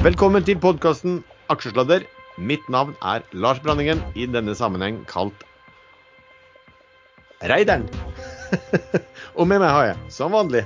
[0.00, 1.18] Velkommen til podkasten
[1.52, 2.06] Aksjesladder.
[2.40, 5.42] Mitt navn er Lars Branningen, i denne sammenheng kalt
[7.44, 7.82] Reideren.
[9.38, 10.62] og med meg har jeg, som vanlig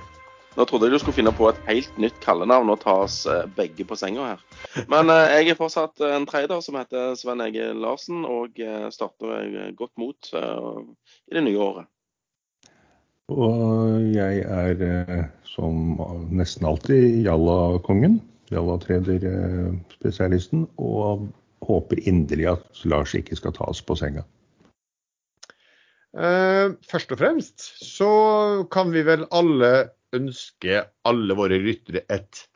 [0.54, 3.40] Nå trodde jeg du skulle finne på et helt nytt kallenavn og ta oss eh,
[3.56, 4.44] begge på senga her.
[4.92, 9.72] Men eh, jeg er fortsatt en trader som heter Sven Ege Larsen, og eh, starter
[9.74, 11.90] godt mot i det nye året.
[13.34, 15.26] Og jeg er
[15.56, 15.98] som
[16.30, 18.20] nesten alltid Jalla-kongen.
[18.52, 20.68] Jalla-trader-spesialisten.
[20.76, 21.28] Og
[21.64, 24.22] håper inderlig at Lars ikke skal ta oss på senga.
[26.14, 28.10] Uh, først og fremst så
[28.70, 32.48] kan vi vel alle ønske alle våre ryttere et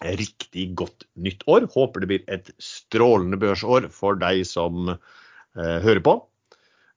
[0.00, 1.66] riktig godt nytt år.
[1.74, 6.14] Håper det blir et strålende børsår for deg som eh, hører på.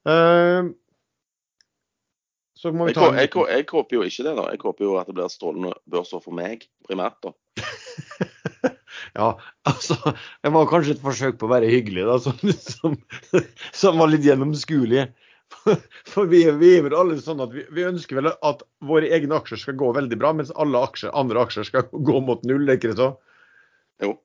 [0.09, 0.69] Eh,
[2.61, 4.45] så må vi ta jeg, jeg, jeg, håper jo ikke det, da.
[4.53, 7.17] Jeg håper jo at det blir et strålende børsår for meg, primært.
[7.25, 7.33] da.
[9.19, 9.27] ja,
[9.67, 12.95] altså Det var kanskje et forsøk på å være hyggelig, da, som, som,
[13.83, 15.09] som var litt gjennomskuelig.
[16.07, 19.35] For vi, vi, er vel alle sånn at vi, vi, ønsker vel at våre egne
[19.37, 22.79] aksjer skal gå veldig bra, mens alle aksjer, andre aksjer skal gå mot null, er
[22.79, 23.11] ikke det så?
[24.01, 24.15] Jo.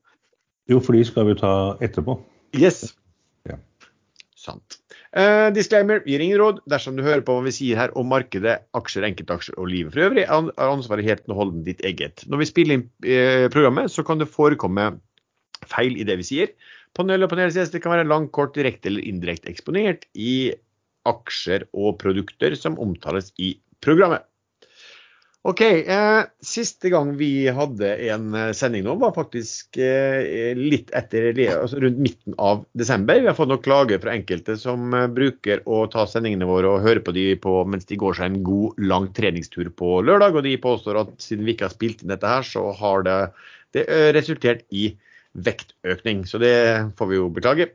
[0.71, 2.17] Jo, for de skal vi ta etterpå.
[2.57, 2.85] Yes.
[3.47, 3.59] Ja.
[4.39, 4.76] Sant.
[5.15, 6.61] Eh, disclaimer gir ingen råd.
[6.69, 10.07] Dersom du hører på hva vi sier her om markedet, aksjer, enkeltaksjer og livet for
[10.09, 12.25] øvrig, er ansvaret helt og holdent ditt eget.
[12.27, 14.89] Når vi spiller inn uh, programmet, så kan det forekomme
[15.67, 16.53] feil i det vi sier.
[16.97, 20.53] Panel og panelgjester kan være langt, kort, direkte eller indirekte eksponert i
[21.07, 24.25] aksjer og produkter som omtales i programmet.
[25.47, 31.29] Ok, eh, Siste gang vi hadde en eh, sending nå, var faktisk eh, litt etter,
[31.53, 33.21] altså rundt midten av desember.
[33.21, 36.83] Vi har fått noen klager fra enkelte som eh, bruker å ta sendingene våre og
[36.83, 40.35] høre på de på, mens de går seg en god, lang treningstur på lørdag.
[40.35, 43.17] Og de påstår at siden vi ikke har spilt inn dette her, så har det,
[43.77, 44.89] det eh, resultert i
[45.47, 46.27] vektøkning.
[46.27, 46.57] Så det
[46.99, 47.71] får vi jo beklage.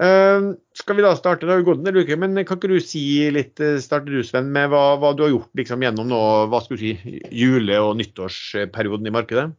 [0.00, 2.70] Uh, skal vi da starte, det har jo gått en del uker, men kan ikke
[2.72, 3.02] du si
[3.34, 6.60] litt, eh, starte du Sven, med hva, hva du har gjort liksom, gjennom nå, hva
[6.64, 9.50] skal du si, jule- og nyttårsperioden i markedet?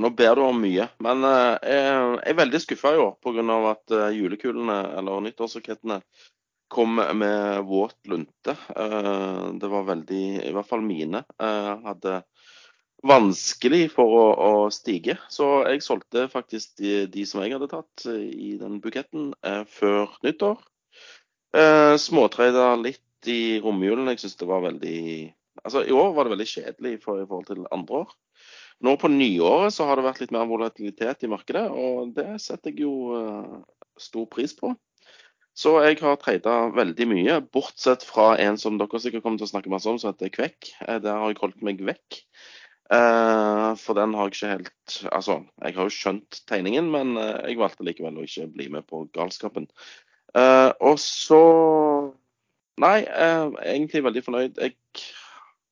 [0.00, 3.44] Nå ber du om mye, men uh, jeg er veldig skuffa i år pga.
[3.72, 6.00] at uh, julekulene, eller nyttårsrakettene,
[6.72, 8.56] kom med våt lunte.
[8.74, 12.16] Det var veldig, i hvert fall mine, hadde
[13.04, 15.18] vanskelig for å, å, stige.
[15.32, 19.64] Så jeg solgte faktisk de, de, som jeg hadde tatt eh, i den buketten eh,
[19.68, 20.62] før nyttår.
[21.56, 24.08] Eh, Småtreda litt i romjulen.
[24.12, 25.00] Jeg syns det var veldig
[25.66, 28.10] Altså i år var det veldig kjedelig for, i forhold til andre år.
[28.84, 32.74] Nå på nyåret så har det vært litt mer volatilitet i markedet, og det setter
[32.74, 33.54] jeg jo eh,
[33.98, 34.74] stor pris på.
[35.56, 39.52] Så jeg har trada veldig mye, bortsett fra en som dere sikkert kommer til å
[39.54, 40.68] snakke masse om, som heter Kvekk.
[40.84, 42.20] Eh, der har jeg holdt meg vekk.
[42.86, 47.42] Uh, for den har jeg ikke helt Altså, jeg har jo skjønt tegningen, men uh,
[47.42, 49.66] jeg valgte likevel å ikke bli med på galskapen.
[50.36, 51.42] Uh, og så
[52.76, 54.58] Nei, egentlig veldig fornøyd.
[54.60, 54.74] Jeg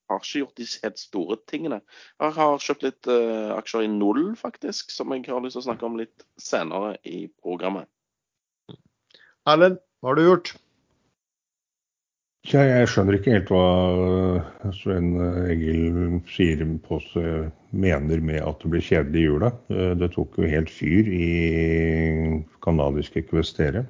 [0.08, 1.78] har ikke gjort de helt store tingene.
[2.16, 3.10] Jeg har kjøpt litt
[3.58, 7.26] aksjer i null, faktisk, som jeg har lyst til å snakke om litt senere i
[7.44, 7.90] programmet.
[9.44, 10.54] Erlend, hva har du gjort?
[12.44, 15.14] Ja, jeg skjønner ikke helt hva Sven
[15.48, 19.48] Egil sier på seg mener med at det blir kjedelig i jula.
[19.96, 21.28] Det tok jo helt fyr i
[22.66, 23.86] kanadiske Questere,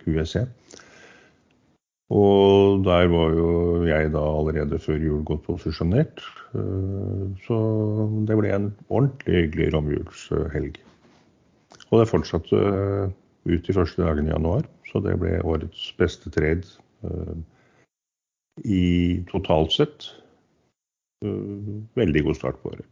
[0.00, 0.46] QSE.
[2.16, 3.52] Og der var jo
[3.84, 6.24] jeg da allerede før jul godt posisjonert.
[7.44, 7.60] Så
[8.24, 10.80] det ble en ordentlig hyggelig romjulshelg.
[11.92, 12.66] Og det fortsatte
[13.52, 16.87] ut de første dagene i januar, så det ble årets beste trade Eh,
[18.64, 18.84] i
[19.30, 20.06] totalt sett
[21.24, 22.86] eh, veldig god start på året.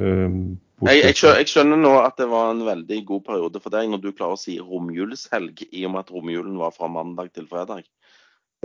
[0.00, 0.36] Eh,
[0.82, 3.92] jeg, jeg, skjønner, jeg, skjønner nå at det var en veldig god periode for deg
[3.92, 7.46] når du klarer å si romjulshelg, i og med at romjulen var fra mandag til
[7.50, 7.84] fredag.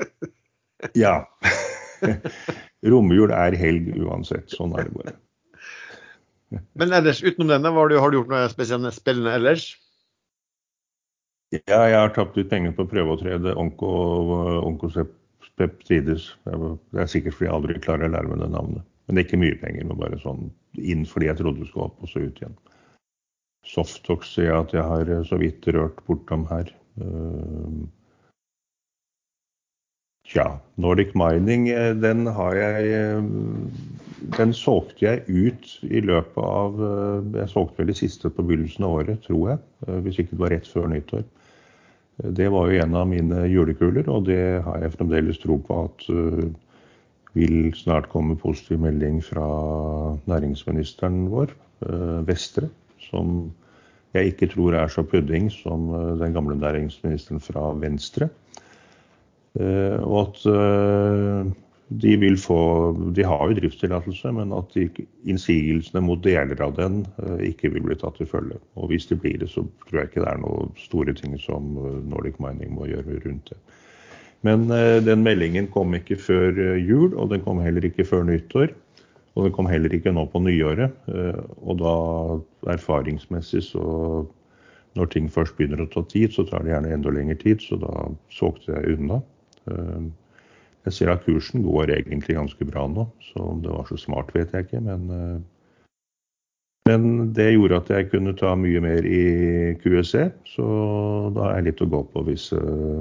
[1.04, 1.20] ja.
[2.94, 4.54] Romjul er helg uansett.
[4.54, 5.18] Sånn er det bare.
[6.80, 8.48] Men ellers, utenom denne, har du, har du gjort noe
[8.96, 9.74] spillende ellers?
[11.56, 13.90] Ja, jeg har tapt ut penger på å prøve å trede onko,
[14.68, 16.26] onkoseptides.
[16.44, 18.88] Det er sikkert fordi jeg aldri klarer å lære meg det navnet.
[19.08, 21.88] Men det er ikke mye penger, men bare sånn inn fordi jeg trodde det skulle
[21.88, 22.58] opp og så ut igjen.
[23.68, 26.74] Softox sier jeg at jeg har så vidt rørt bortom her.
[30.28, 33.28] Tja, Nordic Mining, eh, den har jeg eh,
[34.36, 36.82] Den solgte jeg ut i løpet av
[37.38, 39.62] Jeg solgte vel det siste på begynnelsen av året, tror jeg.
[40.04, 41.24] Hvis ikke det var rett før nyttår.
[42.18, 46.08] Det var jo en av mine julekuler, og det har jeg fremdeles tro på at
[46.10, 46.48] uh,
[47.38, 49.46] vil snart komme positiv melding fra
[50.30, 51.54] næringsministeren vår,
[52.26, 52.72] Vestre,
[53.06, 53.52] som
[54.16, 58.32] jeg ikke tror er så pudding som den gamle næringsministeren fra Venstre.
[60.02, 60.48] Og at
[61.90, 62.60] de vil få
[63.16, 64.74] De har jo driftstillatelse, men at
[65.24, 67.06] innsigelsene mot deler av den
[67.40, 68.58] ikke vil bli tatt til følge.
[68.76, 71.78] Og hvis det blir det, så tror jeg ikke det er noen store ting som
[72.12, 73.60] Nordic Mining må gjøre rundt det.
[74.46, 74.68] Men
[75.08, 78.76] den meldingen kom ikke før jul, og den kom heller ikke før nyttår.
[79.38, 80.94] Og den kom heller ikke nå på nyåret.
[81.62, 81.96] Og da
[82.74, 84.26] erfaringsmessig så
[84.98, 87.62] Når ting først begynner å ta tid, så tar det gjerne enda lengre tid.
[87.62, 89.20] Så da solgte jeg unna.
[90.88, 94.32] Jeg ser at kursen går egentlig ganske bra nå, så om det var så smart,
[94.36, 94.80] vet jeg ikke.
[94.86, 95.10] Men,
[96.88, 99.24] men det gjorde at jeg kunne ta mye mer i
[99.82, 100.68] QSE, så
[101.36, 102.48] da er jeg litt å gå på hvis,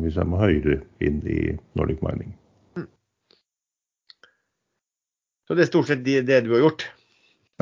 [0.03, 2.35] hvis jeg må høyere inn i Nordic Mining.
[5.47, 6.89] Så det er stort sett det, du har gjort?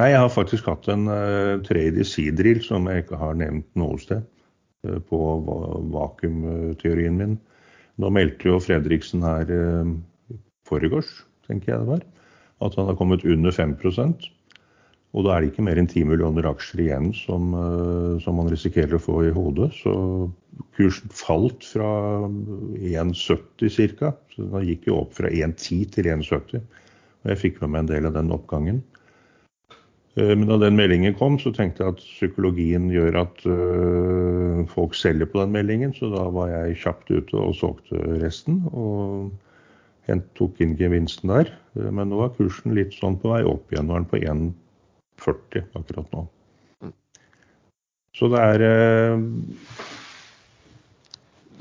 [0.00, 3.68] Nei, jeg har faktisk hatt en uh, trade i Seadrill som jeg ikke har nevnt
[3.78, 4.24] noe sted.
[4.86, 5.20] Uh, på
[5.94, 7.36] vakuumteorien min.
[8.00, 9.92] Nå meldte jo Fredriksen her uh,
[10.74, 11.16] foregårs,
[11.48, 12.06] tenker jeg det var,
[12.66, 14.28] at han har kommet under 5%
[15.14, 17.52] og da er det ikke mer enn 10 millioner aksjer igjen som,
[18.22, 19.70] som man risikerer å få i hodet.
[19.78, 19.92] Så
[20.74, 21.90] kursen falt fra
[22.26, 24.10] 1,70 ca.
[24.34, 26.66] Så den gikk jo opp fra 1,10 til 1,70.
[27.22, 28.82] Og jeg fikk med meg en del av den oppgangen.
[30.18, 34.98] Eh, men da den meldingen kom, så tenkte jeg at psykologien gjør at uh, folk
[34.98, 38.64] selger på den meldingen, så da var jeg kjapt ute og solgte resten.
[38.74, 39.30] Og
[40.38, 41.50] tok inn gevinsten der.
[41.78, 43.88] Eh, men nå er kursen litt sånn på vei opp igjen.
[43.88, 46.26] Nå er den på 1,40 akkurat nå.
[48.14, 49.22] Så det er uh,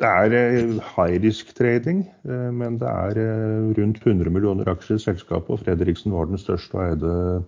[0.02, 4.98] det er eh, high risk trading, eh, men det er eh, rundt 100 millioner aksjer
[4.98, 5.52] i selskapet.
[5.54, 7.44] Og Fredriksen var den største og eide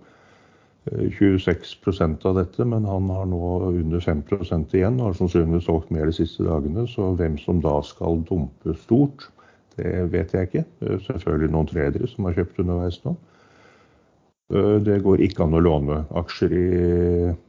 [0.86, 3.40] 26% av dette, men han har nå
[3.72, 4.22] under 5
[4.70, 6.86] igjen og har sannsynligvis solgt mer de siste dagene.
[6.86, 9.26] Så hvem som da skal dumpe stort,
[9.76, 10.66] det vet jeg ikke.
[11.06, 13.16] Selvfølgelig noen tradere som har kjøpt underveis nå.
[14.54, 16.66] Eh, det går ikke an å låne aksjer i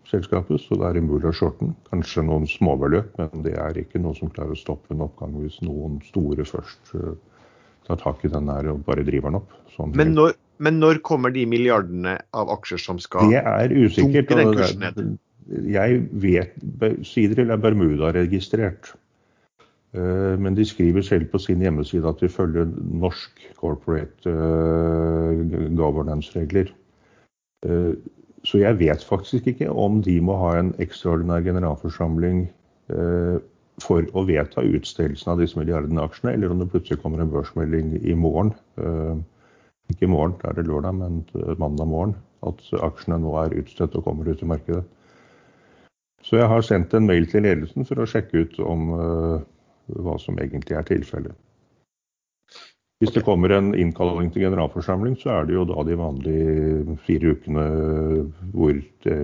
[0.10, 1.76] selskapet, så det er umulig å shorte den.
[1.92, 5.60] Kanskje noen småbeløp, men det er ikke noe som klarer å stoppe en oppgang hvis
[5.66, 7.14] noen store først eh,
[7.88, 9.54] tar tak i den her og bare driver den opp.
[9.76, 10.34] Sånn men, når,
[10.64, 15.18] men, når, kommer de milliardene av aksjer som skal det er usikkert, den kursen ned?
[15.70, 16.58] Jeg vet
[17.08, 18.90] Sidril er Bermuda-registrert.
[19.96, 24.34] Eh, men de skriver selv på sin hjemmeside at de følger norsk corporate
[25.78, 26.74] governance-regler.
[27.66, 27.94] Eh,
[28.44, 32.46] så jeg vet faktisk ikke om de må ha en ekstraordinær generalforsamling
[32.94, 33.40] eh,
[33.82, 37.98] for å vedta utstedelsen av disse milliardene aksjene, eller om det plutselig kommer en børsmelding
[38.02, 38.54] i morgen.
[38.82, 39.18] Eh,
[39.92, 41.20] ikke i morgen, da er det lørdag, men
[41.60, 42.16] mandag morgen.
[42.46, 44.84] At aksjene nå er utstedt og kommer ut i markedet.
[46.24, 48.90] Så jeg har sendt en mail til ledelsen for å sjekke ut om
[49.88, 51.36] hva som egentlig er tilfellet.
[52.98, 57.36] Hvis det kommer en innkalling til generalforsamling, så er det jo da de vanlige fire
[57.36, 57.66] ukene
[58.56, 59.18] hvor det,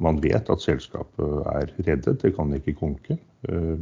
[0.00, 2.22] man vet at selskapet er reddet.
[2.22, 3.18] Det kan ikke konke.
[3.48, 3.76] Eh,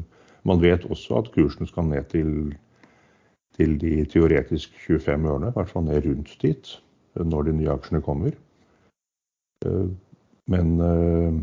[0.47, 2.56] man vet også at kursen skal ned til,
[3.55, 6.73] til de teoretisk 25 ørene, i hvert fall ned rundt dit,
[7.14, 8.35] når de nye aksjene kommer.
[9.66, 9.87] Eh,
[10.50, 11.38] men eh,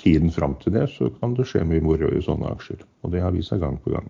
[0.00, 2.82] tiden fram til det, så kan det skje mye moro i sånne aksjer.
[3.02, 4.08] Og det har vist seg gang på gang.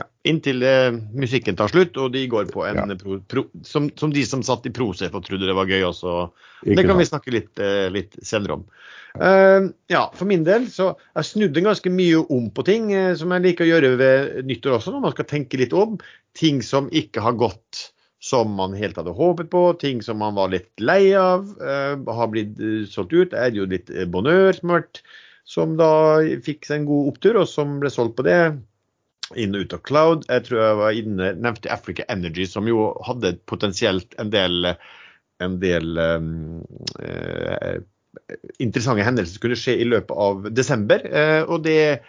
[0.00, 2.96] Ja, inntil eh, musikken tar slutt, og de går på en ja.
[2.98, 6.16] pro, pro, som, som, de som satt i Prosef og trodde det var gøy også.
[6.64, 8.66] Ikke det kan vi snakke litt, eh, litt senere om.
[9.14, 13.30] Uh, ja, for min del så jeg snudde ganske mye om på ting eh, som
[13.30, 15.94] jeg liker å gjøre ved nyttår også, når man skal tenke litt om.
[16.34, 17.93] Ting som ikke har gått
[18.24, 22.30] som man helt hadde håpet på, ting som man var litt lei av, uh, har
[22.32, 23.32] blitt uh, solgt ut.
[23.34, 24.56] Det er jo litt Bonheur
[25.44, 25.90] som da
[26.44, 28.38] fikk seg en god opptur, og som ble solgt på det
[29.40, 30.26] inn og ut av cloud.
[30.28, 34.70] Jeg tror jeg var inne, nevnte Africa Energy, som jo hadde potensielt en del,
[35.44, 36.62] en del um,
[37.00, 37.76] uh,
[38.62, 41.04] interessante hendelser som kunne skje i løpet av desember.
[41.08, 42.04] Uh, og det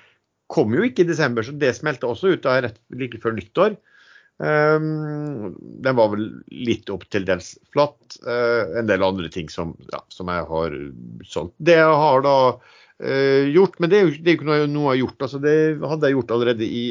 [0.51, 3.75] kom jo ikke i desember, så det smelta også ut da rett like før nyttår.
[3.75, 3.94] Um,
[4.36, 8.18] den var vel litt opp til dels flatt.
[8.25, 10.75] Uh, en del andre ting som, ja, som, jeg har
[11.24, 11.56] solgt.
[11.58, 14.89] Det jeg har da uh, gjort, men det er jo, det er ikke noe, jeg
[14.89, 15.27] har gjort.
[15.27, 16.86] Altså, det hadde jeg gjort allerede i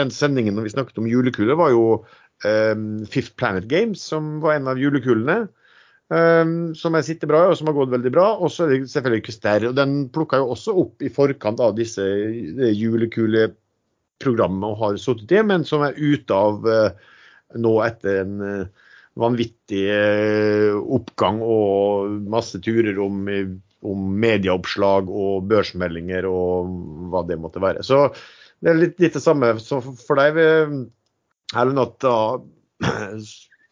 [0.00, 1.86] den sendingen når vi snakket om julekuler, var jo
[2.44, 5.48] um, Fifth Planet Games, som var en av julekulene.
[6.10, 8.28] Um, som jeg sitter bra i, og som har gått veldig bra.
[8.42, 9.66] Og så er det selvfølgelig Kvister.
[9.70, 12.04] Og den plukka jo også opp i forkant av disse
[14.20, 16.90] julekuleprogrammene og har sittet i, men som er ute av uh,
[17.56, 18.66] nå etter en uh,
[19.18, 23.26] vanvittig eh, oppgang og masse turer om,
[23.82, 26.70] om medieoppslag og børsmeldinger og
[27.10, 27.82] hva det måtte være.
[27.82, 28.08] Så
[28.62, 30.38] det er litt, litt det samme Så for deg,
[31.52, 32.38] Erlend, at da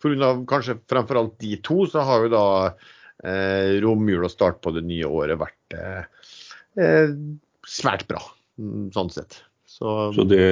[0.03, 0.35] pga.
[0.51, 2.47] kanskje fremfor alt de to, så har jo da
[3.23, 6.33] eh, romjul og start på det nye året vært eh,
[6.83, 7.15] eh
[7.69, 8.21] svært bra,
[8.59, 9.43] mm, sånn sett.
[9.79, 10.43] Så, så det,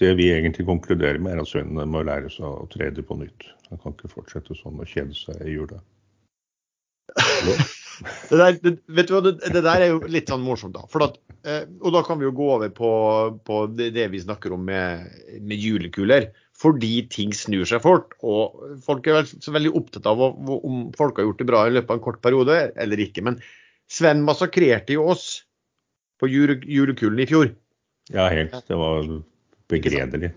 [0.00, 3.50] det, vi egentlig konkluderer med, er at sønnen må lære seg å trede på nytt.
[3.68, 5.82] Han kan ikke fortsette sånn og kjede seg i jula.
[8.30, 10.86] det, der, det, vet du hva, det, det, der er jo litt sånn morsomt, da.
[11.04, 12.92] At, eh, og da kan vi jo gå over på,
[13.44, 15.04] på det, vi snakker om med,
[15.42, 16.30] med, julekuler.
[16.62, 18.16] Fordi ting snur seg fort.
[18.24, 21.92] Og folk er så veldig opptatt av om folk har gjort det bra i løpet
[21.92, 23.24] av en kort periode eller ikke.
[23.28, 23.36] Men
[23.92, 25.42] Sven massakrerte jo oss
[26.22, 27.52] på jule, julekulen i fjor.
[28.10, 28.56] Ja, helt.
[28.66, 29.06] Det var
[29.70, 30.32] begredelig.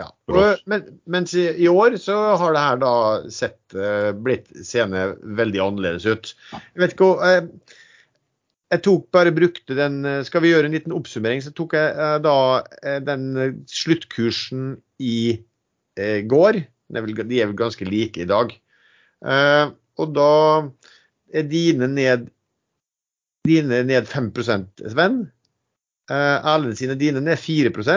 [0.00, 0.06] Ja.
[0.32, 2.94] Og, men, mens i, i, år så har det her da
[3.32, 6.32] sett uh, blitt seende veldig annerledes ut.
[6.54, 7.76] Jeg vet ikke hva uh,
[8.70, 12.22] Jeg tok bare brukte den uh, Skal vi gjøre en liten oppsummering, så tok jeg
[12.24, 12.36] da
[13.04, 13.26] den
[13.68, 15.40] sluttkursen i
[16.30, 16.62] går.
[16.88, 18.54] De er vel ganske like i dag.
[20.00, 20.30] og da
[21.34, 22.30] er dine ned
[23.44, 25.20] dine ned 5% Sven.
[26.10, 27.94] Erlend sine dine ned 4 uh,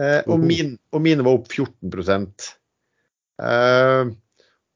[0.00, 2.26] eh, og, min, og, mine var opp 14
[3.40, 4.10] uh,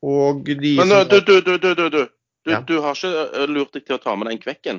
[0.06, 2.02] Og de Men du, du, du, du, du, du.
[2.40, 2.62] Du, ja.
[2.64, 4.78] du har ikke lurt deg til å ta med den kvekken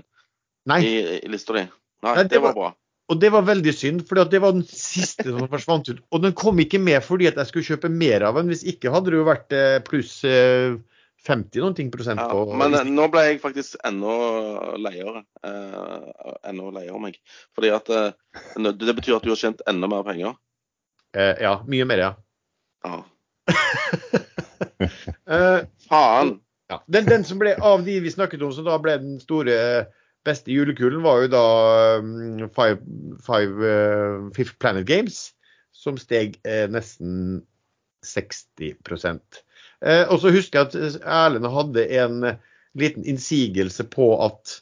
[0.69, 0.79] Nei.
[0.81, 1.67] i, i lista di?
[2.01, 2.71] Nei, Nei, det, det var, bra.
[3.11, 5.99] Og det var veldig synd, for det var den siste som forsvant ut.
[6.09, 8.49] Og den kom ikke med fordi at jeg skulle kjøpe mer av den.
[8.49, 9.53] Hvis ikke hadde det jo vært
[9.85, 10.15] pluss
[11.27, 14.13] 50 noen ting prosent på ja, Men nå ble jeg faktisk enda
[14.81, 15.23] leiere.
[15.45, 17.19] Eh, enda leiere meg.
[17.55, 18.13] Fordi at eh,
[18.57, 20.37] Det betyr at du har tjent enda mer penger?
[21.13, 21.59] Eh, ja.
[21.69, 22.11] Mye mer, ja.
[22.87, 23.01] ja.
[25.35, 26.39] eh, Faen!
[26.71, 26.79] Ja.
[26.87, 29.57] Den, den, som ble av de vi snakket om, som da ble den store
[30.25, 31.45] beste julekulen, var jo da
[31.99, 32.79] um, Five,
[33.25, 35.33] five uh, Fifth Planet Games,
[35.75, 37.41] som steg eh, nesten
[38.05, 39.50] 60 Eh,
[39.81, 42.25] og så husker jeg at Erlend hadde en
[42.77, 44.59] liten innsigelse på at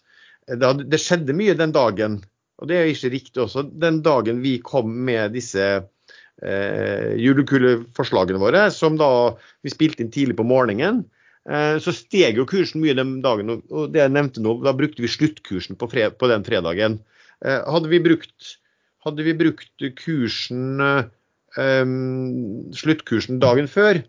[0.47, 2.21] det, skjedde mye den dagen,
[2.59, 5.65] og det er ikke riktig også, den dagen vi kom med disse
[6.43, 9.09] eh, julekuleforslagene våre, som da
[9.65, 11.03] vi spilte inn tidlig på morgenen.
[11.49, 15.03] Eh, så steg jo kursen mye den dagen, og det jeg nevnte nå, da brukte
[15.05, 16.99] vi sluttkursen på, fred, på den fredagen.
[17.45, 18.55] Eh, hadde, vi brukt,
[19.05, 21.95] hadde, vi brukt, kursen, eh,
[22.81, 24.03] sluttkursen dagen før,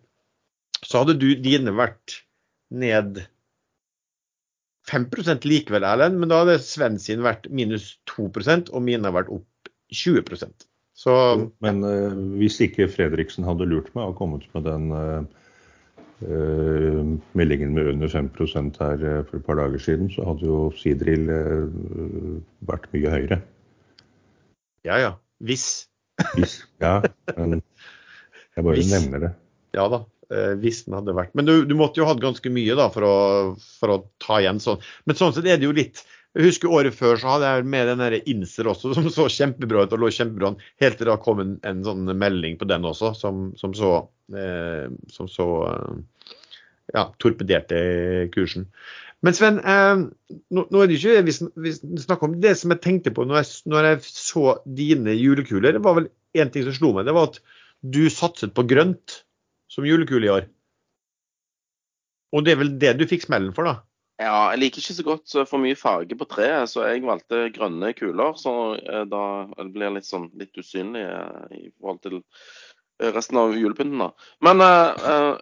[0.91, 2.21] så hadde du dine vært
[2.71, 3.23] ned
[4.91, 5.07] 5
[5.47, 8.31] likevel, Erlend, men da hadde Sven sin vært minus 2
[8.73, 10.25] og mine har vært opp 20
[11.01, 11.15] så,
[11.65, 15.23] Men uh, hvis ikke Fredriksen hadde lurt meg og kommet med den uh,
[16.27, 18.31] uh, meldingen med under 5
[18.81, 21.31] her for et par dager siden, så hadde jo Sidril
[22.67, 23.41] vært mye høyere.
[24.85, 25.15] Ja ja.
[25.41, 25.89] Hvis.
[26.35, 26.61] Hvis.
[26.83, 27.01] Ja,
[27.37, 27.63] men
[28.57, 28.93] jeg bare Hvis.
[28.93, 29.33] nevner det.
[29.77, 30.05] Ja da.
[30.31, 33.03] Eh, hvis den hadde vært Men du, du, måtte jo hatt ganske mye da for
[33.03, 33.15] å,
[33.81, 34.79] for å, ta igjen sånn.
[35.09, 36.05] Men sånn sett er det jo litt
[36.39, 39.83] Jeg husker året før så hadde jeg med den der Inser også, som så kjempebra
[39.83, 43.11] ut og lå kjempebra Helt til det kom en, en sånn melding på den også,
[43.19, 43.91] som, som så,
[44.31, 46.37] eh, som så eh,
[46.95, 47.81] ja, torpederte
[48.35, 48.69] kursen.
[49.27, 50.05] Men Sven, eh,
[50.55, 51.35] nå, nå, er det ikke vi,
[51.67, 51.73] vi
[52.05, 54.45] snakker om det som jeg tenkte på når jeg, når jeg så
[54.79, 55.75] dine julekuler.
[55.75, 56.09] Det var vel
[56.39, 57.11] én ting som slo meg.
[57.11, 57.43] Det var at
[57.83, 59.19] du satset på grønt
[59.71, 60.49] som julekule i år.
[62.35, 63.81] Og det er vel det du fikk smellen for, da?
[64.21, 67.95] Ja, jeg liker ikke så godt for mye farge på treet, så jeg valgte grønne
[67.97, 68.35] kuler.
[68.37, 69.23] Så eh, da
[69.63, 74.03] blir jeg litt sånn litt usynlig eh, i forhold til eh, resten av julepynten.
[74.03, 74.11] da.
[74.45, 75.39] Men uh,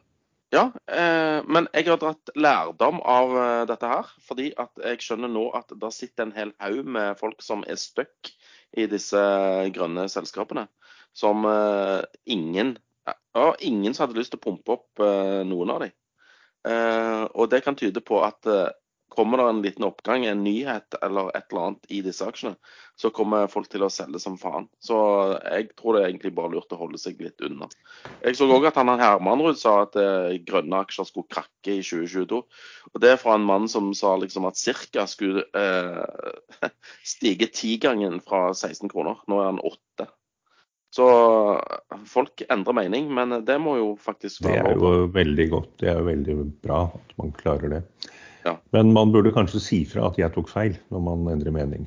[0.54, 3.35] ja, uh, men jeg har dratt lærdom av
[3.68, 4.14] dette her.
[4.28, 7.80] Fordi at jeg skjønner nå at det sitter en hel haug med folk som er
[7.82, 8.30] stuck
[8.78, 9.25] i disse
[9.75, 10.68] grønne selskapene.
[11.18, 11.42] Som
[12.30, 12.76] ingen
[13.38, 15.95] og ingen som hadde lyst til å pumpe opp uh, noen av dem.
[16.68, 18.68] Eh, og det kan tyde på at uh,
[19.09, 22.59] kommer det en liten oppgang, en nyhet eller et eller annet i disse aksjene,
[22.99, 24.66] så kommer folk til å selge som faen.
[24.85, 24.99] Så
[25.38, 27.71] jeg tror det er egentlig bare lurt å holde seg litt unna.
[28.21, 29.97] Jeg så òg at han Hermanrud sa at
[30.50, 32.42] grønne aksjer skulle krakke i 2022.
[32.92, 35.07] Og det er fra en mann som sa liksom at ca.
[35.09, 35.47] skulle
[37.14, 39.25] stige tigangen fra 16 kroner.
[39.30, 40.11] Nå er han 8.
[40.95, 41.07] Så
[42.09, 45.71] folk endrer mening, men det må jo faktisk være Det er jo veldig godt.
[45.83, 47.83] Det er jo veldig bra at man klarer det.
[48.47, 48.57] Ja.
[48.73, 51.85] Men man burde kanskje si fra at jeg tok feil, når man endrer mening.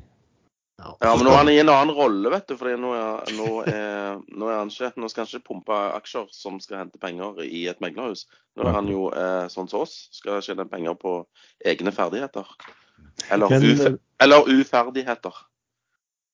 [0.82, 2.56] Ja, men nå er han i en annen rolle, vet du.
[2.58, 6.26] For nå, er, nå, er, nå, er han ikke Nå skal han ikke pumpe aksjer
[6.34, 8.24] som skal hente penger i et meglerhus.
[8.58, 9.94] Nå er han jo eh, sånn som oss.
[10.14, 11.20] Skal tjene penger på
[11.70, 12.50] egne ferdigheter.
[13.30, 13.86] Eller, Men- uf
[14.22, 15.38] eller uferdigheter.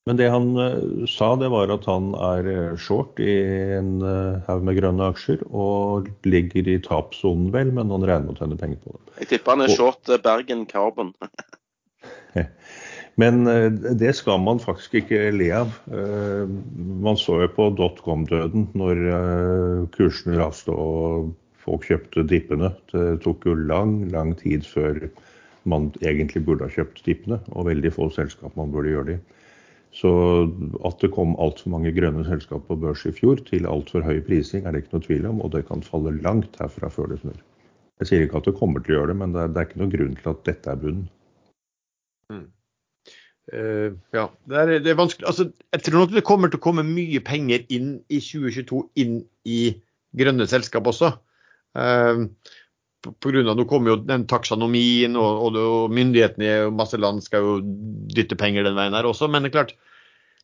[0.08, 3.32] Men det han eh, sa, det var at han er eh, short i
[3.76, 8.38] en eh, haug med grønne aksjer og ligger i tapssonen vel, men han regner med
[8.38, 9.16] å tjene penger på det.
[9.20, 11.12] Jeg tipper han er Og- short Bergen Carbon.
[13.18, 13.40] Men
[13.98, 15.72] det skal man faktisk ikke le av.
[15.90, 19.00] Man så jo på dotcom-døden når
[19.96, 21.32] kursene raste og
[21.64, 22.70] folk kjøpte dippene.
[22.92, 25.08] Det tok jo lang, lang tid før
[25.66, 29.37] man egentlig burde ha kjøpt dippene, og veldig få selskap man burde gjøre det i.
[29.98, 30.10] Så
[30.86, 34.62] at det kom altfor mange grønne selskap på børs i fjor til altfor høy prising,
[34.62, 37.40] er det ikke noe tvil om, og det kan falle langt herfra før det snur.
[37.98, 39.66] Jeg sier ikke at det kommer til å gjøre det, men det er, det er
[39.66, 41.08] ikke noen grunn til at dette er bunnen.
[43.52, 45.26] Eh, ja, det er, det er vanskelig.
[45.28, 49.20] Altså, jeg tror nok det kommer til å komme mye penger inn i 2022 inn
[49.48, 49.60] i
[50.18, 51.14] grønne selskap også.
[51.78, 52.28] Uh,
[53.04, 56.98] på, på grunn av, Nå kommer jo den taksonomien, og, og, og myndighetene i masse
[57.00, 57.58] land skal jo
[58.14, 59.30] dytte penger den veien her også.
[59.30, 59.74] Men det er klart,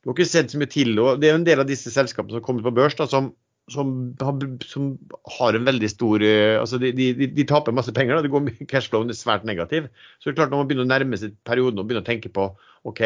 [0.04, 0.92] du har ikke sett så mye til.
[1.00, 3.30] og Det er jo en del av disse selskapene som kommer på børs da, som,
[3.73, 4.90] som, har, som
[5.38, 8.18] har en veldig stor eh, altså de, de, de, taper masse penger.
[8.18, 9.88] da, det går mye Cashflowen er svært negativ.
[10.20, 12.28] Så det er klart når man begynner å nærme seg perioden og begynner å tenke
[12.28, 12.50] på
[12.84, 13.00] OK,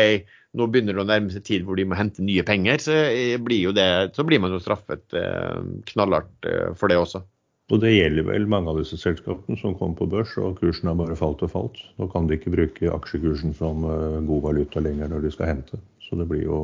[0.59, 3.37] nå begynner det å nærme seg tid hvor de må hente nye penger, så eh,
[3.39, 3.87] blir, det,
[4.19, 5.61] så blir man jo straffet eh,
[5.93, 6.51] knallhardt
[6.81, 7.23] for det også.
[7.69, 10.99] Og det gjelder vel mange av disse selskapene som kom på børs, og kursen har
[10.99, 11.79] bare falt og falt.
[12.01, 15.79] Nå kan de ikke bruke aksjekursen som god valuta lenger når de skal hente.
[16.09, 16.61] Så det blir jo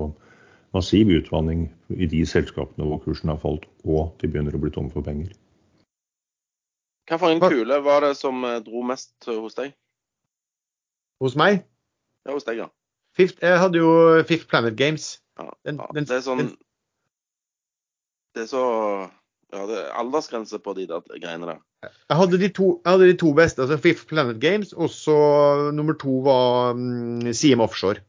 [0.74, 4.90] massiv utvanning i de selskapene hvor kursen har falt, og de begynner å bli tomme
[4.92, 5.32] for penger.
[7.08, 9.74] Hva for en kule var det som eh, dro mest hos deg?
[11.22, 11.62] Hos meg
[12.24, 12.70] Ja, hos deg, ja.
[13.14, 15.20] Fifth, Jeg hadde jo Fifth Planet Games.
[15.38, 15.50] ja.
[15.64, 15.86] Den- ja.
[15.94, 16.56] den- det er sånn den-
[18.34, 19.10] Det er så
[19.52, 21.60] Ja, det er aldersgrense på de der greiene der.
[21.84, 25.70] Jeg hadde de to, jeg hadde de to beste, altså Fifth Planet Games, og så
[25.72, 28.00] nummer to var um, CM Offshore.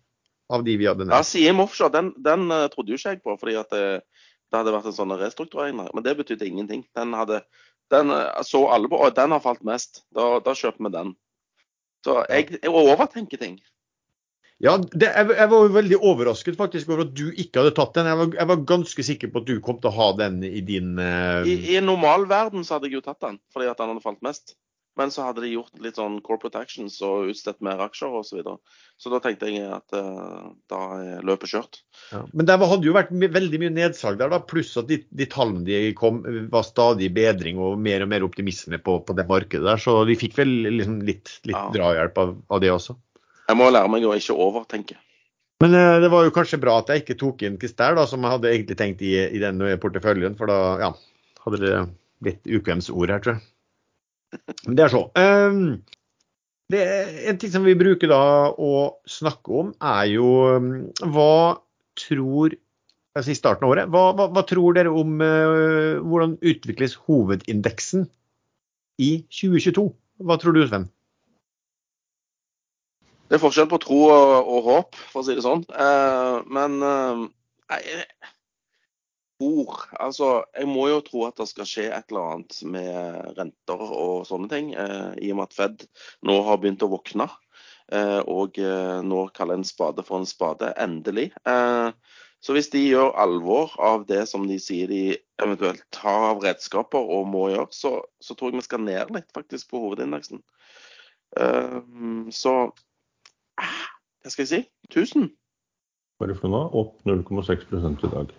[0.54, 3.36] Av de vi hadde Ja, Siem Offshore, den, den uh, trodde jo ikke jeg på,
[3.42, 3.86] fordi at det,
[4.52, 5.94] det hadde vært en sånn restrukturering der.
[5.96, 6.84] Men det betydde ingenting.
[6.98, 7.42] Den hadde
[7.94, 10.04] den uh, så alle på, og den har falt mest.
[10.16, 11.16] Da, da kjøper vi den.
[12.06, 13.58] Så jeg, jeg overtenker ting.
[14.64, 18.08] Ja, det, jeg, jeg var veldig overrasket faktisk over at du ikke hadde tatt den.
[18.08, 20.62] Jeg var, jeg var ganske sikker på at du kom til å ha den i
[20.64, 21.42] din uh...
[21.44, 24.24] I, I normal verden så hadde jeg jo tatt den, fordi at den hadde falt
[24.26, 24.56] mest.
[24.96, 28.30] Men så hadde de gjort litt sånn corporate actions og utstedt mer aksjer osv.
[28.30, 28.56] Så, videre.
[29.02, 31.80] så da tenkte jeg at uh, da er løpet kjørt.
[32.14, 32.22] ja.
[32.32, 35.66] Men det hadde jo vært veldig mye nedsalg der, da, pluss at de, de tallene
[35.68, 39.82] de kom, var stadig bedring og mer og mer optimisme på, på det markedet der.
[39.84, 41.68] Så de fikk vel liksom litt, litt Ja.
[41.76, 42.96] drahjelp av, av det også.
[43.50, 44.96] Jeg må lære meg å ikke overtenke.
[45.64, 48.24] Men uh, det var jo kanskje bra at jeg ikke tok inn Christer, da, som
[48.24, 50.40] jeg hadde egentlig tenkt i, i den porteføljen.
[50.40, 50.94] For da ja,
[51.44, 51.76] hadde det
[52.24, 53.46] blitt ukvemsord her, tror jeg.
[54.66, 55.06] Det er så.
[55.18, 55.82] Um,
[56.74, 56.82] det
[57.30, 58.22] en ting som vi bruker da
[58.52, 58.74] å
[59.10, 60.72] snakke om, er jo um,
[61.14, 61.62] hva
[62.00, 62.56] tror
[63.16, 68.10] altså i starten av året, hva, hva, hva tror dere om uh, hvordan utvikles hovedindeksen
[69.02, 69.88] i 2022?
[70.26, 70.90] Hva tror du, Sven?
[73.26, 75.64] Det er forskjell på tro og, og håp, for å si det sånn.
[75.74, 77.24] Uh, men uh,
[77.72, 78.04] nei, jeg
[79.40, 83.82] tror Altså, jeg må jo tro at det skal skje et eller annet med renter
[83.86, 85.88] og sånne ting, eh, i og med at Fed
[86.28, 87.28] nå har begynt å våkne.
[87.94, 91.32] Eh, og eh, nå kaller en spade for en spade, endelig.
[91.48, 91.92] Eh,
[92.46, 97.02] så hvis de gjør alvor av det som de sier de eventuelt tar av redskaper
[97.02, 100.44] og må gjøre, så, så tror jeg vi skal ned litt faktisk på hovedindeksen.
[101.42, 101.80] Eh,
[102.36, 102.56] så
[103.56, 104.62] hva skal jeg si?
[104.92, 105.30] 1000?
[106.18, 106.70] Hva er det for noe?
[106.74, 108.34] Opp 0,6 i dag.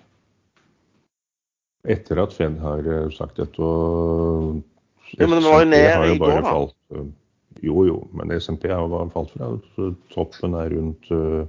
[1.87, 4.59] Etter at Fed har eh, sagt dette og
[5.15, 6.55] Ja, men det var jo ned jo i bare går, da.
[6.57, 7.07] Falt, eh,
[7.63, 9.53] jo, jo, men SMP har bare falt fra.
[9.77, 11.47] Så toppen er rundt eh,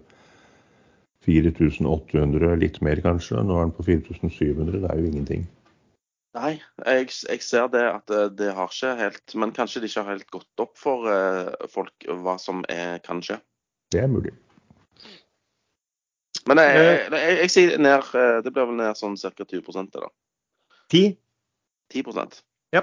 [1.28, 3.42] 4800, litt mer kanskje.
[3.44, 4.82] Nå er den på 4700.
[4.84, 5.48] Det er jo ingenting.
[6.38, 6.54] Nei,
[6.86, 10.28] jeg, jeg ser det at det, har ikke helt Men kanskje det ikke har helt
[10.36, 13.40] gått opp for eh, folk hva som er, kan skje.
[13.92, 14.36] Det er mulig.
[16.48, 19.32] Men jeg, jeg, jeg, jeg sier ned eh, Det blir vel ned sånn ca.
[19.44, 20.12] 20 det da.
[20.94, 21.18] 10?
[21.94, 22.42] 10%
[22.76, 22.82] Ja.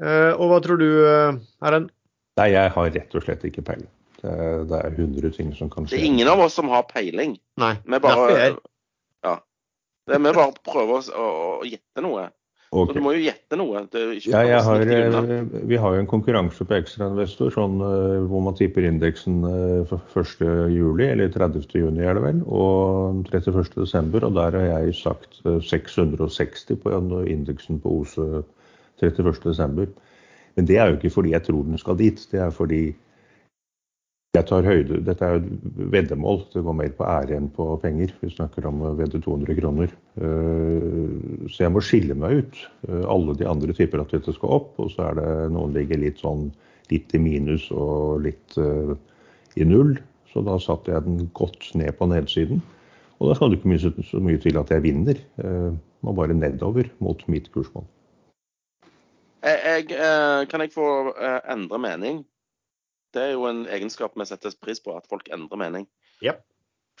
[0.00, 1.90] Eh, og hva tror du, uh, Erlend?
[2.36, 3.88] Nei, jeg har rett og slett ikke peiling.
[4.20, 6.82] Det, er- det er 100 ting som kan Det er ingen av oss som har
[6.88, 7.38] peiling.
[7.60, 7.74] Nei.
[7.84, 8.58] Vi bare, Derfor er-
[9.24, 9.34] ja.
[10.08, 11.28] det vi bare prøver å, å,
[11.60, 12.26] å gjette noe.
[12.70, 13.84] Så du må jo gjette noe.
[13.86, 18.56] Ikke Ja, har, eh, vi har jo en konkurranse på ekstrainvestor sånn, eh, hvor man
[18.58, 20.72] tipper indeksen eh, for 1.
[20.74, 21.78] juli, eller 30.
[21.78, 23.70] juni er det vel, og 31.
[23.78, 24.26] desember.
[24.26, 28.42] Og der har jeg sagt eh, 660 på indeksen på OSE
[29.00, 29.40] 31.
[29.44, 29.86] desember.
[30.56, 32.94] Men det er jo ikke fordi jeg tror den skal dit, det er fordi
[34.36, 35.00] jeg tar høyde.
[35.06, 35.48] Dette er et
[35.92, 36.42] veddemål.
[36.52, 38.12] Det går mer på ære enn på penger.
[38.20, 39.92] Vi snakker om å vedde 200 kroner.
[40.20, 42.60] Eh, Så jeg må skille meg ut.
[42.88, 46.00] Eh, Alle de andre tipper at dette skal opp, og så er det noen ligger
[46.02, 46.50] litt sånn
[46.90, 48.94] litt i minus og litt eh,
[49.56, 49.96] i null.
[50.32, 52.62] Så da satte jeg den godt ned på nedsiden.
[53.18, 55.16] Og da skal det ikke så mye til at jeg vinner.
[56.04, 57.86] Man bare nedover mot mitt kursmål.
[59.40, 61.14] Jeg, jeg, kan jeg få
[61.48, 62.26] endre mening?
[63.16, 65.88] Det er jo en egenskap vi setter pris på, at folk endrer mening.
[66.24, 66.44] Yep.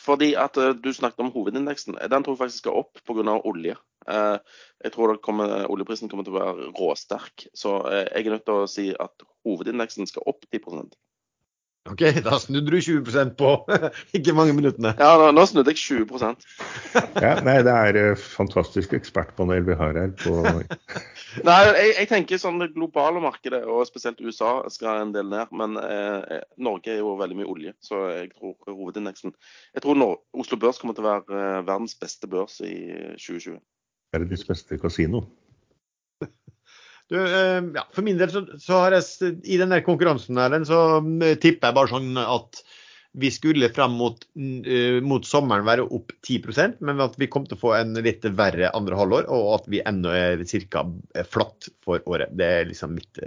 [0.00, 1.96] Fordi at eh, du snakket om hovedindeksen.
[1.96, 3.36] Den tror jeg faktisk skal opp pga.
[3.36, 3.76] olje.
[4.08, 4.38] Eh,
[4.84, 7.48] jeg tror kommer, oljeprisen kommer til å være råsterk.
[7.56, 10.92] Så eh, jeg er nødt til å si at hovedindeksen skal opp 10
[11.90, 13.50] OK, da snudde du 20% på
[14.16, 14.92] ikke mange minuttene.
[14.98, 16.06] Ja, nå, nå snudde jeg 20
[17.24, 20.12] Ja, nei, det er uh, fantastisk ekspertpanel vi har her.
[20.22, 20.34] på
[21.48, 25.52] Nei, jeg, jeg tenker sånn det globale markedet, og spesielt USA, skal en del ned.
[25.56, 29.34] Men eh, Norge er jo veldig mye olje, så jeg tror hovedindeksen
[29.74, 32.76] Jeg tror Nor Oslo Børs kommer til å være eh, verdens beste børs i
[33.20, 33.60] 2020.
[34.16, 35.26] Verdens beste kasino.
[37.08, 40.56] Du, eh, ja, for min del så, så har jeg i den der konkurransen her,
[40.66, 42.62] så eh, tipper jeg bare sånn at
[43.16, 47.56] vi skulle frem mot, eh, mot sommeren være opp 10% men at vi kom til
[47.56, 50.42] å få en litt verre andre halvår, og at vi ennå er
[50.74, 50.82] ca.
[51.30, 52.34] flatt for året.
[52.36, 53.22] Det er liksom mitt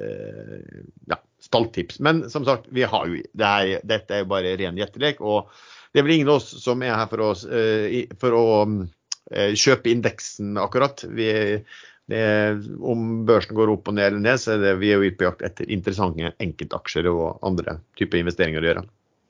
[1.10, 2.04] ja, stalltips.
[2.06, 5.24] Men som sagt, vi har jo, det er, dette er jo bare ren gjettelek.
[5.26, 5.50] Og
[5.90, 7.48] det er vel ingen av oss som er her for, oss,
[8.22, 8.46] for å
[9.58, 11.02] kjøpe indeksen akkurat.
[11.18, 11.32] Vi,
[12.10, 12.24] det,
[12.82, 15.20] om børsen går opp og ned eller ned, så er det, vi er jo ute
[15.20, 18.86] på jakt etter interessante enkeltaksjer og andre typer investeringer å gjøre.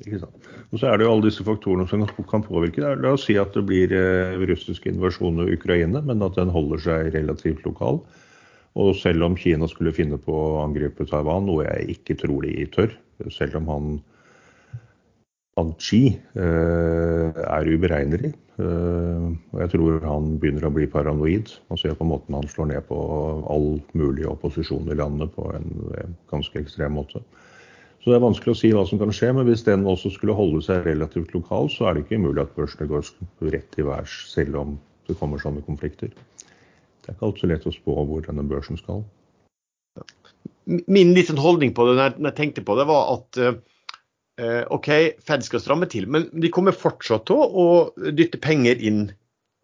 [0.05, 0.47] Ikke sant?
[0.69, 2.79] Og så er det jo alle disse faktorene som kan påvirke.
[2.79, 3.01] det.
[3.03, 7.13] La oss si at det blir eh, russisk i Ukraina, men at den holder seg
[7.15, 7.99] relativt lokal.
[8.79, 12.67] Og selv om Kina skulle finne på å angripe Taiwan, noe jeg ikke tror de
[12.71, 12.93] tør,
[13.33, 13.99] selv om han,
[15.81, 16.01] Xi
[16.39, 21.53] eh, er uberegnelig, eh, og jeg tror han begynner å bli paranoid.
[21.71, 22.97] Man ser på måten han slår ned på
[23.49, 25.69] all mulig opposisjon i landet på en
[26.31, 27.23] ganske ekstrem måte.
[27.99, 30.37] Så det er vanskelig å si hva som kan skje, men hvis den også skulle
[30.37, 33.09] holde seg relativt lokal, så er det ikke umulig at børsene går
[33.51, 34.77] rett til værs, selv om
[35.09, 36.13] det kommer sånne konflikter.
[36.13, 39.03] Det er ikke alltid så lett å spå hvor denne børsen skal.
[40.69, 43.59] Min litt sånn holdning på det når jeg- tenkte på det, var at eh,
[44.71, 44.89] OK,
[45.25, 47.65] Fed skal stramme til, men de kommer fortsatt til å
[48.15, 49.07] dytte penger inn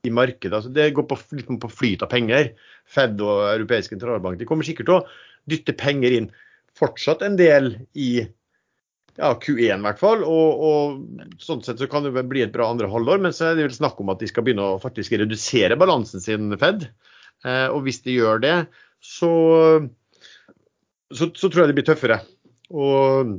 [0.05, 0.53] i markedet.
[0.57, 2.51] Altså, det går på, litt på flyt av penger.
[2.85, 5.05] Fed og europeiske sentralbank de kommer sikkert til å
[5.49, 6.31] dytte penger inn
[6.75, 8.09] fortsatt en del i
[9.15, 10.23] ja, Q1 i hvert fall.
[10.27, 13.57] Og, og sånn sett så kan det bli et bra andre halvår, men så er
[13.57, 16.89] det vel snakk om at de skal begynne å faktisk redusere balansen sin, Fed.
[17.45, 18.55] Eh, og hvis de gjør det,
[19.03, 19.31] så,
[21.13, 22.21] så, så tror jeg det blir tøffere.
[22.73, 23.38] Og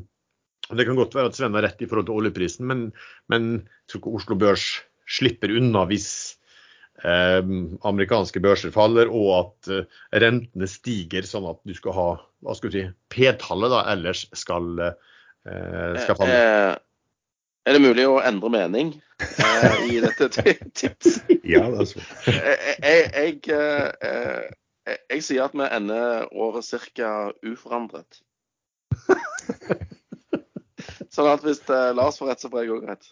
[0.75, 2.89] det kan godt være at Sven har rett i forhold til oljeprisen, men,
[3.31, 4.67] men jeg tror ikke Oslo Børs
[5.07, 6.09] slipper unna hvis
[7.05, 7.43] eh,
[7.87, 12.09] amerikanske børser faller og at eh, rentene stiger, sånn at du skal ha
[12.47, 16.35] hva skal du si, P-tallet da ellers skal, eh, skal falle.
[16.35, 16.75] Eh,
[17.67, 20.29] er det mulig å endre mening eh, i dette
[20.79, 21.33] tipset?
[21.43, 22.07] Ja, det er sånn.
[22.31, 24.47] Jeg, jeg, jeg, eh,
[24.87, 27.13] jeg, jeg sier at vi ender året ca.
[27.43, 28.23] uforandret.
[31.17, 33.09] Sånn at hvis eh, Lars får rett, så får jeg òg rett.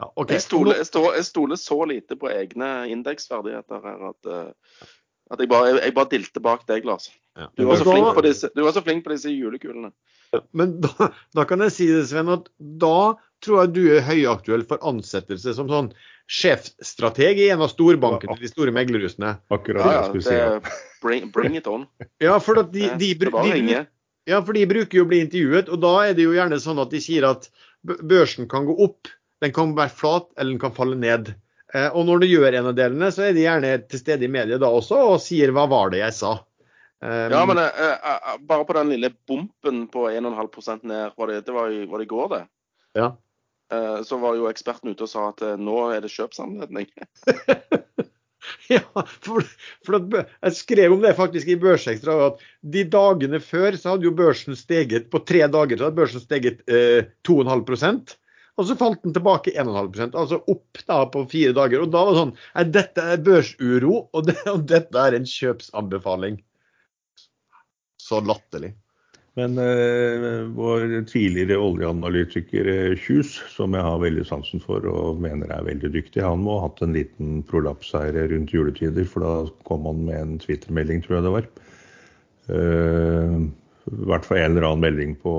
[0.00, 0.34] Ja, okay.
[0.34, 4.86] Jeg stoler, jeg, stoler, jeg stoler så lite på egne indeksferdigheter her at, eh,
[5.30, 7.10] at jeg, bare, jeg bare dilter bak deg, Lars.
[7.38, 7.46] Ja.
[7.54, 9.92] Du var, så Da- flink på disse, du var så flink på disse julekulene.
[10.54, 14.66] Men da, da kan jeg si det, Sven, at da tror jeg du er høyaktuell
[14.68, 15.92] for ansettelse som sånn
[16.30, 19.36] sjefstrateg i en av storbankene til de store meglerhusene.
[19.50, 21.88] Akkurat Ja, ja, det, bring, bring it on.
[22.22, 23.86] Ja, for at de, de, de, ringe.
[24.30, 26.80] Ja, for de bruker jo å bli intervjuet, og da er det jo gjerne sånn
[26.82, 27.48] at de sier at
[27.82, 31.32] børsen kan gå opp, den kan være flat, eller den kan falle ned.
[31.74, 34.32] Eh, og når du gjør en av delene, så er de gjerne til stede i
[34.32, 36.38] media da også og sier 'hva var det jeg sa'?
[37.00, 41.46] Um, Ja, men eh, eh, bare på den lille bumpen på 1,5 ned, var det,
[41.46, 42.42] det var, i, var det i går, det?
[42.94, 43.16] Ja.
[43.72, 46.90] Eh, Så var jo eksperten ute og sa at eh, nå er det kjøpsanledning.
[48.72, 48.82] Ja,
[49.24, 49.44] for,
[49.86, 50.14] for at,
[50.46, 52.16] jeg skrev om det faktisk i Børsekstra.
[52.30, 56.24] at De dagene før så hadde jo børsen steget på tre dager så hadde børsen
[56.24, 58.16] steget eh, 2,5
[58.56, 61.84] Og så falt den tilbake 1,5% altså opp da på fire dager.
[61.84, 65.28] Og da var det sånn Nei, dette er børsuro, og, det, og dette er en
[65.28, 66.40] kjøpsanbefaling.
[68.00, 68.74] Så latterlig.
[69.38, 75.52] Men eh, vår tidligere oljeanalytiker eh, Kjus, som jeg har veldig sansen for og mener
[75.54, 79.34] er veldig dyktig, han må ha hatt en liten prolaps her rundt juletider, for da
[79.68, 81.48] kom han med en Twitter-melding, tror jeg det var.
[82.56, 83.36] Eh,
[83.94, 85.36] I hvert fall en eller annen melding på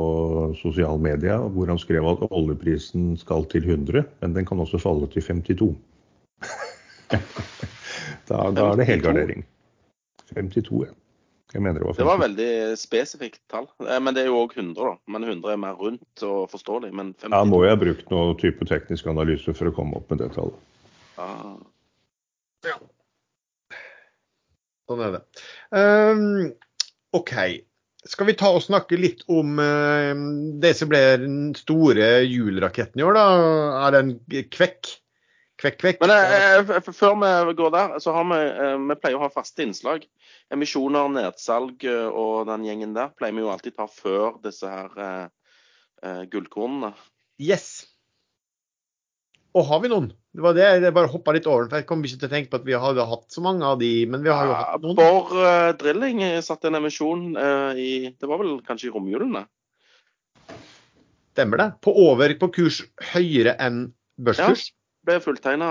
[0.62, 5.12] sosiale medier hvor han skrev at oljeprisen skal til 100, men den kan også falle
[5.12, 5.70] til 52.
[8.32, 9.44] da, da er det helgardering.
[10.32, 10.96] 52, ja.
[11.52, 12.00] Jeg mener det var 50.
[12.00, 13.68] Det var veldig spesifikt tall.
[13.84, 14.94] Eh, Men det er jo òg 100, da.
[15.12, 16.94] Men 100 er mer rundt og forståelig.
[16.96, 20.14] Men 50 Ja, må jeg ha brukt noe type teknisk analyse for å komme opp
[20.14, 20.56] med det tallet.
[21.20, 21.58] Ah.
[24.90, 25.22] Sånn er det.
[25.76, 26.24] Um,
[27.16, 27.36] OK.
[28.08, 30.16] Skal vi ta og snakke litt om uh,
[30.64, 33.26] det som ble den store juleraketten i år, da?
[33.86, 34.16] Er det en
[34.56, 34.96] kvekk?
[35.62, 36.00] Kvekk, kvekk?
[36.02, 39.30] Men eh, f- før vi går der, så har vi eh, Vi pleier å ha
[39.30, 40.08] faste innslag.
[40.54, 44.97] Emisjoner, nedsalg eh, og den gjengen der pleier vi jo alltid ta før disse her
[44.97, 45.28] eh,
[46.02, 46.95] eh, gullkornene.
[47.41, 47.86] Yes.
[49.54, 50.10] Og har vi noen?
[50.32, 52.52] Det var det jeg bare hoppa litt over, for jeg kom ikke til å tenke
[52.54, 54.95] på at vi hadde hatt så mange av de, men vi har jo hatt noen.
[54.97, 59.43] Borr eh, Drilling satte en emisjon eh, i Det var vel kanskje i romjulene?
[61.36, 61.69] Stemmer det?
[61.84, 62.82] På over på kurs
[63.13, 63.84] høyere enn
[64.19, 64.71] børskurs?
[65.02, 65.68] Ble fulltegna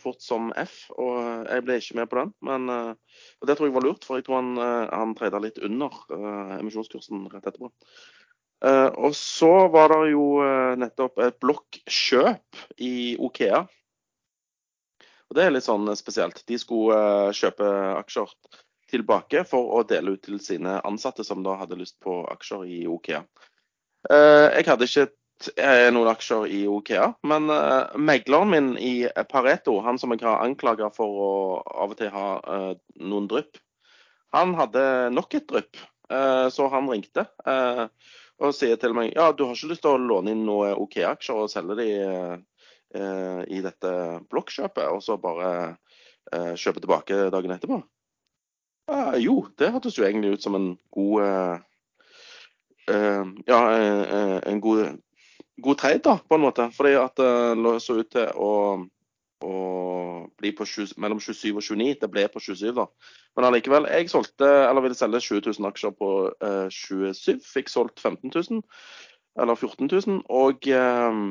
[0.00, 2.30] fort som F, og jeg ble ikke med på den.
[2.48, 2.92] Men eh,
[3.40, 5.98] og det tror jeg var lurt, for jeg tror han, eh, han treda litt under
[6.16, 7.68] eh, emisjonskursen rett etterpå.
[8.64, 13.66] Eh, og så var det jo eh, nettopp et blokkjøp i Okea.
[15.26, 16.40] Og Det er litt sånn spesielt.
[16.48, 18.32] De skulle eh, kjøpe aksjer
[18.88, 22.80] tilbake for å dele ut til sine ansatte som da hadde lyst på aksjer i
[22.88, 23.20] Okea.
[24.08, 25.16] Eh, Jeg hadde ikke eh,
[25.92, 30.88] noen aksjer i Okea, men eh, megleren min i Pareto, han som jeg har anklaga
[30.94, 32.72] for å av og til ha eh,
[33.04, 33.60] noen drypp,
[34.34, 35.76] han hadde nok et drypp.
[36.10, 37.86] Eh, så han ringte eh,
[38.38, 41.40] og sier til meg ja, du har ikke lyst til å låne inn noen Okea-aksjer
[41.42, 42.34] og selge de eh,
[42.94, 43.92] eh, i dette
[44.30, 45.50] blokkjøpet, og så bare
[46.32, 47.80] eh, kjøpe tilbake dagen etterpå?
[48.92, 51.64] Eh, jo, det hørtes jo egentlig ut som en god eh,
[52.94, 55.00] eh, Ja, eh, eh, en god,
[55.62, 56.68] god trade, da, på en måte.
[56.76, 58.52] Fordi at det lå så ut til å,
[59.46, 59.54] å
[60.40, 61.96] bli på 20, mellom 27 og 29.
[62.02, 62.86] Det ble på 27, da.
[63.36, 66.12] Men allikevel, jeg solgte, eller ville selge 20 000 aksjer på
[66.44, 67.42] eh, 27.
[67.44, 68.62] Fikk solgt 15 000,
[69.42, 71.22] eller 14 000, og eh,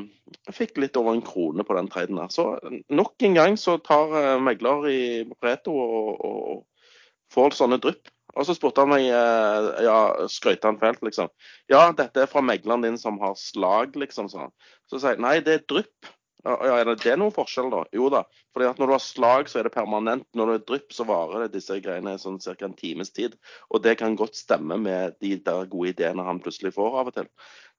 [0.54, 2.34] fikk litt over en krone på den traden der.
[2.34, 2.52] Så
[2.94, 5.02] nok en gang så tar eh, megler i
[5.42, 8.15] Preto og, og, og får sånne drypp.
[8.36, 9.98] Og så spurte han meg eh, ja,
[10.32, 11.32] skrøyte han fælt, liksom.
[11.72, 14.30] Ja, dette er fra megleren din som har slag, liksom.
[14.32, 14.54] sånn.
[14.92, 16.12] Så sier jeg nei, det er drypp.
[16.46, 17.80] Ja, er det, noen forskjell, da?
[17.96, 18.22] Jo da.
[18.54, 20.28] fordi at når du har slag, så er det permanent.
[20.38, 22.54] Når det er drypp, så varer det disse greiene sånn ca.
[22.68, 23.40] en times tid.
[23.74, 27.18] Og det kan godt stemme med de der gode ideene han plutselig får av og
[27.18, 27.32] til.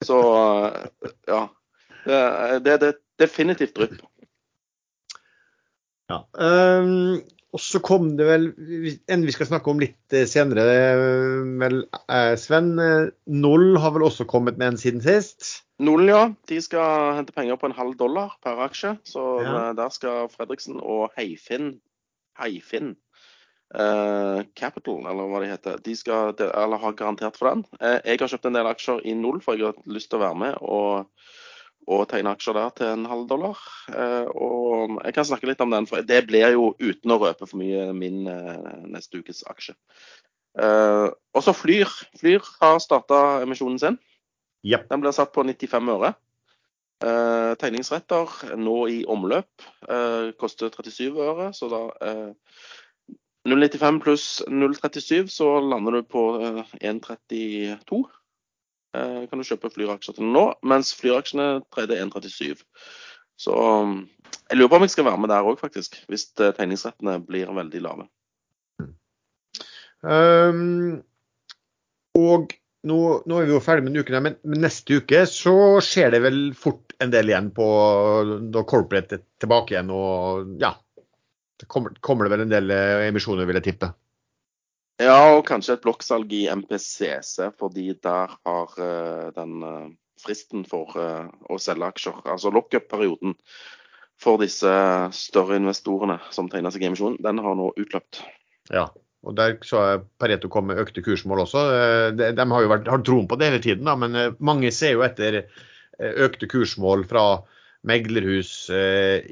[0.05, 0.19] Så
[0.73, 1.45] eh, ja.
[2.07, 4.03] Det, er definitivt drypp.
[6.11, 6.21] Ja.
[6.39, 7.23] Ehm,
[7.57, 8.51] og så kom det vel
[9.09, 11.79] en vi skal snakke om litt eh, senere, eh, vel,
[12.13, 12.75] eh, Sven.
[13.33, 15.63] Null har vel også kommet med en siden sist?
[15.81, 16.27] Null, ja.
[16.51, 18.95] De skal hente penger på en halv dollar per aksje.
[19.09, 19.73] Så Ja.
[19.77, 21.79] der skal Fredriksen og Heifinn
[22.37, 22.93] Heifinn
[23.75, 27.65] eh, Capital, eller hva de heter, de skal, eller har garantert for den.
[27.81, 30.41] Jeg har kjøpt en del aksjer i null, for jeg har lyst til å være
[30.45, 31.09] med og,
[31.87, 33.61] og tegne aksjer der til en halv dollar.
[33.93, 37.47] Eh, og jeg kan snakke litt om den, for det blir jo uten å røpe
[37.47, 39.77] for mye min eh, neste ukes aksje.
[40.59, 41.91] Eh, og så Flyr.
[42.19, 43.99] Flyr har starta emisjonen sin.
[44.67, 44.89] Yep.
[44.91, 46.17] Den blir satt på 95 øre.
[47.05, 52.31] Eh, tegningsretter nå i omløp eh, koster 37 øre, så da eh,
[53.47, 58.01] 0,95 pluss 0,37, så lander du på eh, 1,32.
[58.97, 62.63] Eh, kan du kjøpe Flyr-aksjer til nå, mens Flyr-aksjene trader 1,37.
[63.37, 63.99] Så um,
[64.49, 65.99] jeg lurer på om jeg skal være med der òg, faktisk.
[66.11, 68.07] Hvis eh, tegningsrettene blir veldig lave.
[70.07, 71.03] Um,
[72.17, 72.55] og
[72.87, 76.15] nå, nå er vi jo ferdig med denne uken, her, men, neste uke så skjer
[76.15, 77.67] det vel fort en del igjen på
[78.55, 80.73] da corporate tilbake igjen og ja.
[81.57, 83.89] Det kommer, kommer det vel en del eh, emisjoner, vil jeg tippe.
[85.03, 89.89] Ja, og kanskje et blokksalg i MPCC, fordi der har eh, den eh,
[90.23, 93.35] fristen for eh, å selge aksjer, altså lockup-perioden
[94.21, 94.71] for disse
[95.13, 98.23] større investorene som tegner seg i emisjonen, den har nå utløpt.
[98.73, 98.89] Ja.
[99.27, 101.63] Og der så jeg Pareto kom med økte kursmål også.
[102.15, 104.95] De, de har jo vært, har troen på det hele tiden, da, men mange ser
[104.95, 105.41] jo etter
[105.99, 107.25] økte kursmål fra
[107.87, 109.27] meglerhus eh,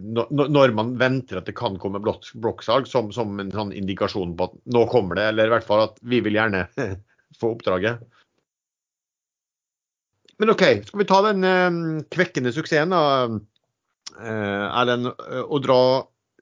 [0.00, 4.56] når man venter at det kan komme blokksalg, som, som, en sånn indikasjon på at
[4.72, 6.66] nå kommer det, eller i hvert fall at vi vil gjerne
[7.40, 8.02] få oppdraget.
[10.40, 11.80] Men OK, skal vi ta den eh,
[12.12, 13.02] kvekkende suksessen, da,
[14.20, 15.12] eh, Erlend,
[15.46, 15.82] og dra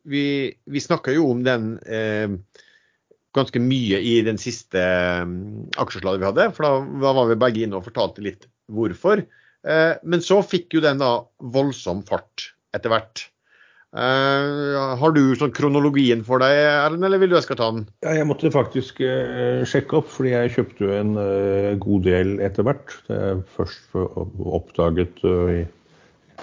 [0.08, 1.74] Vi, vi snakka jo om den
[3.36, 4.80] ganske mye i den siste
[5.76, 9.20] aksjeslaget vi hadde, for da var vi begge inne og fortalte litt hvorfor.
[9.66, 11.18] Eh, men så fikk jo den da
[11.54, 13.26] voldsom fart etter hvert.
[13.88, 17.86] Uh, har du sånn kronologien for deg, Erlend, eller vil du jeg skal ta den?
[18.04, 21.14] Ja, jeg måtte faktisk uh, sjekke opp, fordi jeg kjøpte jo en
[21.80, 22.92] god del etter hvert.
[23.08, 25.24] Jeg først oppdaget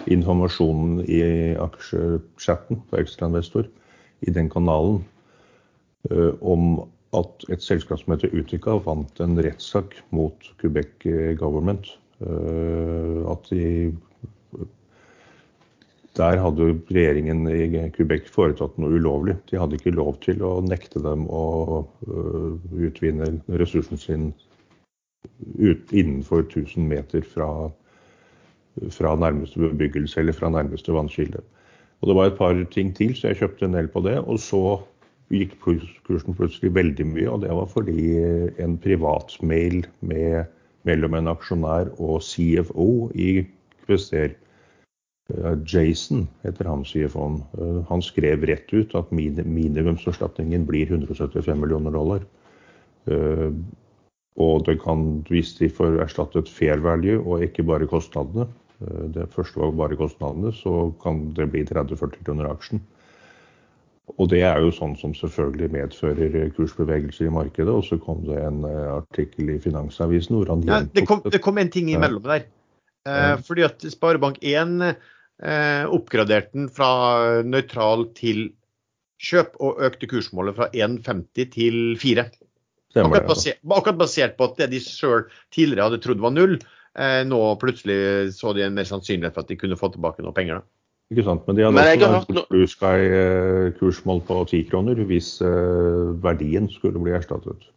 [0.10, 1.21] informasjonen i
[1.62, 3.69] aksjechatten på Ekstrainvestor,
[4.25, 5.04] i den kanalen,
[6.41, 6.82] om
[7.15, 11.06] at et selskap som heter Utica vant en rettssak mot Quebec
[11.38, 13.65] Government Eh, at de
[16.15, 19.36] der hadde regjeringen i Quebec foretatt noe ulovlig.
[19.49, 22.54] De hadde ikke lov til å nekte dem å eh,
[22.88, 24.30] utvinne ressursen sin
[25.60, 27.49] ut, innenfor 1000 meter fra,
[28.95, 31.43] fra, nærmeste bebyggelse eller fra nærmeste vannkilde.
[31.99, 34.15] Og Det var et par ting til, så jeg kjøpte en del på det.
[34.23, 34.63] Og så
[35.34, 35.58] gikk
[36.06, 38.19] kursen plutselig veldig mye, og det var fordi
[38.62, 40.45] en privatmail med
[40.85, 43.45] mellom en aksjonær og CFO i
[43.85, 44.35] Kvester.
[45.33, 47.39] Eh, Jason heter han CFO-en.
[47.57, 52.25] Eh, han skrev rett ut at minimumserstatningen blir 175 millioner dollar.
[53.09, 53.49] Eh,
[54.35, 58.49] og det kan, hvis de får erstattet fair value og ikke bare kostnadene,
[59.15, 62.81] det første var bare kostnadene, så kan det bli 30-40 kroner aksjen.
[64.13, 67.71] Og det er jo sånn som selvfølgelig medfører kursbevegelser i markedet.
[67.73, 71.41] Og så kom det en eh, artikkel i Finansavisen hvor han ja, det, kom, det
[71.43, 72.45] kom en ting imellom der.
[73.09, 78.47] Eh, fordi at Sparebank1 eh, oppgraderte den fra nøytral til
[79.25, 82.29] kjøp og økte kursmålet fra 1,50 til 4.
[82.95, 86.55] Akkurat basert, akkurat basert, på at det de sjøl tidligere hadde trodd var null,
[86.95, 90.35] eh, nå plutselig så de en mer sannsynlighet for at de kunne få tilbake noe
[90.35, 90.61] penger.
[90.61, 90.84] da.
[91.13, 92.47] Ikke sant, Men de hadde men også hørt...
[92.49, 97.67] Blue Sky-kursmål på ti kroner hvis uh, verdien skulle bli erstattet.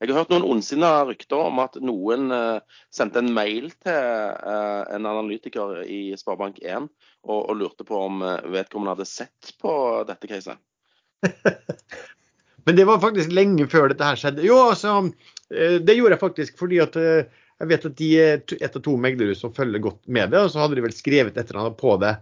[0.00, 4.00] Jeg har hørt noen ondsinna rykter om at noen uh, sendte en mail til
[4.40, 6.88] uh, en analytiker i Sparebank1
[7.28, 9.72] og, og, lurte på om vedkommende hadde sett på
[10.08, 10.60] dette caset.
[12.66, 14.44] Men det var faktisk lenge før dette her skjedde.
[14.44, 15.02] Jo, altså,
[15.48, 16.96] det gjorde jeg faktisk fordi at
[17.56, 20.50] jeg vet at de er et av to meglere som følger godt med det, og
[20.52, 22.16] så hadde de vel skrevet et eller annet på det.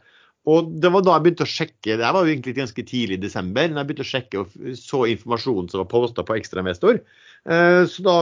[0.51, 3.23] Og det var da jeg begynte å sjekke, det var jo egentlig ganske tidlig i
[3.23, 7.01] desember, men jeg begynte å sjekke og så informasjonen som var posta på Ekstrainvestor.
[7.49, 8.17] Eh, så da,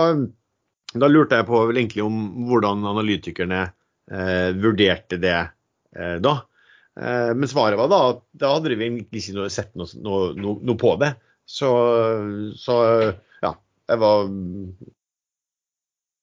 [0.94, 6.38] da, lurte jeg på vel egentlig om hvordan analytikerne eh, vurderte det eh, da.
[6.92, 10.90] Men svaret var da at da hadde vi egentlig ikke sett noe, noe, noe, på
[11.00, 11.14] det.
[11.48, 11.70] Så,
[12.60, 12.74] så
[13.40, 13.54] ja,
[13.88, 14.28] jeg var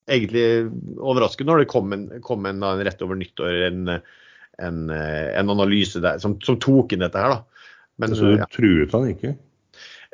[0.10, 0.46] egentlig
[0.98, 3.96] overraskende når det kom en, kom en, en rett over nyttår en,
[4.60, 7.38] en, en analyse der, som, som, tok inn dette her.
[7.38, 7.70] da.
[8.00, 8.48] Men, Så du ja.
[8.54, 9.36] truet han ikke?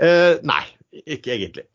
[0.02, 0.64] Uh, nei,
[1.06, 1.66] ikke egentlig.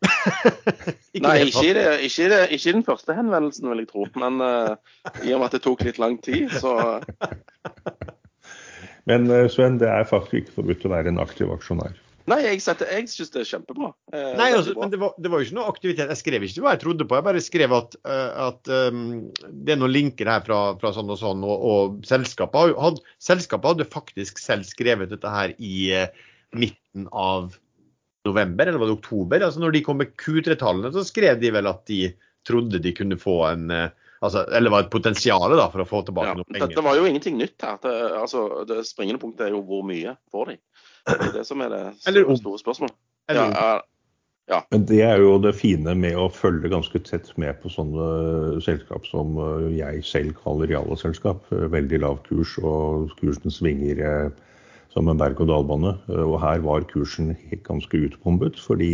[1.13, 4.07] ikke nei, ikke i, det, ikke, det, ikke i, den første henvendelsen, vil jeg tro.
[4.21, 4.75] Men uh,
[5.23, 6.99] i og med at det tok litt lang tid, så
[9.09, 11.95] Men uh, Sven, det er faktisk ikke forbudt å være en aktiv aksjonær.
[12.29, 13.91] Nei, jeg, setter, jeg syns det er kjempebra.
[14.13, 16.11] Eh, Nei, altså, men det var, det var, jo ikke noe aktivitet.
[16.11, 17.17] Jeg skrev ikke hva jeg trodde på.
[17.17, 19.01] Jeg bare skrev at, uh, at um,
[19.47, 23.73] det er noen linker her fra, fra sånn og sånn, og, og selskapet, had, selskapet,
[23.73, 27.55] hadde faktisk selv skrevet dette her i uh, midten av
[28.27, 29.47] november, eller var det oktober?
[29.47, 32.03] Altså Når de kom med Q3-tallene, så skrev de vel at de
[32.47, 33.89] trodde de kunne få en uh,
[34.21, 36.75] Altså, eller var et potensial da, for å få tilbake ja, noen penger.
[36.77, 37.79] Det var jo ingenting nytt her.
[37.81, 40.57] Det, altså, det springende punktet er jo hvor mye får de.
[41.07, 42.97] Det er det som er det store, store spørsmålet.
[43.31, 43.79] Ja,
[44.51, 44.59] ja.
[44.73, 49.05] Men det er jo det fine med å følge ganske tett med på sånne selskap
[49.07, 51.45] som eh, jeg selv kaller realselskap.
[51.51, 54.31] Veldig lav kurs, og kursen svinger eh,
[54.91, 55.95] som en berg-og-dal-bane.
[56.11, 57.35] Eh, og her var kursen
[57.67, 58.93] ganske utbombet, fordi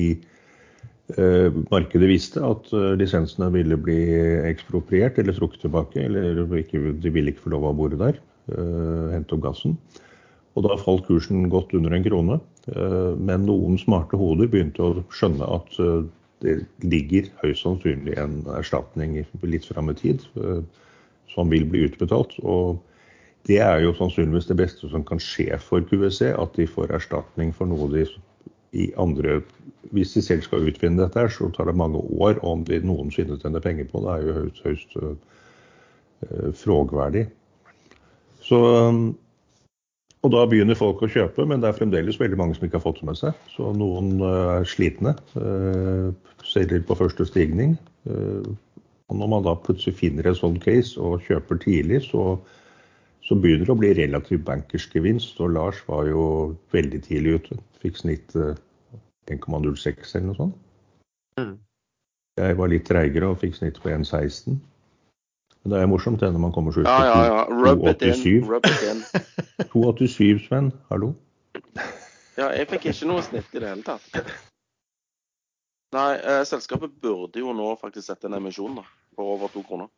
[1.71, 2.65] markedet visste at
[2.99, 4.01] lisensene ville bli
[4.43, 6.01] ekspropriert eller trukket tilbake.
[6.03, 8.19] Eller de ville ikke få lov av å bore der,
[9.13, 9.77] hente opp gassen.
[10.57, 12.39] Og da falt kursen godt under en krone.
[12.73, 16.07] Eh, men noen smarte hoder begynte å skjønne at eh,
[16.43, 20.61] det ligger høyst sannsynlig en erstatning litt fram i tid eh,
[21.33, 22.35] som vil bli utbetalt.
[22.41, 22.81] Og
[23.47, 27.53] det er jo sannsynligvis det beste som kan skje for QWC, at de får erstatning
[27.55, 28.07] for noe de
[28.75, 29.41] i andre
[29.95, 32.41] Hvis de selv skal utvinne dette, så tar det mange år.
[32.43, 37.21] Om de noensinne tjener penger på det, er jo høyst, høyst uh, frågverdig.
[38.43, 38.59] Så,
[40.27, 42.83] og da begynner folk å kjøpe, men det er fremdeles veldig mange som ikke har
[42.83, 43.35] fått det med seg.
[43.53, 45.13] Så noen er slitne.
[46.43, 47.77] Selger på første stigning.
[49.07, 52.35] Og når man da plutselig finner en sånn case og kjøper tidlig, så,
[53.23, 55.39] så begynner det å bli relativt bankersgevinst.
[55.39, 56.25] Og Lars var jo
[56.75, 57.59] veldig tidlig ute.
[57.85, 60.59] Fikk snitt 1,06 eller noe sånt.
[61.39, 61.55] Mm.
[62.37, 64.59] Jeg var litt treigere og fikk snitt på 1,16.
[65.67, 67.39] Det er morsomt det når man kommer så ut ja, ja, ja.
[67.51, 69.67] Rub 287.
[69.73, 70.71] 287, Sven.
[70.91, 71.11] Hallo?
[72.37, 74.31] Ja, jeg fikk ikke noe snitt i det hele tatt.
[75.95, 79.91] Nei, eh, selskapet burde jo nå faktisk sette en emisjon da, på over to kroner.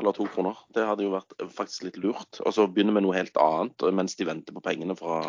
[0.00, 0.56] Eller to kroner.
[0.72, 2.40] Det hadde jo vært faktisk litt lurt.
[2.44, 5.22] Og så begynne med noe helt annet mens de venter på pengene fra,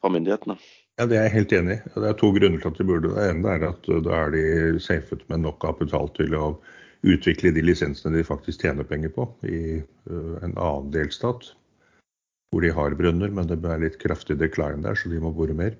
[0.00, 0.56] fra myndighetene.
[0.98, 1.82] Ja, Det er jeg helt enig i.
[1.94, 3.12] Det er to grunner til at de burde.
[3.14, 4.44] Det ene er at da er de
[4.82, 6.46] safet med nok kapital til å
[7.02, 11.52] utvikle de lisensene de faktisk tjener penger på i uh, en annen delstat.
[12.52, 15.56] Hvor de har brønner, men det er litt kraftig decline der, så de må bore
[15.56, 15.76] mer.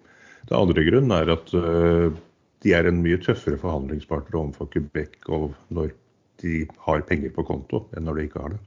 [0.48, 2.08] Det andre grunnen er at uh,
[2.62, 5.18] de er en mye tøffere forhandlingspartner overfor Quebec
[5.74, 5.92] når
[6.42, 8.60] de har penger på konto, enn når de ikke har det.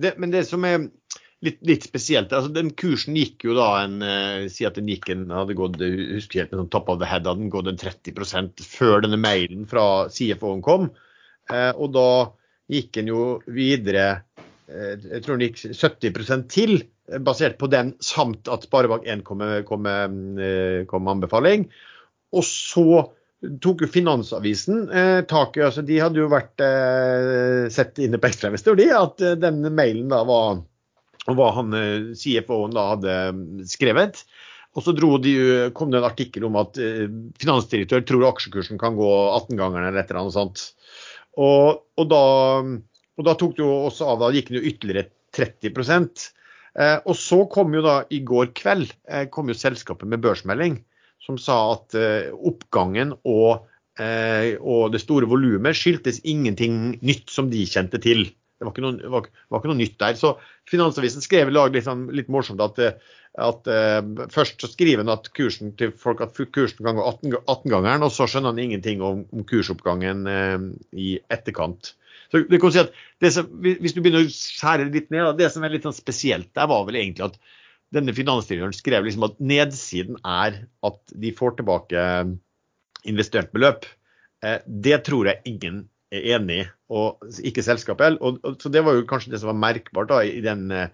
[0.00, 0.88] det men det som er
[1.46, 2.32] litt, litt, spesielt.
[2.32, 5.78] altså Den kursen gikk jo da en uh, Si at den gikk en, hadde gått
[5.80, 9.66] husker helt sånn top of the head, hadde den gått en 30 før denne mailen
[9.70, 10.90] fra CFO-en kom.
[11.50, 12.08] Uh, og da
[12.70, 14.08] gikk den jo videre
[14.70, 16.82] uh, Jeg tror den gikk 70% til,
[17.26, 19.88] basert på den, samt at Sparebank1 kom, kom,
[20.86, 21.64] kom med anbefaling.
[22.30, 23.08] Og så
[23.40, 25.64] tok jo Finansavisen eh, taket.
[25.64, 30.10] altså De hadde jo vært eh, sett inne på ekstrainvestor, de, at eh, denne mailen
[30.12, 30.60] da var
[31.28, 34.22] og hva han eh, CFO-en da hadde mm, skrevet.
[34.78, 35.34] Og så de,
[35.74, 37.08] kom det en artikkel om at eh,
[37.42, 40.66] finansdirektør tror aksjekursen kan gå 18-gangeren eller et eller annet sånt.
[41.40, 42.22] Og, og, da,
[43.18, 47.14] og, da, tok det jo også av, da gikk den jo ytterligere 30 eh, Og
[47.18, 50.80] så kom jo da i går kveld eh, kom jo selskapet med børsmelding
[51.22, 53.66] som sa at eh, oppgangen og,
[54.00, 58.28] eh, og det store volumet skyldtes ingenting nytt som de kjente til.
[58.60, 60.16] Det var ikke noe, var, var ikke noe nytt der.
[60.20, 60.34] Så
[60.68, 62.80] Finansavisen skrev i litt, morsomt at,
[63.40, 68.04] at uh, først så skriver han at kursen til folk at kursen kan gå 18-gangeren,
[68.04, 71.94] 18 og så skjønner han ingenting om, om kursoppgangen uh, i etterkant.
[72.28, 72.92] Så det kan si at
[73.32, 76.68] som, Hvis du begynner å skjære litt ned, det som er litt sånn spesielt der,
[76.68, 77.40] var vel egentlig at
[77.96, 82.04] denne finansdirektøren skrev liksom at nedsiden er at de får tilbake
[83.08, 83.88] investert beløp.
[84.84, 85.80] Det tror jeg ingen
[86.10, 88.18] er enig og ikke selskapet.
[88.20, 90.88] Og, og, så Det var jo kanskje det som var merkbart da, i den uh,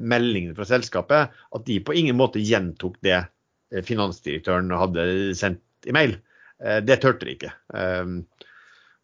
[0.00, 5.96] meldingen fra selskapet, at de på ingen måte gjentok det uh, finansdirektøren hadde sendt i
[5.96, 6.16] mail.
[6.62, 7.52] Uh, det turte de ikke.
[7.74, 8.22] Um,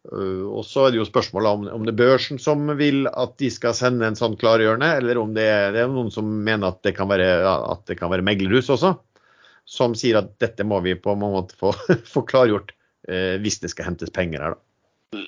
[0.01, 3.51] og så er det jo spørsmålet om, om, det er børsen som vil at de
[3.53, 6.79] skal sende en sånn klargjørende, eller om det er, det er noen som mener at
[6.81, 8.95] det kan være, at det kan være meglerhus også,
[9.69, 11.69] som sier at dette må vi på en måte få,
[12.15, 12.73] få klargjort
[13.45, 14.57] hvis det skal hentes penger her.
[14.57, 15.27] da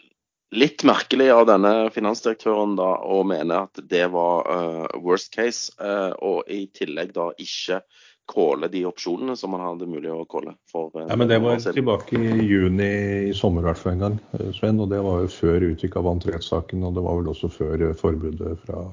[0.53, 6.13] litt merkelig av denne finansdirektøren da å mene at det var uh, worst case, uh,
[6.21, 7.81] og i tillegg da ikke
[8.29, 10.55] kåle de opsjonene som man hadde mulig å calle.
[10.75, 12.91] Uh, ja, men det var tilbake i juni
[13.29, 14.19] i sommer i hvert fall en gang,
[14.55, 14.79] Sven.
[14.83, 18.55] Og det var jo før Utvika vant rettssaken, og det var vel også før forbudet
[18.63, 18.85] fra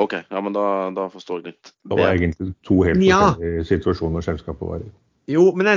[0.00, 0.64] OK, ja, men da,
[0.96, 1.74] da forstår jeg litt.
[1.84, 3.64] Det var egentlig to helt forskjellige ja.
[3.68, 4.88] situasjoner selskapet var i.
[5.30, 5.68] Jo, men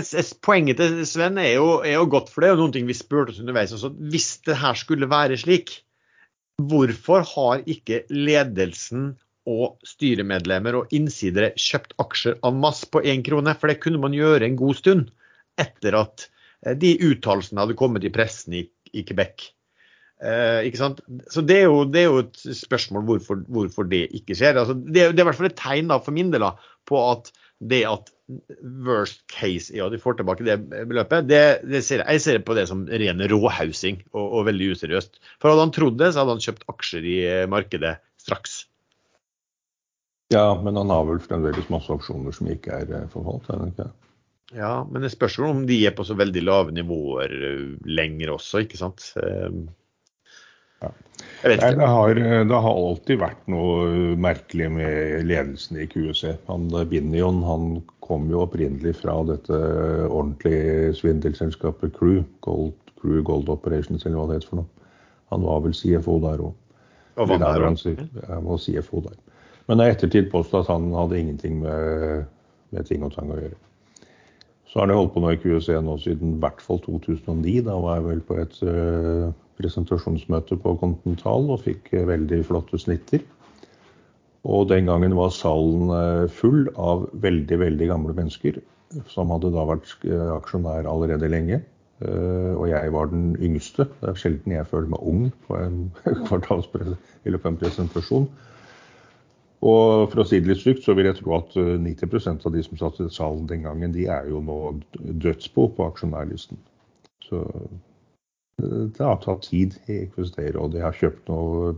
[0.42, 2.98] poenget til Sven er jo, er jo, godt, for det er jo noen ting vi
[2.98, 3.76] spurte oss underveis.
[3.76, 3.92] Også.
[3.94, 5.78] Hvis det her skulle være slik,
[6.58, 9.14] hvorfor har ikke ledelsen
[9.46, 13.54] og styremedlemmer og innsidere kjøpt aksjer en masse på én krone?
[13.60, 15.12] For det kunne man gjøre en god stund
[15.62, 16.26] etter at
[16.66, 18.66] eh, de uttalelsene hadde kommet i pressen i,
[18.98, 19.52] i Quebec.
[20.26, 20.66] Eh?
[20.74, 24.58] Så det er, jo, det er jo et spørsmål hvorfor, hvorfor det ikke skjer.
[24.58, 26.56] Altså, det, det, er i hvert fall et tegn da, for min del da,
[26.90, 27.30] på at
[27.64, 28.12] det at
[28.86, 30.58] worst case ja at de får tilbake det
[30.90, 34.72] beløpet, det, det ser jeg, jeg, ser på det som ren råhausing og, og, veldig
[34.76, 35.20] useriøst.
[35.40, 38.64] For hadde han trodd det, så hadde han kjøpt aksjer i eh, markedet straks.
[40.34, 43.90] Ja, men han har vel fremdeles masse opsjoner som ikke er forholdt, er det ikke?
[44.56, 48.66] Ja, men det spørs om de er på så veldig lave nivåer eh, lenger også,
[48.66, 49.14] ikke sant.
[50.82, 50.92] Ja.
[51.46, 56.32] Nei, det, har, det, har, alltid vært noe merkelig med ledelsen i QC.
[56.50, 57.68] Han Binion han
[58.06, 59.60] kom jo opprinnelig fra dette
[60.08, 64.90] ordentlige svindelselskapet Crew, Gold, Crew Gold Operations, eller hva det heter for noe.
[65.34, 66.56] Han var vel CFO der òg.
[67.16, 67.78] Og var der òg?
[68.62, 69.20] CFO der.
[69.66, 72.26] Men det er ettertid påstått at han hadde ingenting med,
[72.74, 73.58] med ting og tang å gjøre.
[74.76, 77.62] Så har de holdt på nå i QC nå siden i hvert fall 2009.
[77.64, 83.24] Da var jeg vel på et uh, presentasjonsmøte på Continental og fikk veldig flotte snitter.
[84.46, 88.60] Og den gangen var salen eh, full av veldig, veldig gamle mennesker
[89.10, 91.64] som hadde da vært eh, aksjonær allerede lenge.
[92.04, 93.88] Eh, og jeg var den yngste.
[94.02, 98.30] Det er sjelden jeg føler meg ung på en eller på en presentasjon.
[99.66, 102.62] Og for å si det litt stygt, så vil jeg tro at 90% av de
[102.66, 104.60] som satt i salen den gangen, de er jo nå
[105.24, 106.60] dødsbo på aksjonærlisten.
[107.26, 107.42] Så
[108.62, 110.66] det har tatt tid i Equestero.
[110.66, 111.74] og De har kjøpt noe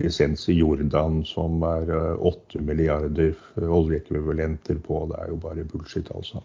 [0.00, 5.04] lisens i Jordan som er 8 eh, milliarder oljeekvivalenter på.
[5.10, 6.42] Det er jo bare bullshit, altså.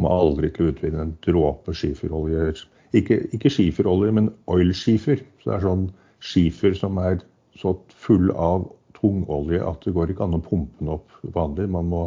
[0.00, 2.54] Man må aldri ikke utvinne en dråpe skiferolje.
[2.96, 5.20] Ikke, ikke skiferolje, men oilskifer.
[5.42, 5.84] Så det er sånn
[6.22, 7.20] skifer som er
[7.60, 8.66] så full av
[9.02, 11.68] tungolje at det går ikke an å pumpe den opp vanlig.
[11.74, 12.06] Man må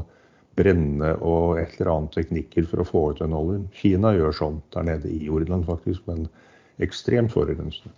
[0.56, 3.68] brenne og et eller annet teknikker for å få ut den oljen.
[3.76, 6.30] Kina gjør sånn der nede i Jordan, faktisk, men
[6.84, 7.94] ekstremt forurensende.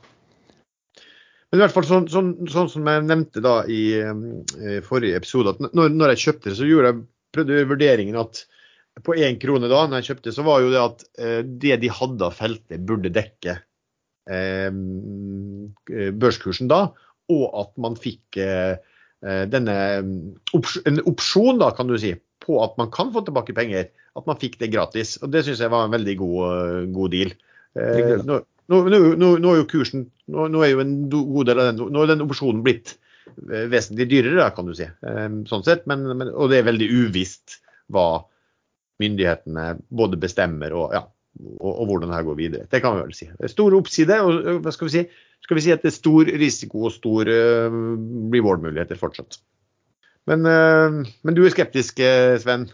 [1.47, 5.53] Men i hvert fall sånn, sånn, sånn som jeg nevnte da i, i forrige episode,
[5.53, 7.05] at når, når, jeg kjøpte det, så gjorde jeg,
[7.37, 8.41] prøvde jeg vurderingen at
[9.05, 11.91] på én krone da når jeg kjøpte, så var jo det at eh, det de
[11.93, 13.59] hadde av feltet, burde dekke
[14.27, 14.69] eh,
[16.17, 16.81] børskursen da,
[17.33, 18.77] og at man fikk eh,
[19.51, 19.75] denne
[20.55, 22.13] opsjon, en opsjon, da, kan du si,
[22.43, 23.89] på at man kan få tilbake penger.
[24.17, 25.17] At man fikk det gratis.
[25.21, 27.33] Og det syns jeg var en veldig god, god deal.
[27.77, 28.39] Eh, nå,
[28.71, 32.03] nå, nå, nå, er jo kursen nå, er jo en god del av den, nå
[32.03, 32.95] er den opsjonen blitt
[33.51, 34.87] eh, vesentlig dyrere, kan du si.
[34.87, 37.59] Eh, sånn sett, men, men, og det er veldig uvisst
[37.93, 38.23] hva
[39.01, 41.03] myndighetene både bestemmer og, ja,
[41.59, 42.69] og, og hvordan det her går videre.
[42.71, 43.29] Det kan vi vel si.
[43.53, 45.05] Stor oppside, og hva skal vi si?
[45.45, 47.37] Skal vi si at det er stor risiko og store
[47.69, 47.77] uh,
[48.33, 49.39] reward-muligheter fortsatt.
[50.27, 52.01] Men, uh, men, du er skeptisk,
[52.43, 52.67] Sven?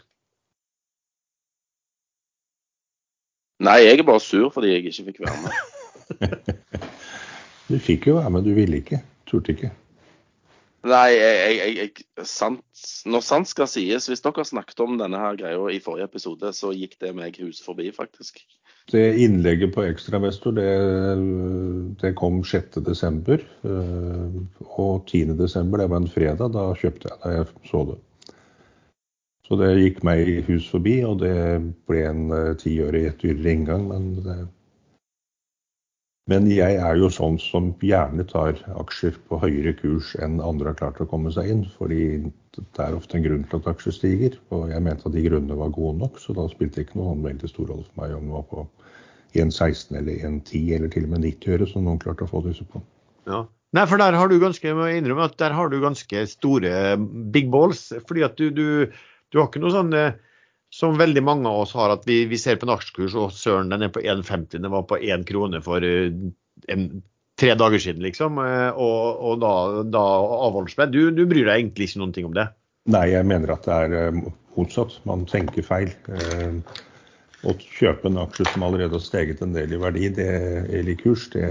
[3.64, 6.58] Nei, jeg er bare sur fordi jeg ikke fikk være med.
[7.70, 9.04] du fikk jo være med, du ville ikke.
[9.30, 9.72] Turte ikke.
[10.84, 12.64] Nei, jeg, jeg, jeg sant,
[13.08, 16.74] når sant skal sies, hvis dere snakket om denne her greia i forrige episode, så
[16.76, 18.42] gikk det meg hus forbi, faktisk.
[18.92, 20.72] Det innlegget på Ekstramestor det,
[22.02, 23.46] det kom 6.12.
[23.64, 24.40] Eh,
[24.76, 25.78] og 10.12.
[25.80, 26.52] det var en fredag.
[26.52, 28.00] Da kjøpte jeg da jeg så det.
[29.48, 31.36] Så det gikk meg hus forbi, og det
[31.88, 33.88] ble en eh, tiøre i et dyrere inngang.
[33.92, 34.38] Men det,
[36.32, 40.78] men jeg er jo sånn som gjerne tar aksjer på høyere kurs enn andre har
[40.80, 41.64] klart å komme seg inn.
[41.76, 42.06] Fordi
[42.56, 44.38] det er ofte en grunn til at aksjer stiger.
[44.56, 47.26] Og jeg mente at de grunnene var gode nok, så da spilte det ikke noen
[47.28, 48.64] veldig stor rolle for meg om det var på
[49.34, 52.68] 1,16 eller 1,10 eller til og med 90 øre, som noen klarte å få disse
[52.72, 52.80] på.
[53.28, 53.44] Ja.
[53.74, 56.94] Nei, for der har du ganske, jeg må innrømme at der har du ganske store
[57.34, 57.88] big balls.
[58.08, 58.68] Fordi at du, du,
[59.34, 60.16] du har ikke noe sånn eh,
[60.74, 63.70] som veldig mange av oss har, at vi, vi ser på en aksjekurs og søren,
[63.70, 66.10] den er på 1,50, den var på 1 krone for eh,
[66.74, 66.88] en,
[67.40, 68.40] tre dager siden, liksom.
[68.42, 69.54] Eh, og, og da,
[69.86, 70.02] da
[70.48, 70.80] avholdes.
[70.90, 72.48] Du, du, bryr deg egentlig ikke noen ting om det?
[72.94, 74.20] Nei, jeg mener at det er eh,
[74.58, 74.98] motsatt.
[75.10, 75.94] Man tenker feil.
[77.44, 80.30] Å kjøpe en aksje som allerede har steget en del i verdi det,
[80.72, 81.46] eller i kurs, det,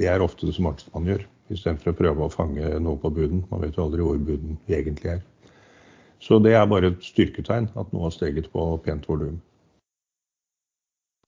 [0.00, 1.24] det er ofte det smarteste man gjør.
[1.50, 3.44] Istedenfor å prøve å fange noe på buden.
[3.48, 5.22] Man vet jo aldri hvor buden egentlig er.
[6.20, 9.38] Så det er bare et styrketegn at noe har steget på pent volum.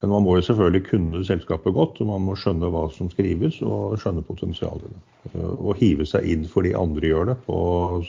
[0.03, 3.61] Men man må jo selvfølgelig kunne selskapet godt, og man må skjønne hva som skrives
[3.63, 4.97] og skjønne potensialet.
[5.39, 7.59] Å hive seg inn fordi andre gjør det på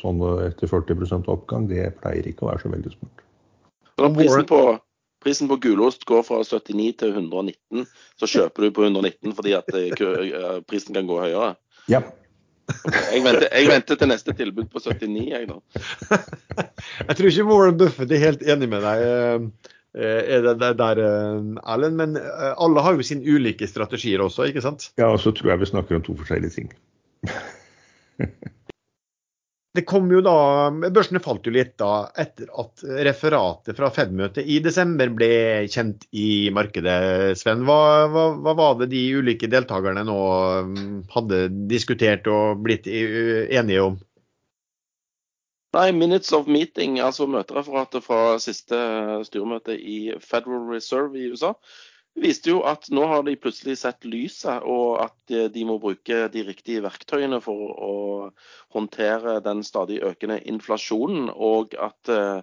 [0.00, 3.22] sånn etter 40% oppgang, det pleier ikke å være så veldig smart.
[4.18, 4.60] Prisen på,
[5.22, 7.86] prisen på gulost går fra 79 til 119,
[8.18, 11.54] så kjøper du på 119 fordi at eh, prisen kan gå høyere?
[11.86, 12.02] Ja.
[13.12, 15.58] Jeg venter, jeg venter, til neste tilbud på 79, jeg da.
[17.08, 21.50] jeg tror ikke Warren Buffett er helt enig med deg eh, er det der, eh,
[21.74, 22.00] Erlend.
[22.00, 24.90] Men eh, alle har jo sine ulike strategier også, ikke sant?
[25.00, 26.72] Ja, og så tror jeg vi snakker om to forskjellige ting.
[29.74, 34.60] Det kom jo da, Børsene falt jo litt da etter at referatet fra Fed-møtet i
[34.62, 35.30] desember ble
[35.66, 37.34] kjent i markedet.
[37.40, 40.18] Sven, hva, hva, hva, var det de ulike deltakerne nå
[40.68, 41.40] mm, hadde
[41.72, 43.98] diskutert og blitt enige om?
[45.74, 48.78] Nei, Minutes of meeting, altså møtereferatet fra siste
[49.26, 51.50] styremøte i Federal Reserve i USA,
[52.14, 56.44] viste jo at nå har de plutselig sett lyset, og at de må bruke de
[56.46, 57.94] riktige verktøyene for å
[58.74, 61.30] håndtere den stadig økende inflasjonen.
[61.34, 62.42] Og at eh,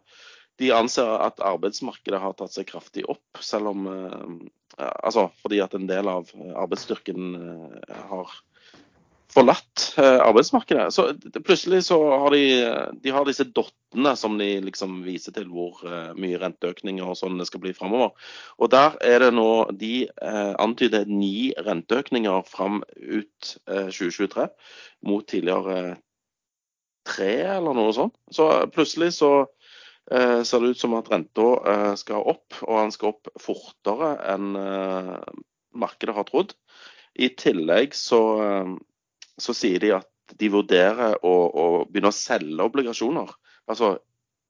[0.61, 4.49] de anser at arbeidsmarkedet har tatt seg kraftig opp, selv om eh,
[4.81, 8.31] Altså fordi at en del av arbeidsstyrken eh, har
[9.31, 10.89] forlatt eh, arbeidsmarkedet.
[10.93, 11.07] Så
[11.39, 12.43] plutselig så har de,
[13.03, 17.39] de har disse dottene som de liksom viser til hvor uh, mye renteøkninger og sånn
[17.39, 18.13] det skal bli framover.
[18.59, 24.47] Og der er det nå De uh, antyder ni renteøkninger fram ut uh, 2023
[25.07, 25.97] mot tidligere
[27.07, 28.15] tre eller noe sånt.
[28.33, 29.31] Så plutselig så
[30.11, 34.13] eh, ser det ut som at renta eh, skal opp, og den skal opp fortere
[34.33, 35.17] enn eh,
[35.81, 36.55] markedet har trodd.
[37.19, 38.73] I tillegg så, eh,
[39.41, 43.31] så sier de at de vurderer å, å, begynne å selge obligasjoner.
[43.69, 43.95] Altså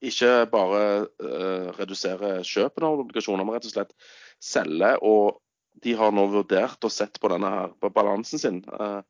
[0.02, 0.82] ikke bare
[1.22, 3.96] uh, redusere kjøpene av obligasjoner, men rett og slett
[4.42, 4.96] selge.
[5.06, 5.39] Og
[5.82, 8.62] de har nå vurdert og sett på denne her, på balansen sin.
[8.74, 9.02] uh,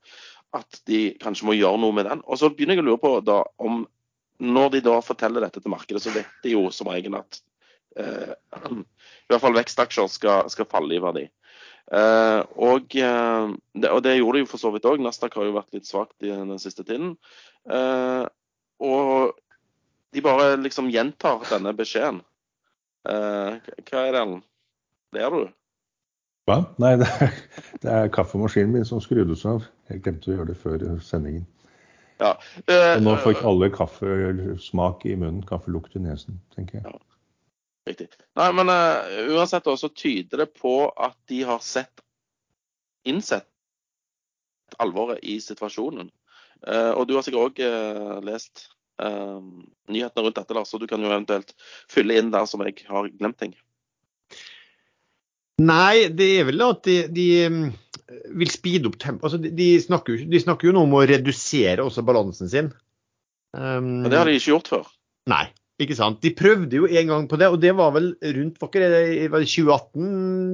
[0.56, 2.22] at de kanskje må gjøre noe med den.
[2.28, 3.86] Og så begynner jeg å lure på da om
[4.42, 7.36] Når de da forteller dette til markedet, så vet de jo som regel at
[8.02, 8.32] uh,
[8.74, 11.28] i hvert fall vekstaksjer skal, skal falle i verdi.
[11.92, 15.02] Uh, og, uh, det, og, det, gjorde de jo for så vidt òg.
[15.04, 17.16] Nasdaq har jo vært litt svakt i den siste tiden.
[17.68, 18.24] Uh,
[18.82, 19.34] og
[20.16, 22.22] de bare liksom gjentar denne beskjeden.
[23.06, 24.42] hva er det, Ellen?
[25.16, 25.46] Ler du?
[26.50, 26.58] Hva?
[26.82, 27.36] Nei, det er,
[27.84, 29.70] det er, kaffemaskinen min som skrudde seg av.
[29.92, 31.46] Jeg glemte å gjøre det før sendingen.
[32.22, 32.36] Ja,
[32.70, 36.90] og nå fikk alle kaffesmak i munnen, kaffelukt i nesen, tenker jeg.
[36.90, 37.11] Ja.
[37.92, 38.08] Riktig.
[38.40, 42.04] Nei, men uh, uansett også tyder det på at de har sett
[43.08, 43.50] innsett
[44.82, 46.12] alvoret i situasjonen.
[46.62, 48.70] Uh, og du har sikkert òg uh, lest
[49.02, 51.56] nyhetene rundt dette, Lars, så du kan jo eventuelt
[51.90, 53.56] fylle inn der som jeg har glemt ting.
[55.58, 57.26] Nei, det er vel at de, de
[58.38, 59.26] vil speede opp tempoet.
[59.26, 62.70] Altså, de, de, snakker, de, snakker, jo nå om å redusere også balansen sin.
[63.58, 64.94] Um, Men det har de ikke gjort før?
[65.34, 65.48] Nei,
[65.84, 66.22] ikke sant.
[66.24, 70.06] De prøvde jo en gang på det, og det var vel rundt var det 2018?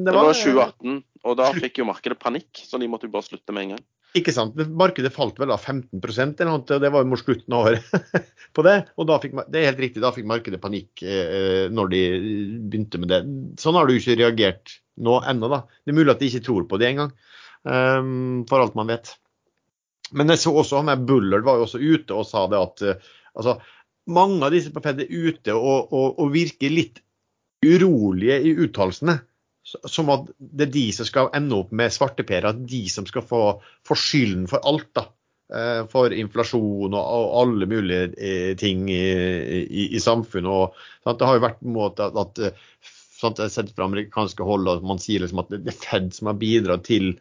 [0.08, 0.98] Det var, det var 2018,
[1.28, 3.86] og da fikk jo markedet panikk, så de måtte jo bare slutte med en gang.
[4.16, 4.56] Ikke sant.
[4.80, 8.18] Markedet falt vel da 15% eller noe, og det var jo mot slutten av året
[8.56, 8.78] på det.
[8.98, 12.02] Og da fikk, det er helt riktig, da fikk markedet panikk eh, når de
[12.72, 13.22] begynte med det.
[13.62, 15.64] Sånn har du ikke reagert nå ennå, da.
[15.84, 17.12] Det er mulig at de ikke tror på det engang,
[17.68, 19.14] um, for alt man vet.
[20.18, 22.86] Men jeg så også han der Bullard var jo også ute og sa det at
[22.88, 23.58] uh, altså,
[24.08, 27.02] mange av disse på er ute og, og, og virker litt
[27.66, 29.20] urolige i uttalelsene.
[29.68, 33.26] Som at det er de som skal ende opp med svarteper, at de som skal
[33.28, 33.42] få,
[33.88, 34.88] få skylden for alt.
[34.96, 35.10] da
[35.52, 39.02] eh, for inflasjon og, alle mulige eh, ting i,
[39.64, 40.48] i, i samfunnet.
[40.48, 40.78] Og?
[41.08, 42.88] Det har jo vært en måte at, at
[43.18, 46.14] sant, jeg har sett fra amerikanske hold at man sier liksom at det er Fed
[46.16, 47.16] som har bidratt til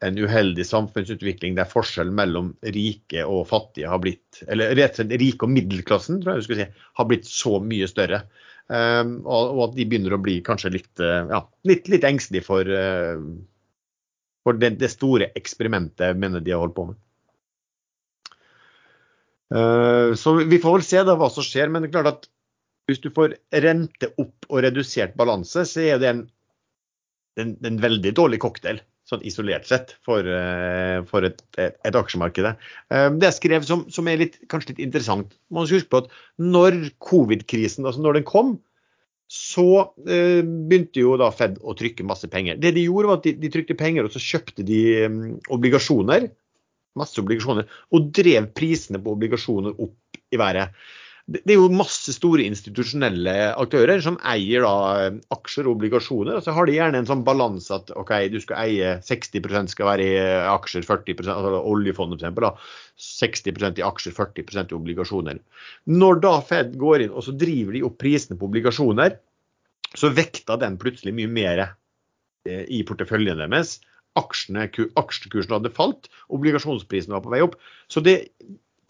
[0.00, 5.20] en uheldig samfunnsutvikling der forskjellen mellom rike og fattige har blitt Eller rett og slett
[5.20, 8.22] rike og middelklassen tror jeg du skulle si, har blitt så mye større.
[8.70, 12.46] Um, og, og, at de begynner å bli kanskje litt, uh, ja, litt, litt engstelige
[12.46, 13.18] for, uh,
[14.46, 17.00] for det, det, store eksperimentet mener de har holdt på med.
[19.50, 22.30] Uh, så vi får vel se da hva som skjer, men det er klart at
[22.88, 23.34] hvis du får
[23.66, 26.22] rente opp og redusert balanse, så er det en,
[27.42, 28.80] en, en veldig dårlig cocktail
[29.10, 32.48] sånn isolert sett for, eh, for et, et, et, aksjemarked.
[32.50, 35.34] Eh, det jeg skrev som, som er litt, kanskje litt interessant.
[35.52, 38.56] Man skal huske på at når covid-krisen altså når den kom,
[39.30, 39.66] så
[40.10, 42.58] eh, begynte jo da Fed å trykke masse penger.
[42.58, 45.20] Det de gjorde, var at de, de trykte penger, og så kjøpte de um,
[45.54, 46.26] obligasjoner.
[46.98, 47.68] Masse obligasjoner.
[47.94, 50.74] Og drev prisene på obligasjoner opp i været
[51.30, 56.38] det er jo masse store institusjonelle aktører som eier da eh, aksjer og obligasjoner.
[56.40, 59.86] og Så har de gjerne en sånn balanse at ok, du skal eie 60% skal
[59.92, 62.72] være i eh, aksjer, 40% altså oljefondet f.eks.
[63.22, 65.38] 60% i aksjer, 40% i obligasjoner.
[65.94, 69.14] Når da Fed går inn og så driver de opp prisene på obligasjoner,
[69.94, 73.76] så vekta den plutselig mye mer eh, i porteføljen deres.
[74.18, 74.66] Aksjene,
[74.98, 77.54] aksjekursen hadde falt, obligasjonsprisen var på vei opp.
[77.86, 78.16] Så det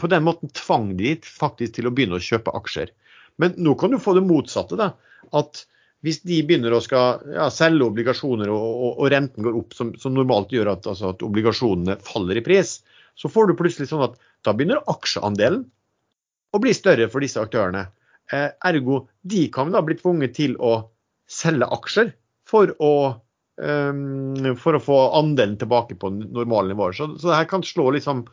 [0.00, 2.92] på den måten tvang de faktisk til å begynne å kjøpe aksjer.
[3.40, 4.76] Men nå kan du få det motsatte.
[4.80, 4.92] da,
[5.36, 5.64] at
[6.04, 9.92] hvis de begynner å skal ja, selge obligasjoner og, og, og, renten går opp, som,
[10.00, 12.78] som normalt gjør at, altså, at, obligasjonene faller i pris,
[13.20, 15.66] så får du plutselig sånn at da begynner aksjeandelen
[16.56, 17.84] å bli større for disse aktørene.
[18.32, 20.78] Eh, ergo de kan da bli tvunget til å
[21.30, 22.14] selge aksjer
[22.48, 22.94] for å,
[23.60, 26.96] um, for å få andelen tilbake på normale nivåer.
[26.96, 28.24] Så, så det her kan slå liksom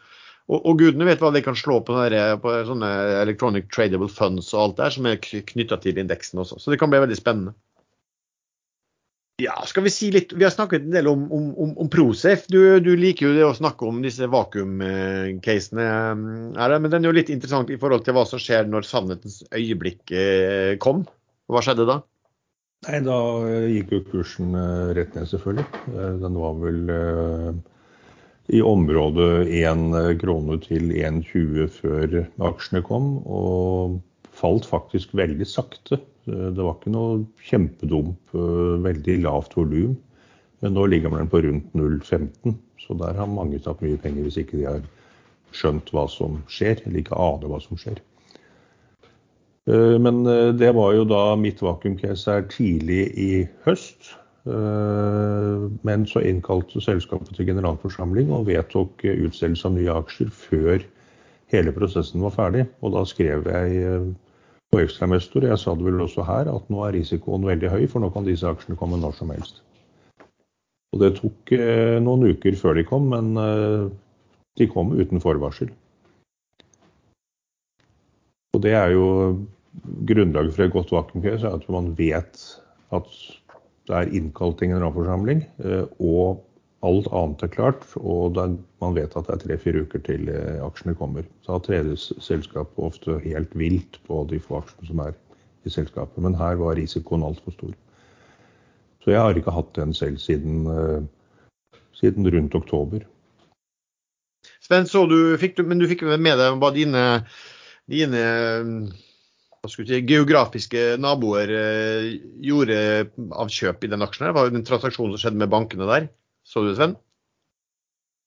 [0.48, 2.90] og, og, gudene vet hva de kan slå på, sånne, på sånne
[3.22, 6.60] electronic tradable funds og alt der som er knytta til indeksen også.
[6.62, 7.56] Så det kan bli veldig spennende.
[9.38, 12.48] Ja, skal vi si litt Vi har snakket en del om, om, om, om Prosafe.
[12.50, 15.86] Du, du, liker jo det å snakke om disse vakuumcasene,
[16.18, 20.10] men den er jo litt interessant i forhold til hva som skjer når sannhetens øyeblikk
[20.10, 21.06] eh, kom.
[21.52, 22.00] Hva skjedde da?
[22.88, 23.20] Nei, Da
[23.70, 25.68] gikk jo kursen eh, rett ned, selvfølgelig.
[25.94, 26.82] Eh, den var vel
[28.48, 32.20] i området 1 krone til 1,20 før
[32.50, 33.98] aksjene kom, og
[34.38, 36.00] falt faktisk veldig sakte.
[36.28, 38.36] Det var ikke noe kjempedump,
[38.86, 39.96] veldig lavt volum.
[40.64, 44.40] Men nå ligger den på rundt 0,15, så der har mange tatt mye penger hvis
[44.42, 44.86] ikke de har
[45.56, 48.00] skjønt hva som skjer, eller ikke aner hva som skjer.
[49.68, 53.32] Eh, men eh, det var jo da mitt vakuumcase her tidlig i
[53.68, 54.14] høst.
[55.78, 60.82] Eh, men så innkalte selskapet til generalforsamling og vedtok utstedelse av nye aksjer før
[61.54, 62.66] hele prosessen var ferdig.
[62.82, 64.16] Og da skrev jeg
[64.72, 68.04] på Ekstramestor, jeg sa det vel også her, at nå er risikoen veldig høy, for
[68.04, 69.62] nå kan disse aksjene komme når som helst.
[70.92, 71.54] Og det tok
[72.04, 73.32] noen uker før de kom, men
[74.60, 75.72] de kom uten forvarsel.
[78.58, 79.08] Og det er jo
[80.10, 82.44] grunnlaget for et godt vakuumcase er at man vet
[82.96, 83.18] at
[83.88, 86.44] det er innkalt til generalforsamling, eh, og
[86.86, 87.86] alt annet er klart.
[87.96, 88.38] Og
[88.82, 91.26] man vet at det er tre-fire uker til eh, aksjene kommer.
[91.48, 95.16] Da tredes selskapet ofte helt vilt på de få aksjene som er
[95.66, 96.20] i selskapet.
[96.24, 97.76] Men her var risikoen altfor stor.
[99.04, 103.08] Så jeg har ikke hatt den selv siden, eh, siden rundt oktober.
[104.62, 107.04] Sven, så du, fikk men du fikk med deg hva dine,
[107.88, 108.24] dine
[109.72, 112.06] si, geografiske naboer eh,
[112.46, 112.78] gjorde
[113.32, 114.28] av kjøp i den aksjen?
[114.28, 114.36] her?
[114.38, 116.08] Var det en transaksjon som skjedde med bankene der?
[116.48, 116.96] Så du det, Sven?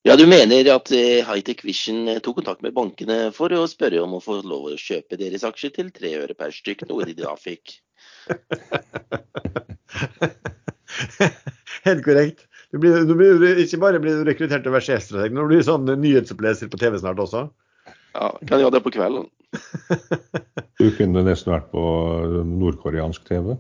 [0.09, 4.01] Ja, Du mener at eh, Hightech Vision eh, tok kontakt med bankene for å spørre
[4.01, 7.15] om å få lov å kjøpe deres aksjer til tre øre per stykk, noe de
[7.19, 7.77] da fikk?
[11.87, 12.47] Helt korrekt.
[12.73, 15.53] Du blir, du blir, ikke bare blir du rekruttert til å være sjefstrateg, men du
[15.53, 17.49] blir sånn nyhetsoppleser på TV snart også.
[18.15, 19.29] Ja, kan gjøre det på kvelden.
[20.81, 21.83] Du kunne nesten vært på
[22.47, 23.57] nordkoreansk TV.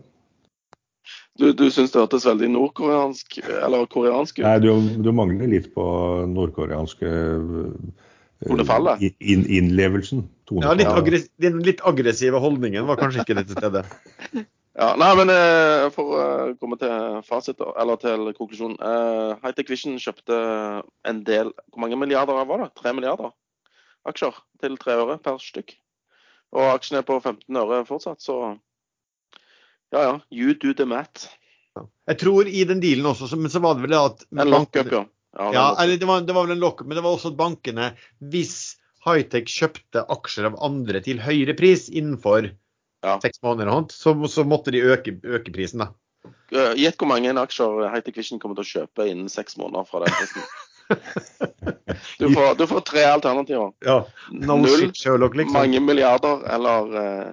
[1.41, 4.45] Du, du syns det hørtes veldig nordkoreansk eller koreansk ut?
[4.45, 4.71] Nei, du,
[5.03, 5.85] du mangler litt på
[6.31, 7.11] nordkoreanske
[8.47, 9.03] Tonefallet?
[9.03, 10.25] Uh, in, innlevelsen.
[10.61, 13.83] Ja, litt den litt aggressive holdningen var kanskje ikke litt til stede.
[14.81, 18.79] ja, nei, men uh, For å uh, komme til fasit, eller til konklusjonen.
[18.81, 20.41] Uh, Hightech Vision kjøpte
[21.09, 22.73] en del Hvor mange milliarder var det?
[22.81, 23.35] Tre milliarder?
[24.09, 25.75] aksjer til 3 øre per stykk.
[26.57, 28.57] Og aksjen er på 15 øre fortsatt, så
[29.95, 31.31] ja ja, you do the math.
[32.11, 35.05] Jeg tror i den dealen også, men så var det vel at En lockup, ja.
[35.39, 37.39] Ja, ja eller det var, det var vel en lockup, men det var også at
[37.39, 37.93] bankene,
[38.33, 38.77] hvis
[39.07, 43.15] Hightech kjøpte aksjer av andre til høyere pris innenfor ja.
[43.23, 45.87] seks måneder, så, så måtte de øke, øke prisen.
[45.87, 45.93] da.
[46.77, 50.19] Gjett hvor mange aksjer Hightech Vision kommer til å kjøpe innen seks måneder fra den
[50.19, 50.45] prisen.
[52.19, 53.73] Du får, du får tre alternativer.
[53.85, 54.01] Ja,
[54.33, 55.57] no Null, Sherlock, liksom.
[55.57, 57.31] mange milliarder eller eh,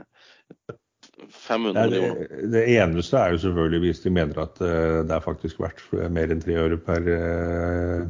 [1.29, 5.23] 500 Nei, det, det, eneste er jo selvfølgelig hvis de mener at uh, det er
[5.23, 5.83] faktisk verdt
[6.13, 8.07] mer enn tre øre per uh,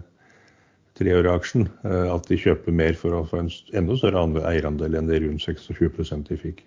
[0.98, 1.68] tre øre aksjen.
[1.86, 5.46] Uh, at de kjøper mer for å få en enda større eierandel enn det rundt
[5.48, 6.66] 26% de fikk.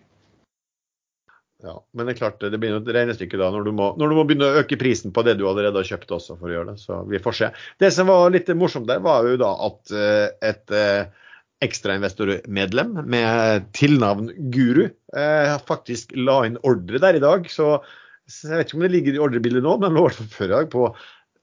[1.61, 4.17] Ja, Men det er klart, det blir et regnestykke da når du, må, når du,
[4.17, 6.73] må, begynne å øke prisen på det du allerede har kjøpt også for å gjøre
[6.73, 6.83] det.
[6.83, 7.51] Så vi får se.
[7.83, 11.27] Det som var litt morsomt der, var jo da at eh, et eh,
[11.65, 17.51] ekstrainvestormedlem med tilnavn Guru eh, faktisk la inn ordre der i dag.
[17.53, 17.75] Så,
[18.31, 20.71] jeg vet ikke om det ligger i ordrebildet nå, men det lå i hvert fall
[20.73, 20.89] på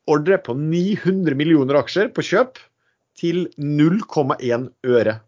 [0.07, 2.57] ordre på 900 millioner aksjer på kjøp
[3.17, 5.19] til 0,1 øre.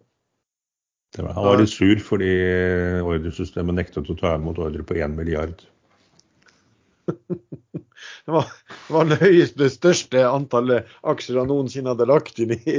[1.17, 2.29] Var, han var litt sur fordi
[3.01, 5.65] ordresystemet nektet å ta imot ordre på 1 milliard.
[8.25, 8.45] Det var,
[8.87, 12.75] det var det høyeste, største antallet aksjer han noensinne hadde lagt inn i,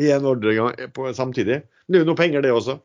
[0.00, 1.60] én en ordre på, samtidig.
[1.86, 2.78] Det er jo noe penger, det også.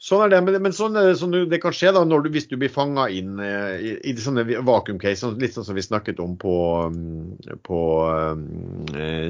[0.00, 2.72] Sånn er det, men, men sånn, sånn, det kan skje da du, hvis du blir
[2.72, 6.54] fanga inn eh, i, i sånne vakuumcase, sånn, litt sånn som vi snakket om på,
[6.94, 8.46] mm, på um,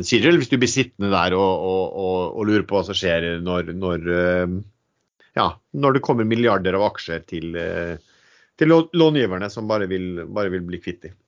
[0.06, 0.38] Serial.
[0.38, 3.74] Hvis du blir sittende der og, og, og, og, lurer på hva som skjer når,
[3.82, 4.06] når,
[5.40, 7.50] ja, når det kommer milliarder av aksjer til,
[8.54, 11.18] til långiverne som bare vil, bare vil bli kvitt dem.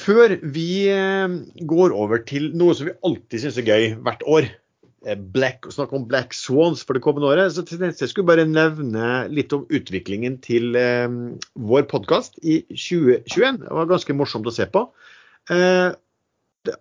[0.00, 0.84] Før vi
[1.64, 4.52] går over til noe som vi alltid syns er gøy hvert år,
[5.06, 7.54] Eh, black, snakke om Black Swans for det kommende året.
[7.54, 11.08] Så jeg skulle bare nevne litt om utviklingen til eh,
[11.56, 13.62] vår podkast i 2021.
[13.64, 14.84] Det var ganske morsomt å se på.
[15.50, 15.88] Eh,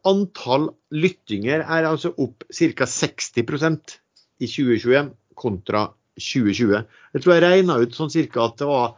[0.04, 2.90] antall lyttinger er altså opp ca.
[2.92, 3.96] 60%
[4.44, 5.86] i 2021 kontra
[6.20, 6.90] 2020.
[7.16, 8.98] Jeg tror jeg regna ut sånn cirka at det var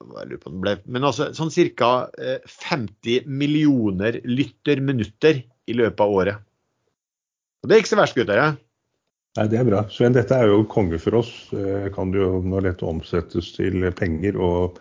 [0.00, 1.90] ble, men altså sånn ca.
[2.14, 6.46] 50 eh, millioner lytterminutter i løpet av året.
[7.60, 8.38] Og Det er ikke så verst, gutter.
[8.40, 8.50] Ja?
[9.38, 9.82] Nei, Det er bra.
[9.92, 11.32] Sven, dette er jo konge for oss.
[11.52, 14.38] Eh, kan det jo nå lett omsettes til penger.
[14.40, 14.80] Og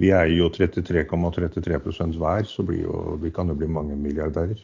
[0.00, 1.06] vi eier jo 33,33
[1.60, 4.58] ,33 hver, så jo, vi kan jo bli mange milliardærer.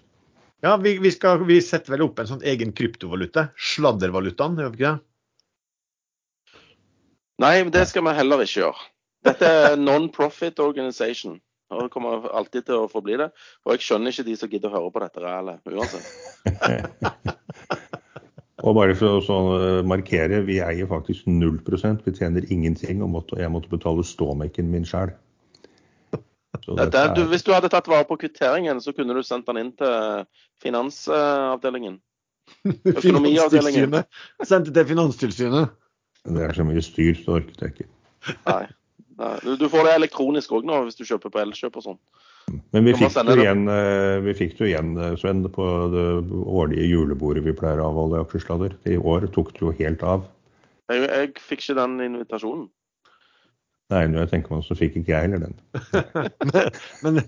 [0.63, 3.49] Ja, vi, vi, skal, vi, setter vel opp en sånn egen kryptovaluta.
[3.59, 5.01] Sladdervalutaen, gjør vi ikke det?
[7.43, 8.85] Nei, det skal vi heller ikke gjøre.
[9.27, 11.41] Dette er non-profit organization.
[11.73, 13.31] Og kommer alltid til å forbli det.
[13.65, 16.07] Og jeg skjønner ikke de som gidder å høre på dette rælet, uansett.
[18.67, 23.53] og bare for å sånn markere, vi eier faktisk 0% Vi tjener ingenting, og jeg
[23.53, 25.15] måtte betale ståmekken min sjøl.
[26.69, 27.27] Er...
[27.31, 30.27] Hvis du hadde tatt vare på kvitteringen, så kunne du sendt den inn til
[30.63, 31.97] finansavdelingen.
[32.93, 34.03] Økonomiavdelingen.
[34.45, 35.73] Sendte til Finanstilsynet.
[36.23, 37.89] Det er så mye styr, så orket jeg ikke.
[38.47, 38.65] Nei.
[39.23, 39.57] Nei.
[39.59, 41.99] Du får det elektronisk òg nå, hvis du kjøper på Elkjøp og sånn.
[42.75, 46.07] Men vi fikk, det igjen, eh, vi fikk det igjen, eh, Sven, på det
[46.43, 48.75] årlige julebordet vi pleier å avholde i Aksjesladder.
[48.91, 50.27] I år tok det jo helt av.
[50.91, 52.67] Jeg, jeg fikk ikke den invitasjonen.
[53.93, 55.57] Nei, når jeg tenker meg så fikk ikke jeg heller den.
[56.49, 56.73] men,
[57.05, 57.21] men,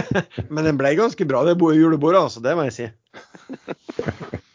[0.54, 2.42] men, den ble ganske bra, det julebordet, altså.
[2.44, 2.88] Det må jeg si.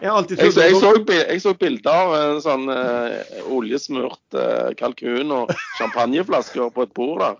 [0.00, 5.32] Jeg, jeg, så, jeg, så, jeg så bilder av en sånn uh, oljesmurt uh, kalkun
[5.32, 7.38] og champagneflasker på et bord der.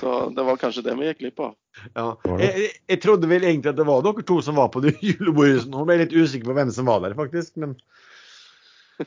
[0.00, 1.52] Så det var kanskje det vi gikk glipp av.
[1.96, 2.06] Ja.
[2.40, 5.66] Jeg, jeg, trodde vel egentlig at det var dere to som var på det julebordet.
[5.70, 7.54] Nå ble jeg litt usikker på hvem som var der, faktisk.
[7.62, 7.76] men...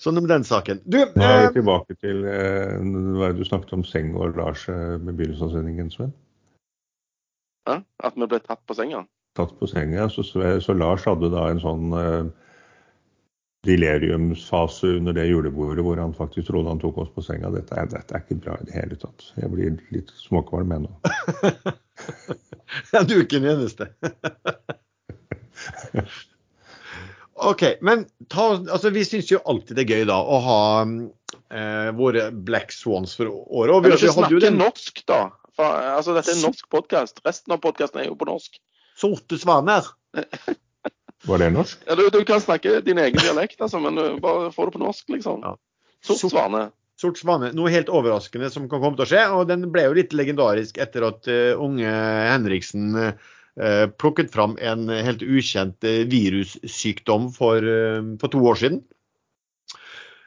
[0.02, 0.82] Sånn om den saken.
[0.84, 2.80] Du, Nå er vi eh, tilbake til eh,
[3.16, 6.12] hva du snakket om seng og Lars eh, med begynnelsen av sendingen, Sven.
[7.70, 9.06] Ja, at vi ble tatt på senga?
[9.38, 10.10] Tatt på senga.
[10.12, 12.26] Så, så Lars hadde da en sånn eh,
[13.66, 17.51] deliriumsfase under det julebordet hvor han faktisk trodde han tok oss på senga.
[17.53, 19.20] Dette er, dette er ikke bra i det hele tatt.
[19.39, 20.91] Jeg blir litt småkvalm ennå.
[22.93, 23.89] ja, du er ikke den eneste.
[27.36, 27.63] OK.
[27.82, 32.30] Men ta, altså, vi syns jo alltid det er gøy da å ha eh, våre
[32.32, 33.76] Black Swans for året.
[33.76, 34.61] Og vi, ikke snakke den...
[34.61, 35.28] norsk, da.
[35.55, 37.24] For, altså, dette er en norsk podkast.
[37.28, 38.59] Resten av podkasten er jo på norsk.
[38.99, 39.88] Sorte svaner.
[41.26, 41.86] Var det norsk?
[41.88, 45.07] Ja, du, du, kan snakke din egen dialekt, altså, men bare få det på norsk,
[45.16, 45.45] liksom.
[45.45, 45.55] Ja.
[46.05, 46.68] Sort svane.
[47.01, 47.53] Sort svane.
[47.55, 49.24] Noe helt overraskende som kan komme til å skje.
[49.36, 54.57] Og den ble jo litt legendarisk etter at uh, unge Henriksen uh, Eh, plukket fram
[54.59, 58.84] en helt ukjent uh, virussykdom for, eh, for to år siden.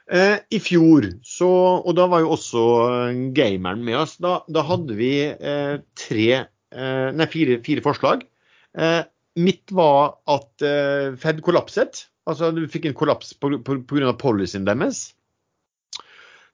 [0.09, 1.47] I fjor, så,
[1.84, 2.61] og da var jo også
[3.36, 5.11] gameren med oss, da, da hadde vi
[6.01, 6.28] tre,
[6.72, 8.22] nei, fire, fire forslag.
[9.39, 10.64] Mitt var at
[11.22, 12.05] Fed kollapset.
[12.28, 14.12] Altså du fikk en kollaps pga.
[14.20, 15.12] policyen deres.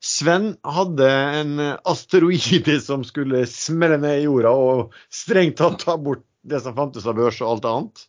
[0.05, 1.09] Sven hadde
[1.41, 6.77] en asteroide som skulle smelle ned i jorda og strengt tatt ta bort det som
[6.77, 8.05] fantes av børs og alt annet.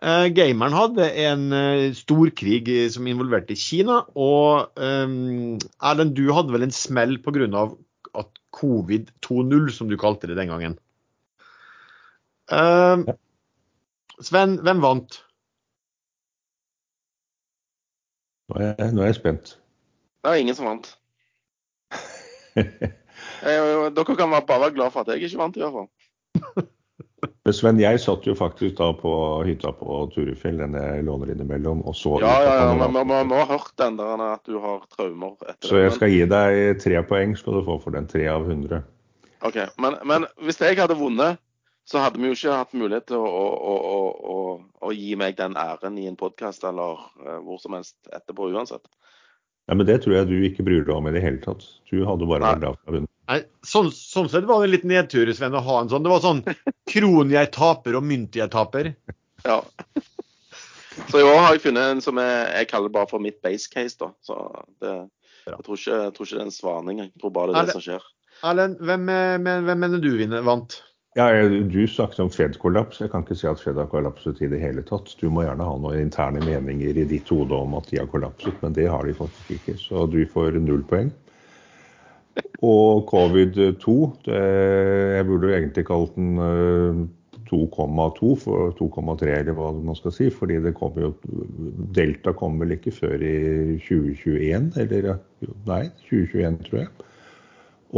[0.00, 4.00] Uh, gameren hadde en uh, storkrig som involverte Kina.
[4.16, 7.66] Og Erlend, du hadde vel en smell pga.
[8.50, 10.78] covid 2.0, som du kalte det den gangen.
[12.50, 13.06] Uh,
[14.20, 15.20] Sven, hvem vant?
[18.50, 19.54] Nå er, jeg, nå er jeg spent.
[20.20, 20.90] Det var ingen som vant.
[22.56, 26.68] dere kan bare være glad for at jeg ikke vant, i hvert fall.
[27.44, 29.10] Men Sven, jeg satt jo faktisk da på
[29.44, 33.48] hytta på Turufjell, den jeg låner innimellom, og så Ja, ja, ja, men vi har
[33.48, 37.36] hørt den der at du har traumer etter Så jeg skal gi deg tre poeng,
[37.36, 38.08] skal du få for den.
[38.08, 38.82] Tre av hundre.
[39.44, 39.56] OK.
[39.80, 41.40] Men, men, hvis jeg hadde vunnet,
[41.90, 43.74] så hadde vi jo ikke hatt mulighet til å, å,
[44.30, 44.34] å,
[44.86, 48.84] å gi meg den æren i en podkast eller uh, hvor som helst etterpå uansett.
[49.66, 51.66] Ja, Men det tror jeg du ikke bryr deg om i det hele tatt.
[51.90, 53.10] Du hadde bare vært glad for å vunnet.
[53.30, 56.06] Nei, sånn, sånn, sett var det litt nedtur, Sven, å ha en sånn.
[56.06, 56.40] Det var sånn
[56.90, 58.94] kron jeg taper og mynt jeg taper.
[59.40, 59.62] Ja.
[61.08, 63.70] Så i år har jeg funnet en som jeg, jeg kaller bare for mitt base
[63.72, 64.10] case, da.
[64.20, 64.34] Så
[64.84, 64.90] det,
[65.46, 67.00] jeg, tror ikke, jeg tror ikke det er en svaning.
[67.00, 68.04] Jeg tror bare det er det som skjer.
[68.50, 69.08] Erlend, hvem,
[69.46, 70.76] hvem, mener du vinner, vant?
[71.18, 73.00] Ja, Du snakket om Fed-kollaps.
[73.02, 75.10] Jeg kan ikke si at Fed har kollapset i det hele tatt.
[75.18, 78.54] Du må gjerne ha noen interne meninger i ditt hode om at de har kollapset,
[78.62, 79.74] men det har de faktisk ikke.
[79.80, 81.10] Så du får null poeng.
[82.62, 83.94] Og covid-2,
[84.30, 86.38] jeg burde jo egentlig kalt den
[87.50, 90.28] 2,2 eh, for 2,3 eller hva man skal si.
[90.30, 91.10] fordi det kommer jo,
[91.96, 95.16] Delta kommer vel ikke før i 2021, eller
[95.66, 97.10] nei, 2021 tror jeg.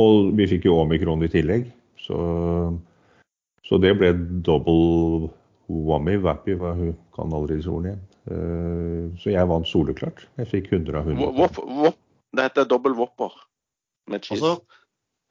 [0.00, 1.68] Og vi fikk jo omikron i tillegg.
[2.00, 2.16] Så,
[3.72, 4.12] så det ble
[4.44, 5.30] double
[5.72, 8.02] whammy, wappy, hva hun kan aldri disse ordene igjen.
[8.28, 10.26] Eh, så jeg vant soleklart.
[10.42, 11.94] Jeg fikk 100 av 100.
[12.36, 13.32] Det heter dobbel wopper
[14.12, 14.36] med cheese.
[14.36, 14.82] Altså,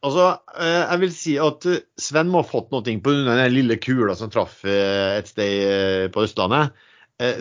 [0.08, 0.26] altså,
[0.58, 4.18] eh, jeg vil si at eh, Sven må ha fått noe på den lille kula
[4.18, 6.74] som traff et sted på Østlandet.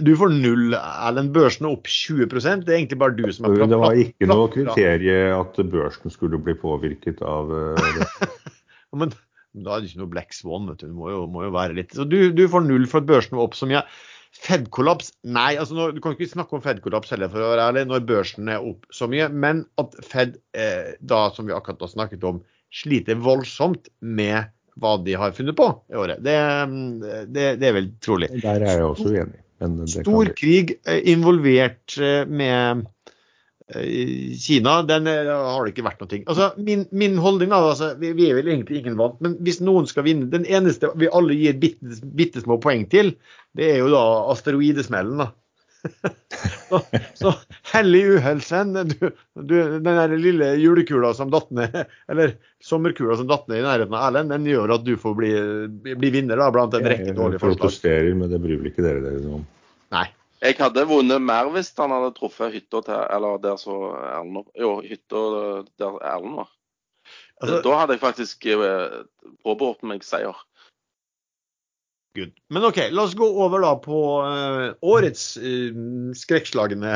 [0.05, 0.74] Du får null.
[0.76, 4.28] Erlend, børsen er opp 20% Det er egentlig bare du som er Det var ikke
[4.28, 7.48] noe kriterium at børsen skulle bli påvirket av
[7.96, 8.09] det.
[8.92, 9.14] Men
[9.53, 10.68] da er det ikke noe black swan.
[10.70, 10.88] vet du.
[10.88, 11.94] Det må jo, må jo være litt.
[11.96, 13.82] Så du, du får null for at børsen var opp så mye.
[14.40, 15.11] Fed-kollaps?
[15.26, 18.07] Nei, altså nå, du kan ikke snakke om Fed-kollaps heller, for å være ærlig, når
[18.07, 19.26] børsen er opp så mye.
[19.32, 22.40] Men at Fed, eh, da som vi akkurat har snakket om,
[22.70, 26.22] sliter voldsomt med hva de har funnet på i året.
[26.22, 26.36] Det,
[27.34, 28.30] det, det er vel trolig.
[28.44, 29.42] Der er jeg også uenig.
[29.90, 30.78] Stor krig
[31.11, 31.98] involvert
[32.30, 32.86] med
[33.71, 36.21] Kina, den har det ikke vært noe.
[36.25, 39.61] Altså, min, min holdning da, altså, vi, vi, er vel egentlig ingen vant, men hvis
[39.62, 43.14] noen skal vinne Den eneste vi alle gir bitte, bitte små poeng til,
[43.59, 44.03] det er jo da
[44.33, 45.23] asteroidesmellen.
[45.23, 45.31] da.
[46.68, 46.81] så,
[47.14, 47.33] så
[47.73, 48.75] hellig uhell, Sven.
[48.75, 51.79] den der lille julekula som datt ned,
[52.11, 55.33] eller sommerkula som datt ned i nærheten av Erlend, den gjør at du får bli,
[55.95, 57.57] bli vinner da, blant en rekke dårlige forslag.
[57.57, 59.49] Jeg protesterer, men det bryr vel ikke dere dere om.
[60.41, 64.78] Jeg hadde vunnet mer hvis han hadde truffet hytta til Eller der så Erlend Jo,
[64.80, 65.24] hytta
[65.80, 66.53] der Erlend var.
[67.41, 69.03] Altså, da hadde jeg faktisk eh,
[69.45, 70.36] påberopt meg seier.
[72.18, 72.34] Good.
[72.53, 75.76] Men OK, la oss gå over da på uh, årets uh,
[76.18, 76.91] skrekkslagne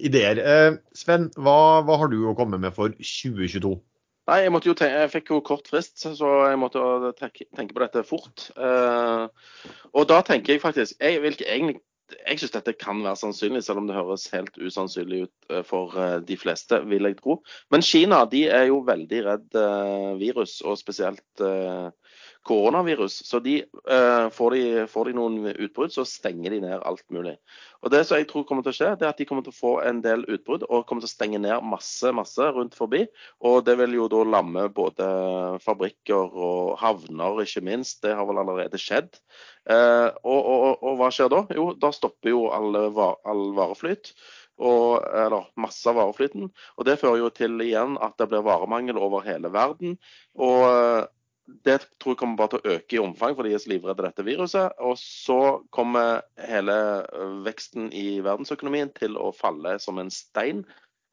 [0.00, 0.40] ideer.
[0.40, 3.74] Uh, Sven, hva, hva, har du å komme med for 2022?
[4.32, 6.80] Nei, Jeg måtte jo tenke, jeg fikk jo kort frist, så jeg måtte
[7.20, 8.48] tenke, tenke på dette fort.
[8.56, 11.82] og da tenker jeg faktisk Jeg vil ikke egentlig
[12.12, 15.94] jeg syns dette kan være sannsynlig, selv om det høres helt usannsynlig ut for
[16.28, 17.38] de fleste, vil jeg tro.
[17.72, 19.58] Men Kina de er jo veldig redd
[20.20, 21.44] virus, og spesielt
[22.44, 23.16] koronavirus.
[23.26, 23.56] Så de,
[23.90, 27.36] eh, får, de, får, de, noen utbrudd, så stenger de ned alt mulig.
[27.84, 29.54] Og Det som jeg tror kommer til å skje, det er at de kommer til
[29.54, 33.04] å få en del utbrudd og kommer til å stenge ned masse masse rundt forbi.
[33.44, 35.08] Og det vil jo da lamme både
[35.64, 38.02] fabrikker og havner, ikke minst.
[38.04, 39.20] Det har vel allerede skjedd.
[39.68, 41.44] Eh, og, og, og, hva skjer da?
[41.56, 44.14] Jo, da stopper jo all, all vareflyt.
[44.54, 46.52] Og, eller masse av vareflyten.
[46.78, 49.96] Og det fører jo til igjen at det blir varemangel over hele verden.
[50.36, 51.08] Og
[51.46, 54.06] det tror jeg kommer bare til å øke i omfang, for de er så livredde
[54.06, 54.78] dette viruset.
[54.80, 55.40] Og så
[55.74, 60.64] kommer hele øh, veksten i verdensøkonomien til å falle som en stein.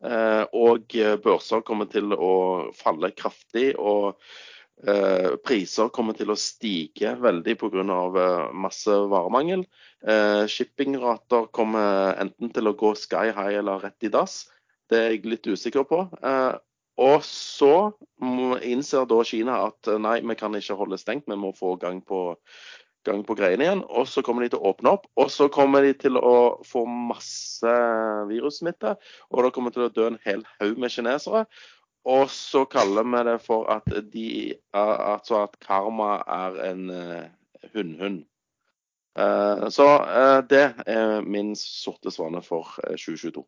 [0.01, 3.75] Eh, og børser kommer til å falle kraftig.
[3.77, 4.17] og
[4.88, 7.84] eh, priser kommer til å stige veldig pga.
[7.84, 9.67] Eh, masse varemangel.
[10.49, 14.47] Shippingrater kommer enten til å gå sky high eller rett i dass.
[14.89, 16.05] Det er jeg litt usikker på.
[17.02, 17.91] Og så
[18.62, 22.02] innser da Kina at eh, nei, vi kan ikke holde stengt, vi må få gang
[22.06, 22.22] på,
[23.08, 23.84] gang på greiene igjen.
[23.89, 26.86] Og så kommer de til å åpne opp, og så kommer de til å få
[26.86, 27.76] masse
[28.30, 28.95] virussmitte.
[29.32, 31.45] Og da kommer til å dø en hel haug med kinesere.
[32.10, 34.28] Og så kaller vi det for at, de,
[34.74, 37.28] altså at karma er en uh,
[37.76, 38.24] hunnhund.
[39.76, 39.86] Så
[40.49, 43.43] det er min sorte svane for 2022.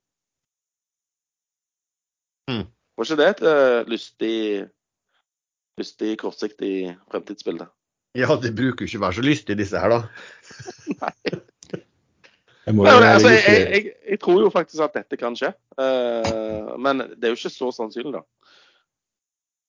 [2.52, 2.68] Mm.
[2.98, 4.38] Var ikke det et uh, lystig,
[5.82, 6.76] lystig, kortsiktig
[7.12, 7.68] fremtidsbilde?
[8.18, 10.02] Ja, det bruker jo ikke å være så lystig, disse her, da.
[11.02, 11.40] Nei.
[12.64, 15.50] Jeg, Nei, altså, jeg, jeg, jeg, tror jo faktisk at dette kan skje,
[15.82, 18.24] uh, men det er jo ikke så sannsynlig, da.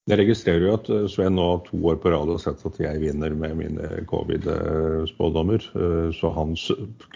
[0.04, 3.00] Jeg registrerer jo at eh, Sven nå to år på rad har sett at jeg
[3.00, 5.64] vinner med mine covid-spådommer.
[6.12, 6.52] Så han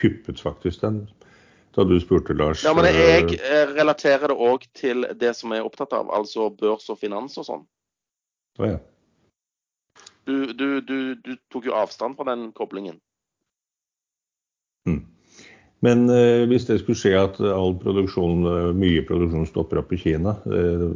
[0.01, 1.03] kuppet faktisk den
[1.79, 2.65] da du spurte, Lars.
[2.67, 6.49] Ja, men jeg eh, relaterer det òg til det som jeg er opptatt av, altså
[6.51, 7.67] børs og finans og sånn.
[8.59, 8.79] Oh, ja.
[10.27, 12.99] du, du, du, du, tok jo avstand fra den koblingen.
[14.89, 15.05] Mm.
[15.87, 20.01] Men eh, hvis det skulle skje at all produksjon, eh, mye produksjon stopper opp i
[20.01, 20.89] Kina eh,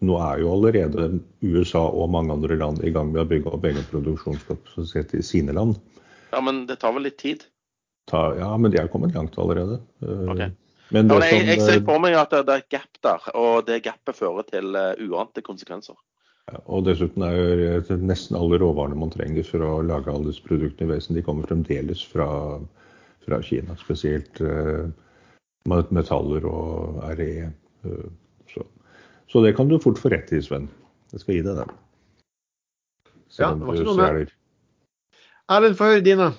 [0.00, 1.10] Nå er jo allerede
[1.44, 5.52] USA og mange andre land i gang med å bygge opp egen produksjonskapasitet i sine
[5.56, 5.76] land.
[6.32, 7.44] Ja, men det tar vel litt tid?
[8.10, 9.80] Ta Ja, men de er kommet langt allerede.
[10.02, 10.50] Eh, okay.
[10.90, 13.66] Men, ja, men jeg, jeg, ser for meg at det er et gap der, og
[13.68, 15.94] det gapet fører til uh, uante konsekvenser.
[16.66, 20.96] Og dessuten er nesten alle råvarene man trenger for å lage alle disse produktene i
[20.96, 22.26] vesen, de kommer fremdeles fra,
[23.22, 23.78] fra Kina.
[23.78, 24.90] Spesielt uh,
[25.94, 27.30] metaller og RE.
[27.86, 28.10] Uh,
[28.50, 28.66] så.
[29.30, 29.46] så.
[29.46, 30.66] det kan du fort få rett i, Sven.
[31.14, 31.78] Jeg skal gi deg den.
[33.38, 34.36] ja, det var ikke noe mer.
[35.50, 36.32] Erlend, få høre dine.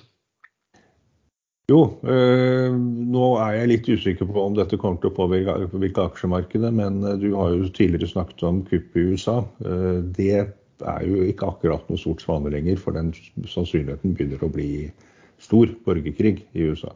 [1.71, 2.73] Jo, øh,
[3.13, 7.19] nå er jeg litt usikker på om dette kommer til å påvirke aksjemarkedet, men eh,
[7.21, 9.37] du har jo tidligere snakket om kupp i USA.
[9.63, 13.13] Uh, det er jo ikke akkurat noe sort svane lenger, for den
[13.47, 14.89] sannsynligheten begynner å bli
[15.41, 16.91] stor borgerkrig i USA.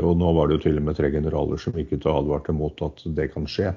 [0.00, 2.56] Og nå var det jo til og med tre generaler som gikk ut og advarte
[2.56, 3.74] mot at det kan skje.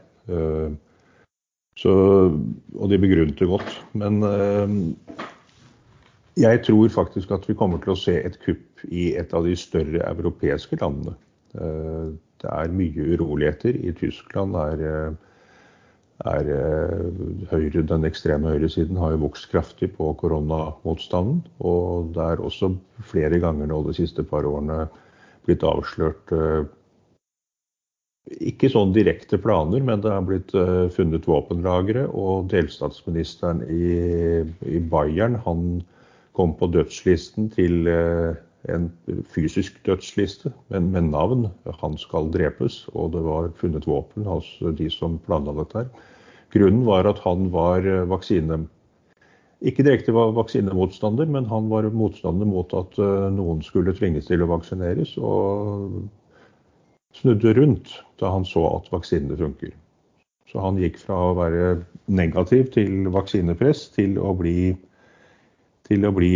[1.77, 1.95] Så,
[2.31, 3.73] og de begrunnet det godt.
[3.99, 4.23] Men
[6.37, 9.55] jeg tror faktisk at vi kommer til å se et kupp i et av de
[9.57, 11.15] større europeiske landene.
[11.57, 12.11] Eh,
[12.43, 13.73] det er mye uroligheter.
[13.73, 15.15] I Tyskland er, eh,
[16.29, 21.41] er eh, høyre, den ekstreme høyresiden har jo vokst kraftig på koronamotstanden.
[21.59, 24.85] Og det er også flere ganger nå de siste par årene
[25.47, 26.33] blitt avslørt
[28.43, 30.51] ikke sånn direkte planer, men det har blitt
[30.91, 32.09] funnet våpenlagre.
[32.11, 35.79] Og delstatsministeren i, i Bayern han
[36.37, 37.89] kom på dødslisten til
[38.69, 38.87] en
[39.33, 41.47] fysisk dødsliste med, med, navn.
[41.81, 45.85] Han skal drepes, og det var funnet våpen hos de som planla dette.
[45.85, 46.15] her.
[46.53, 48.65] Grunnen var at han var vaksine...
[49.65, 52.93] Ikke direkte var vaksinemotstander, men han var motstander mot at
[53.33, 56.03] noen skulle tvinges til å vaksineres, og
[57.17, 59.73] snudde rundt da han så at vaksinene funker.
[60.47, 61.63] Så han gikk fra å være
[62.05, 64.75] negativ til vaksinepress til å bli
[65.87, 66.31] til å bli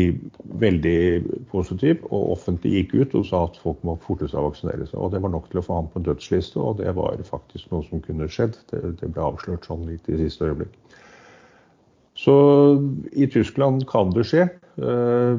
[0.62, 4.88] veldig positiv, og offentlig gikk ut og sa at folk må forte seg å vaksinere
[4.88, 4.98] seg.
[5.00, 7.84] Og Det var nok til å få ham på dødsliste, og det var faktisk noe
[7.88, 8.58] som kunne skjedd.
[8.72, 10.78] Det, det ble avslørt sånn litt i siste øyeblikk.
[12.22, 12.34] Så
[13.18, 14.46] i Tyskland kan det skje,
[14.84, 15.36] eh,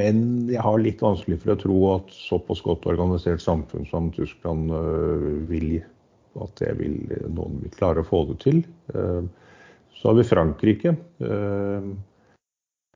[0.00, 4.74] men jeg har litt vanskelig for å tro at såpass godt organisert samfunn som Tyskland
[4.74, 5.80] eh, vil
[6.40, 6.98] at det vil,
[7.34, 8.60] noen vil klare å få det til.
[8.94, 9.22] Eh,
[10.00, 10.94] så har vi Frankrike.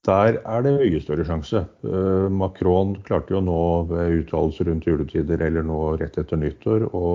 [0.04, 1.62] Der er det mye større sjanse.
[1.84, 7.06] Eh, Macron klarte jo nå ved uttalelser rundt juletider eller nå rett etter nyttår å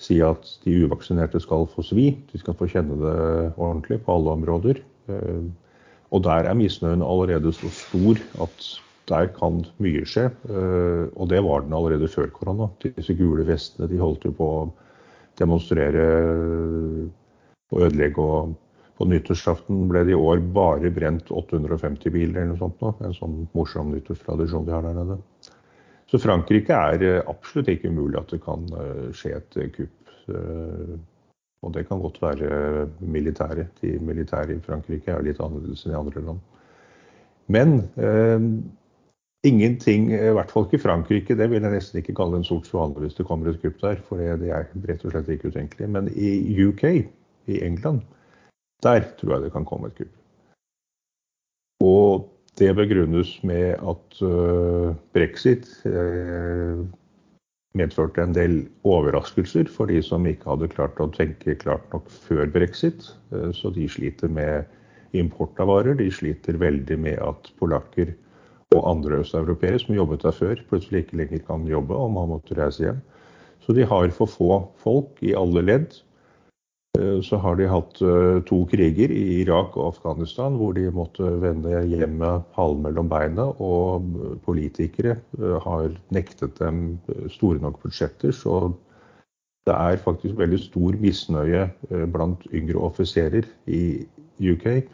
[0.00, 2.06] si at de uvaksinerte skal få svi.
[2.32, 3.18] De skal få kjenne det
[3.58, 4.80] ordentlig på alle områder.
[5.12, 5.44] Eh,
[6.14, 8.70] og der er misnøyen allerede så stor at
[9.10, 10.30] der kan mye skje.
[10.48, 12.70] Eh, og det var den allerede før korona.
[12.80, 14.66] Disse gule vestene de holdt jo på å
[15.36, 16.08] demonstrere
[17.74, 18.54] og ødelegge og
[18.98, 22.78] på nyttårsaften ble det i år bare brent 850 biler eller noe sånt.
[22.82, 22.92] Nå.
[23.02, 25.18] En sånn morsom nyttårstradisjon de har der nede.
[26.10, 30.00] Så Frankrike er eh, absolutt ikke umulig at det kan eh, skje et eh, kupp.
[31.64, 33.66] Og det kan godt være militære.
[33.80, 36.40] De militære i Frankrike er litt annerledes enn i andre land.
[37.46, 38.40] Men eh,
[39.48, 43.00] ingenting, i hvert fall ikke Frankrike, det vil jeg nesten ikke kalle en sort svane
[43.02, 44.00] hvis det kommer et kupp der.
[44.08, 45.90] For det, er rett og slett ikke utenkelig.
[45.96, 46.84] Men i UK,
[47.52, 48.04] i England,
[48.84, 50.12] der tror jeg det kan komme et kupp.
[51.84, 52.28] Og
[52.58, 56.84] det begrunnes med at uh, brexit uh,
[57.74, 62.46] medførte en del overraskelser for de som ikke hadde klart å tenke klart nok før
[62.54, 63.10] brexit.
[63.34, 64.70] Uh, så de sliter med
[65.18, 65.98] import av varer.
[65.98, 68.14] De sliter veldig med at polakker
[68.74, 72.56] og andre østeuropeere som jobbet der før, plutselig ikke lenger kan jobbe og man måtte
[72.58, 73.02] reise hjem.
[73.64, 75.94] Så de har for få folk i alle ledd
[77.26, 81.82] så har de hatt eh, to kriger i Irak og Afghanistan hvor de måtte vende
[81.90, 83.48] hjem med halen mellom beina.
[83.58, 84.06] Og
[84.46, 86.98] politikere eh, har nektet dem
[87.34, 88.34] store nok budsjetter.
[88.34, 88.72] Så
[89.66, 91.64] det er faktisk veldig stor misnøye
[92.12, 94.04] blant yngre offiserer i
[94.44, 94.84] UK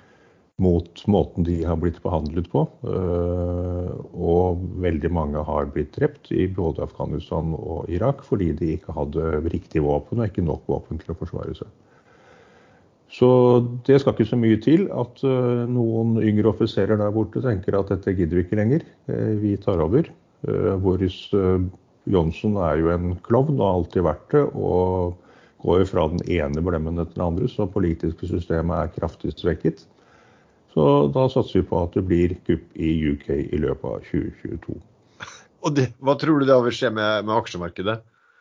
[0.63, 2.63] mot måten de har blitt behandlet på.
[2.87, 9.41] Og veldig mange har blitt drept i både Afghanistan og Irak fordi de ikke hadde
[9.51, 11.73] riktig våpen og ikke nok våpen til å forsvare seg.
[13.11, 13.29] Så
[13.87, 17.91] det skal ikke så mye til at uh, noen yngre offiserer der borte tenker at
[17.91, 20.07] dette gidder vi ikke lenger, uh, vi tar over.
[20.47, 21.25] Uh, Boris
[22.11, 25.19] Johnsen er jo en klovn og har alltid vært det, og
[25.65, 29.83] går fra den ene blemmen etter den andre, så politiske systemet er kraftig svekket.
[30.71, 34.79] Så da satser vi på at det blir kupp i UK i løpet av 2022.
[35.61, 37.99] Og det, Hva tror du da vil skje med, med aksjemarkedet?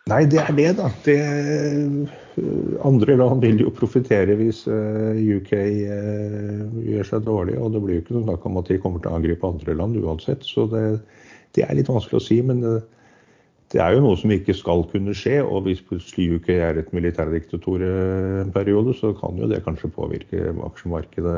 [0.10, 0.90] Nei, det er det, da.
[1.06, 7.58] Det, eh, andre land vil jo profitere hvis eh, UK eh, gjør seg dårlig.
[7.60, 9.76] Og det blir jo ikke noe snakk om at de kommer til å angripe andre
[9.78, 10.48] land uansett.
[10.48, 10.86] Så det,
[11.58, 12.40] det, er litt vanskelig å si.
[12.46, 15.40] Men det, er jo noe som ikke skal kunne skje.
[15.44, 20.56] Og hvis plutselig UK er et militærdiktator en periode, så kan jo det kanskje påvirke
[20.72, 21.38] aksjemarkedet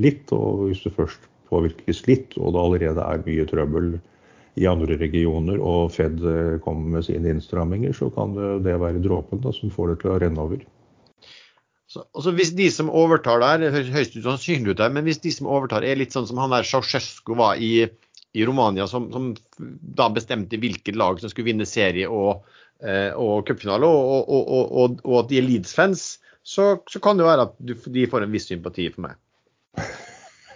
[0.00, 0.24] litt.
[0.36, 3.98] Og hvis det først påvirkes litt, og det allerede er mye trøbbel
[4.58, 9.02] i andre regioner og Fed eh, kommer med sine innstramminger, så kan det, det være
[9.04, 10.64] dråpen da, som får det til å renne over.
[11.90, 15.22] Så, altså hvis de som overtar der, det høres høyst usannsynlig ut der, men hvis
[15.24, 17.88] de som overtar er litt sånn som han der Sjausjesko var i,
[18.38, 22.46] i Romania, som, som, da bestemte hvilket lag som skulle vinne serie og,
[22.78, 26.12] eh, og cupfinale, og, og, og, at de er Leeds-fans,
[26.46, 27.58] så, så, kan det være at
[27.90, 29.18] de får en viss sympati for meg.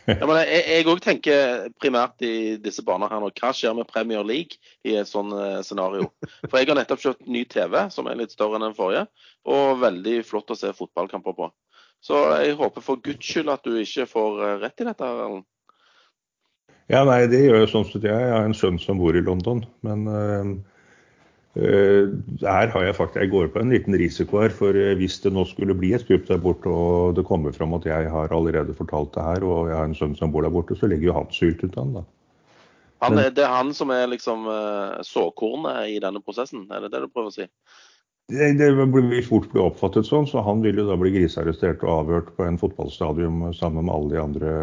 [0.20, 3.30] Ja, men jeg òg tenker primært i disse baner her nå.
[3.38, 6.10] Hva skjer med Premier League i et sånn uh, scenario?
[6.44, 9.06] For jeg har nettopp kjøpt ny TV, som er litt større enn den forrige,
[9.48, 11.48] og veldig flott å se fotballkamper på.
[12.04, 15.08] Så jeg håper for guds skyld at du ikke får uh, rett i dette.
[15.08, 15.48] Erlend.
[16.92, 18.28] Ja, nei, det gjør jeg sånn sett jeg.
[18.28, 19.64] Har en sønn som bor i London.
[19.86, 20.73] Men Eh,
[21.54, 25.30] her har jeg faktisk, jeg går på en liten risiko her, for eh, hvis det
[25.32, 28.74] nå skulle bli et skup der borte, og det kommer fram at jeg har allerede
[28.74, 31.18] fortalt det her, og jeg har en sønn som bor der borte, så ligger jo
[31.20, 32.04] han syltet an, da.
[33.04, 37.02] Han, det er han som er liksom uh, såkornet i denne prosessen, er det det
[37.04, 37.46] du prøver å si?
[38.32, 41.98] Det, det vil fort bli oppfattet sånn, så han vil jo da bli grisearrestert og
[41.98, 44.54] avhørt på en fotballstadion sammen med alle de andre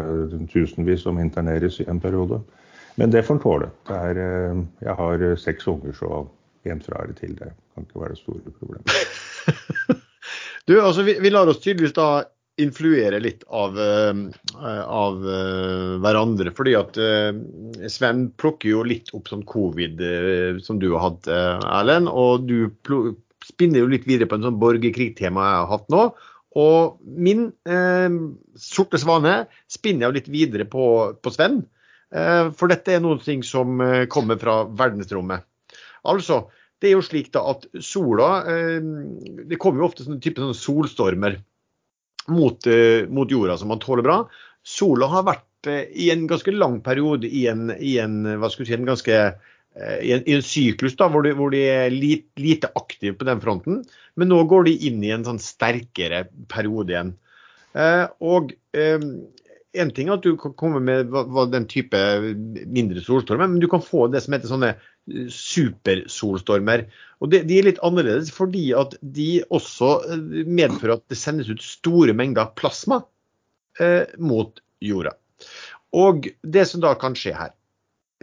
[0.50, 2.40] tusenvis som interneres i en periode.
[2.98, 3.68] Men det får han tåle.
[3.94, 6.24] Eh, jeg har seks unger, så
[6.70, 7.34] en fra eller til.
[7.38, 8.92] Det kan ikke være det store problemet.
[10.68, 12.08] du, altså vi, vi, lar oss tydeligvis da
[12.60, 14.12] influere litt av, uh,
[14.84, 16.52] av uh, hverandre.
[16.54, 17.32] Fordi at uh,
[17.90, 20.02] Sven plukker jo litt opp sånn covid
[20.64, 22.10] som du har hatt, Erlend.
[22.12, 22.68] Og du
[23.42, 26.06] spinner jo litt videre på en sånn borgerkrigtema jeg har hatt nå.
[26.62, 27.46] Og min
[28.60, 30.84] sorte svane spinner jo litt videre på,
[31.16, 31.62] på Sven.
[32.12, 33.80] for dette er noen ting som
[34.12, 35.46] kommer fra verdensrommet.
[36.08, 36.44] Altså,
[36.82, 41.36] det er jo slik da at sola Det kommer jo ofte sånne type sånne solstormer
[42.26, 44.18] mot, eh, mot, jorda som man tåler bra.
[44.62, 48.68] Sola har vært eh, i en ganske lang periode i en, i en hva skal
[48.68, 51.90] si, en ganske eh, i en, i en, syklus da, hvor de, hvor de er
[51.94, 53.82] lite, lite aktive på den fronten.
[54.14, 57.14] Men nå går de inn i en sånn sterkere periode igjen.
[57.74, 59.00] Eh, og eh,
[59.72, 61.12] en ting er at du kan komme med
[61.52, 61.98] den type
[62.68, 64.72] mindre solstormer, men du kan få det som heter sånne
[65.32, 66.84] supersolstormer.
[67.24, 69.94] Og de, de, er litt annerledes fordi at de også
[70.46, 73.00] medfører at det sendes ut store mengder plasma
[73.80, 75.16] eh, mot jorda.
[75.96, 77.56] Og det som da kan skje her,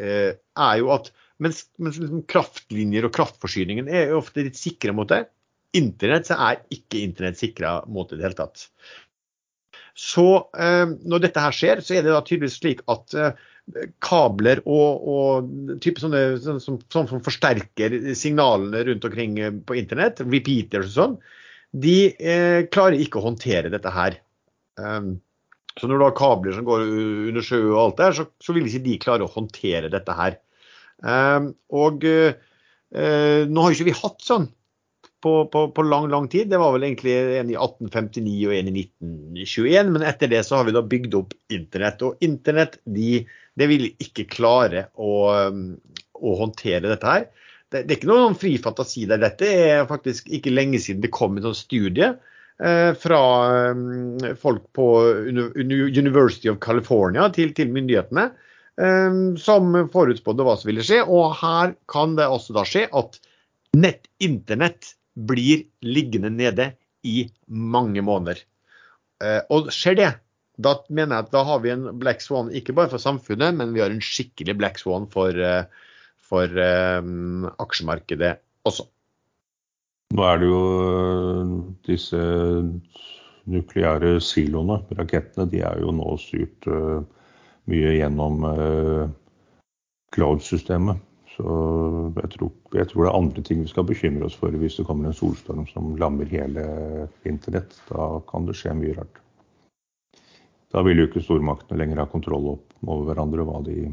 [0.02, 1.12] eh, er jo at
[1.42, 5.26] mens, mens liksom kraftlinjer og kraftforsyningen er jo ofte litt sikre mot det,
[5.78, 8.70] internett så er ikke internett sikra mot det i det hele tatt.
[9.98, 10.26] Så
[10.60, 13.46] eh, når dette her skjer, så er det da tydeligvis slik at eh,
[14.04, 20.24] kabler og, og type sånne, sånne som, som, forsterker signalene rundt omkring eh, på internett,
[20.26, 21.18] repeaters og sånn,
[21.86, 24.18] de eh, klarer ikke å håndtere dette her.
[24.80, 25.18] Um,
[25.78, 26.86] så når du har kabler som går
[27.30, 30.40] under sjø og alt der, så, så vil ikke de klare å håndtere dette her.
[31.00, 32.32] Um, og uh,
[33.48, 34.50] nå har ikke vi hatt sånn
[35.22, 36.50] på, på, på, lang, lang tid.
[36.50, 39.92] Det var vel egentlig en i 1859 og en i 1921.
[39.96, 42.04] Men etter det så har vi da bygd opp internett.
[42.06, 43.24] Og internett de,
[43.60, 45.12] det vil ikke klare å,
[45.50, 47.30] å håndtere dette her.
[47.70, 49.22] Det, det, er ikke noen fri fantasi der.
[49.22, 53.24] Dette er faktisk ikke lenge siden det kom en sånn studie eh, fra
[53.70, 54.92] eh, folk på
[55.60, 58.30] University of California til, til myndighetene.
[58.80, 61.02] Um, som forutspådde hva som ville skje.
[61.04, 63.20] Og her kan det også da skje at
[63.76, 66.72] nett internett blir liggende nede
[67.04, 68.42] i mange måneder.
[69.24, 70.10] Eh, og skjer det,
[70.60, 73.74] da mener jeg at da har vi en black swan ikke bare for samfunnet, men
[73.76, 75.66] vi har en skikkelig black swan for, eh,
[76.30, 76.62] for
[77.02, 78.38] um, aksjemarkedet
[78.68, 78.86] også.
[80.14, 80.62] Nå er det jo
[81.86, 82.20] disse
[83.50, 86.68] nukleære siloene, rakettene, de er jo nå styrt
[87.70, 88.42] mye gjennom
[90.14, 91.02] cloud-systemet.
[91.40, 91.54] Så
[92.20, 94.84] jeg tror, jeg tror, det er andre ting vi skal bekymre oss for hvis det
[94.90, 96.66] kommer en solstorm som lammer hele
[97.24, 97.78] internett.
[97.88, 99.22] Da kan det skje mye rart.
[100.76, 103.88] Da vil jo ikke stormaktene lenger ha kontroll over hverandre og hva, de,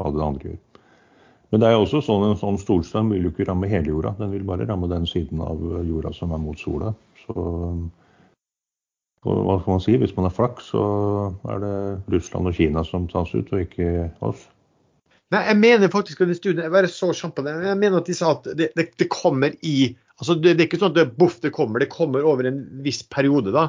[0.00, 0.62] hva det andre gjør.
[1.52, 4.16] Men det er jo også sånn en sånn solstorm vil jo ikke ramme hele jorda.
[4.18, 6.96] Den vil bare ramme den siden av jorda som er mot sola.
[7.26, 7.44] Så
[9.26, 10.00] hva skal man si?
[10.00, 10.82] Hvis man er flaks, så
[11.52, 11.76] er det
[12.16, 14.48] Russland og Kina som tas ut, og ikke oss.
[15.34, 18.14] Nei, jeg mener faktisk at studien jeg bare så på det, jeg mener at de
[18.14, 19.90] sa at det, det, det kommer i
[20.20, 22.62] altså det, det, er ikke sånn at det, boff, det kommer, det kommer over en
[22.84, 23.50] viss periode.
[23.54, 23.68] da,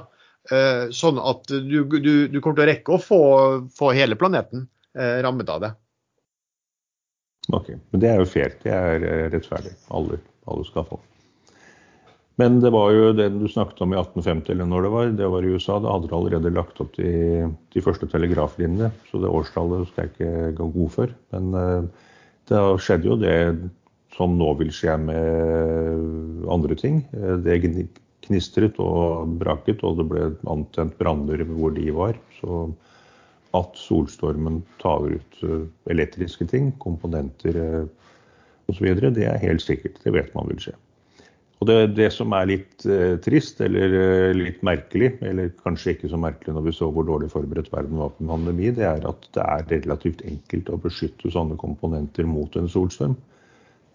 [0.52, 3.22] eh, Sånn at du, du, du, kommer til å rekke å få,
[3.74, 4.68] få hele planeten
[4.98, 5.74] eh, rammet av det.
[7.56, 8.56] Ok, men Det er jo fair.
[8.64, 9.74] Det er eh, rettferdig.
[9.96, 10.22] Alle,
[10.52, 11.02] alle skal få.
[12.38, 15.30] Men det var jo det du snakket om i 1850, eller når det var, det
[15.34, 15.80] var i USA.
[15.82, 20.14] Da hadde de allerede lagt opp de, de første telegraflinjene, så det årstallet skal jeg
[20.14, 21.16] ikke gå god for.
[21.34, 22.12] Men uh,
[22.52, 23.40] det skjedde jo det
[24.14, 27.02] som nå vil skje med andre ting.
[27.18, 27.58] Eh, det
[28.28, 32.18] knistret og braket, og det ble antent branner hvor de var.
[32.38, 32.68] Så
[33.58, 37.58] at solstormen tar ut eh, elektriske ting, komponenter
[38.70, 40.02] osv., det er helt sikkert.
[40.06, 40.78] Det vet man vil skje.
[41.58, 46.12] Og det, det, som er litt eh, trist, eller eh, litt merkelig, eller kanskje ikke
[46.12, 49.08] så merkelig når vi så hvor dårlig forberedt verden var på en pandemi, det er
[49.10, 53.18] at det er relativt enkelt å beskytte sånne komponenter mot en solstorm.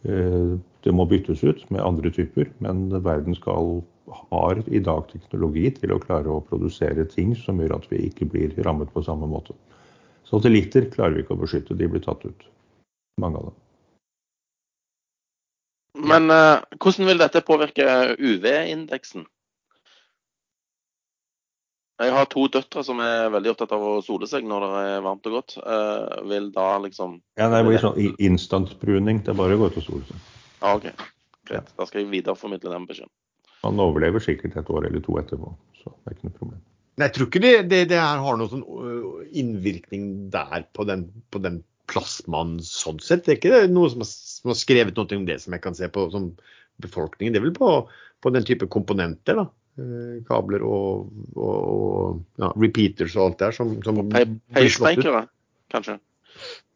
[0.03, 3.77] Eh, det må byttes ut med andre typer, men verden skal,
[4.33, 8.27] har i dag teknologi til å klare å produsere ting som gjør at vi ikke
[8.33, 9.55] blir rammet på samme måte.
[10.27, 12.49] Satellitter klarer vi ikke å beskytte, de blir tatt ut.
[13.23, 13.62] Mange av dem.
[15.99, 17.87] Men uh, hvordan vil dette påvirke
[18.17, 19.27] UV-indeksen?
[22.03, 25.05] Jeg har to døtre som er veldig opptatt av å sole seg når det er
[25.05, 25.57] varmt og godt.
[25.61, 29.23] Uh, vil da liksom Ja, Det blir sånn instantbruning.
[29.23, 30.31] Det er bare å gå ut og sole seg.
[30.63, 30.89] Ja, OK.
[31.51, 31.71] Greit.
[31.77, 33.13] Da skal jeg videreformidle den beskjeden.
[33.63, 36.63] Han overlever sikkert et år eller to etterpå, så det er ikke noe problem.
[36.99, 38.65] Nei, jeg tror ikke det, det, det her har noen sånn
[39.39, 41.61] innvirkning der på den, på den
[41.93, 43.27] plasmaen sånn sett.
[43.27, 45.77] Det er ikke noe som har, som har skrevet noe om det som jeg kan
[45.79, 46.33] se på som
[46.83, 47.35] befolkningen.
[47.35, 47.73] Det er vel på,
[48.25, 49.49] på den type komponenter, da.
[49.81, 55.23] Eh, kabler og, og, og ja, repeaters og alt der som, som Pacemakere,
[55.73, 55.97] kanskje?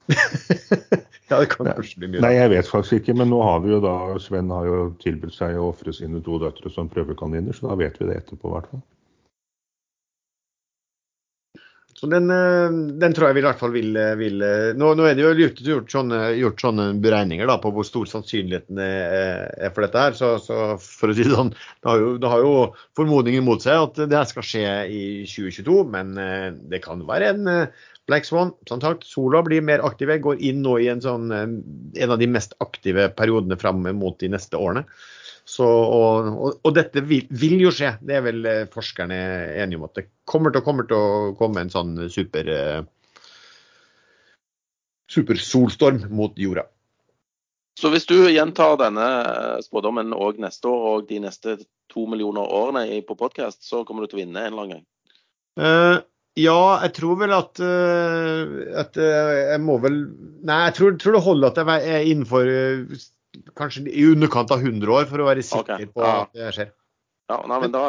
[1.28, 2.22] ja, det kan kanskje bli mye.
[2.24, 5.36] Nei, jeg vet faktisk ikke, men nå har vi jo da Sven har jo tilbudt
[5.36, 8.54] seg å ofre sine to døtre som prøvekaniner, så da vet vi det etterpå, i
[8.56, 8.84] hvert fall.
[11.96, 14.90] Så den, eh, den, tror jeg vi i hvert fall vil, eh, vil eh, nå,
[14.98, 19.46] nå, er det jo gjort sånne, gjort sånne beregninger da, på hvor stor sannsynligheten er,
[19.56, 20.02] er for dette.
[20.04, 22.52] her, så, så, for å si Det sånn, det har jo, det har jo
[23.00, 26.12] formodningen mot seg at det skal skje i 2022, men
[26.68, 27.50] det kan være en
[28.06, 28.52] Black Swan.
[28.68, 32.28] Som sagt, sola blir mer aktive, går inn nå i en, sånn, en av de
[32.28, 34.84] mest aktive periodene fram mot de neste årene.
[35.46, 39.16] Så, og, og, og, dette vil, vil, jo skje, det er vel eh, forskerne
[39.62, 39.84] enige om.
[39.86, 42.80] At det kommer til, kommer til å komme en sånn super uh,
[45.12, 46.66] supersolstorm mot jorda.
[47.78, 51.60] Så hvis du gjentar denne eh, spådommen òg neste år og de neste
[51.92, 54.86] to millioner årene på podkast, så kommer du til å vinne en eller annen gang?
[55.56, 55.98] Uh,
[56.36, 60.02] ja, jeg tror vel at, uh, at jeg må vel
[60.42, 62.50] Nei, jeg tror, tror det holder at jeg er innenfor
[63.58, 65.90] kanskje i underkant av 100 år for å være sikker okay.
[65.92, 66.16] på ja.
[66.24, 66.72] at det skjer.
[67.30, 67.84] Ja, nei, men, da...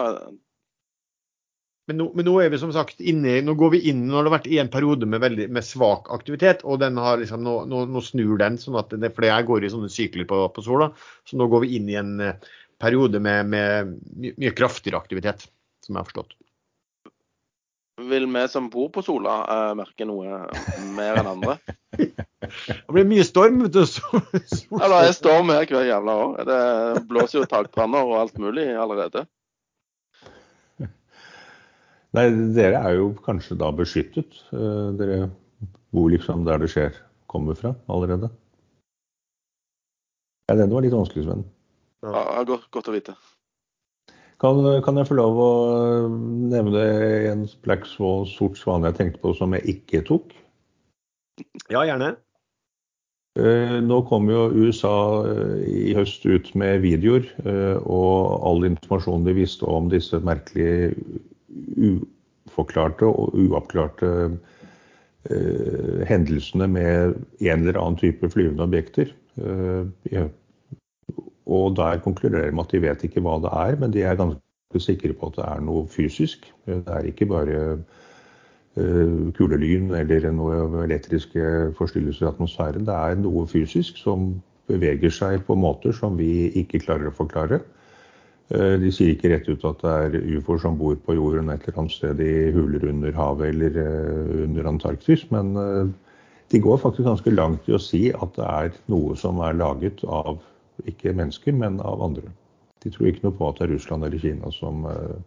[1.89, 4.31] men, nå, men, nå, er vi som sagt inne Nå går vi inn når det
[4.31, 7.83] har vært en periode med, veldig, med svak aktivitet, og den har liksom, nå, nå,
[7.93, 8.57] nå snur den.
[8.61, 10.89] sånn at det, For jeg går i sånne sykler på, på, sola.
[11.27, 12.33] Så nå går vi inn i en uh,
[12.81, 15.45] periode med, med mye kraftigere aktivitet,
[15.85, 16.37] som jeg har forstått.
[17.97, 20.43] Vil vi som bor på Sola uh, merke noe
[20.93, 21.57] mer enn andre?
[21.97, 23.63] Det blir mye storm.
[23.65, 23.81] vet du.
[23.81, 26.35] ja, det er storm her hver jævla år.
[26.47, 26.59] Det
[27.09, 29.25] blåser jo takbranner og alt mulig allerede.
[32.15, 32.25] Nei,
[32.55, 34.37] dere er jo kanskje da beskyttet.
[34.55, 35.17] Eh, dere
[35.95, 36.95] bor liksom der det skjer,
[37.27, 38.29] kommer fra allerede.
[40.47, 41.43] Ja, den var litt vanskelig, Sven.
[42.05, 43.17] Ja, godt, godt å vite.
[44.41, 45.51] Kan, kan, jeg få lov å
[46.11, 46.83] nevne
[47.31, 50.35] en Black Swan, sort svane jeg tenkte på som jeg ikke tok?
[51.73, 52.13] Ja, gjerne.
[53.37, 54.95] Eh, nå kom jo USA
[55.29, 60.95] eh, i høst ut med videoer, eh, og all informasjonen de visste om disse merkelige
[61.77, 64.13] uforklarte og uoppklarte
[66.07, 69.09] hendelsene med en eller annen type flyvende objekter.
[71.47, 74.83] Og der konkluderer de at de vet ikke hva det er, men de er ganske
[74.83, 76.49] sikre på at det er noe fysisk.
[76.67, 82.87] Det er ikke bare uh, kulelyn eller noe elektriske forstyrrelser i atmosfæren.
[82.87, 84.33] Det er noe fysisk som
[84.67, 87.61] beveger seg på måter som vi ikke klarer å forklare.
[88.51, 91.63] Uh, de sier ikke rett ut at det er ufoer som bor på jorden et
[91.63, 95.55] eller annet sted i huler under havet eller uh, under Antarktis, men
[96.51, 100.03] de går faktisk ganske langt i å si at det er noe som er laget
[100.03, 100.43] av
[100.91, 102.29] ikke mennesker, men av andre.
[102.83, 105.17] De tror ikke noe på at det er Russland eller Kina som, eh,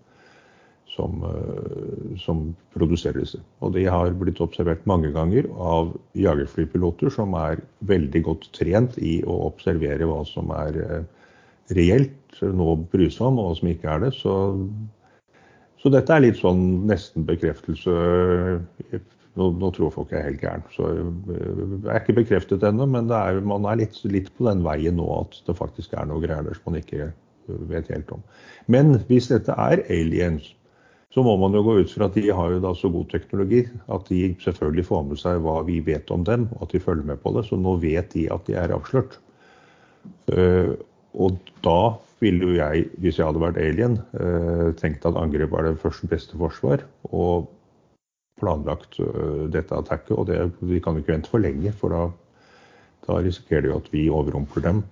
[0.94, 2.42] som, eh, som
[2.74, 3.40] produserer disse.
[3.60, 9.20] Og de har blitt observert mange ganger av jagerflypiloter som er veldig godt trent i
[9.22, 11.04] å observere hva som er eh,
[11.76, 14.14] reelt noe brysomt, og hva som ikke er det.
[14.18, 14.34] Så,
[15.82, 17.94] så dette er litt sånn nesten bekreftelse
[19.40, 20.64] nå, nå, tror folk jeg er helt gæren.
[20.74, 24.98] Så eh, er ikke bekreftet ennå, men er, man er litt, litt, på den veien
[25.00, 28.24] nå at det faktisk er noe greier der som man ikke eh, vet helt om.
[28.70, 30.52] Men hvis dette er aliens,
[31.10, 33.64] så må man jo gå ut fra at de har jo da så god teknologi
[33.90, 37.08] at de selvfølgelig får med seg hva vi vet om dem, og at de følger
[37.08, 37.48] med på det.
[37.48, 39.16] Så nå vet de at de er avslørt.
[40.30, 40.78] Uh,
[41.18, 43.96] og da ville jo jeg, hvis jeg hadde vært alien,
[44.78, 46.84] tenkt at angrep er det første beste forsvar.
[47.10, 47.48] Og
[48.38, 49.00] planlagt
[49.52, 50.14] dette attacket.
[50.16, 52.04] Og det, vi kan ikke vente for lenge, for da,
[53.08, 54.84] da risikerer de jo at vi overrumpler dem.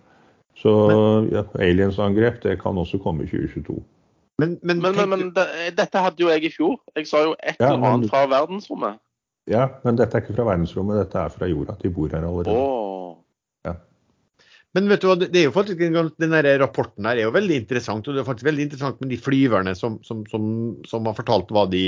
[0.58, 0.72] Så
[1.30, 3.78] ja, aliensangrep det kan også komme i 2022.
[4.38, 5.46] Men, men, men, men det,
[5.78, 6.76] dette hadde jo jeg i fjor.
[6.98, 9.00] Jeg sa jo et ja, eller annet fra verdensrommet.
[9.50, 11.74] Ja, men dette er ikke fra verdensrommet, dette er fra jorda.
[11.80, 12.54] De bor her allerede.
[12.54, 13.16] Oh.
[13.66, 13.74] Ja.
[14.76, 17.62] Men vet du hva, det er jo faktisk, den der rapporten her er jo veldig
[17.64, 18.06] interessant.
[18.06, 20.44] Og det er faktisk veldig interessant med de flyverne som, som, som,
[20.86, 21.84] som har fortalt hva de,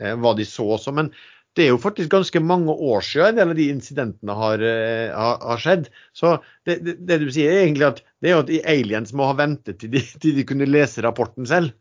[0.00, 0.94] hva de så også.
[0.96, 1.10] Men
[1.58, 5.10] det er jo faktisk ganske mange år siden en del av de incidentene har, eh,
[5.10, 5.90] har, har skjedd.
[6.14, 6.36] Så
[6.68, 9.26] det, det, det, du sier er egentlig at det er jo at de aliens må
[9.26, 11.74] ha ventet til de, til de kunne lese rapporten selv.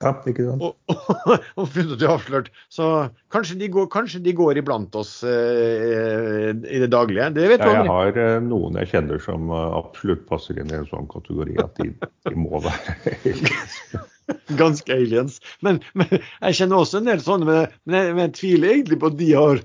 [0.00, 0.62] Ja, ikke sant.
[0.64, 2.48] Og, og, og funnet at de er avslørt.
[2.72, 2.86] Så
[3.34, 7.28] kanskje de går, kanskje de går iblant oss eh, i det daglige.
[7.36, 10.72] Det vet du Ja, jeg har eh, noen jeg kjenner som eh, absolutt passer inn
[10.72, 11.92] i en sånn kategori at de,
[12.30, 13.76] de må være aliens.
[14.60, 15.38] Ganske aliens.
[15.66, 19.00] Men, men jeg kjenner også en del sånne, men, men, jeg, men jeg tviler egentlig
[19.02, 19.62] på at de har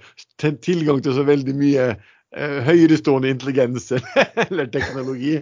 [0.65, 3.91] tilgang til så veldig mye eh, høyerestående intelligens
[4.47, 5.37] eller teknologi.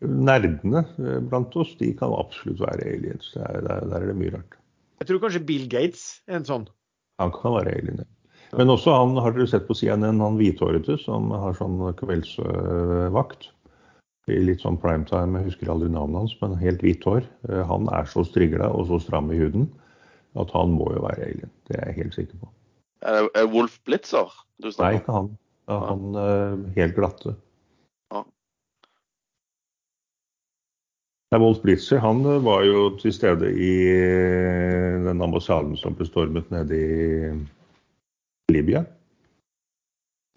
[0.00, 3.32] Nerdene eh, blant oss, de kan absolutt være aliens.
[3.34, 4.56] Det er, der, der er det mye rart.
[5.00, 6.66] Jeg tror kanskje Bill Gates er en sånn.
[7.20, 8.02] Han kan være alien.
[8.04, 8.10] ja.
[8.58, 13.50] Men også han, har dere sett på CNN, han hvithårete som har sånn kveldsvakt.
[14.30, 17.24] I litt sånn primetime, jeg husker aldri navnet hans, men helt hvitt hår.
[17.48, 19.68] Eh, Han er så strigla og så stram i huden
[20.38, 21.50] at han må jo være alien.
[21.66, 22.50] Det er jeg helt sikker på.
[23.02, 24.28] Er det Wolf Blitzer
[24.60, 25.00] du Nei, snakker om?
[25.00, 25.30] ikke han.
[25.70, 27.32] Ja, han er helt glatte.
[28.12, 28.22] Ja.
[31.32, 36.06] Nei, Wolf Blitzer han eh, var jo til stede i eh, den ambassaden som ble
[36.08, 38.84] stormet nede i Libya.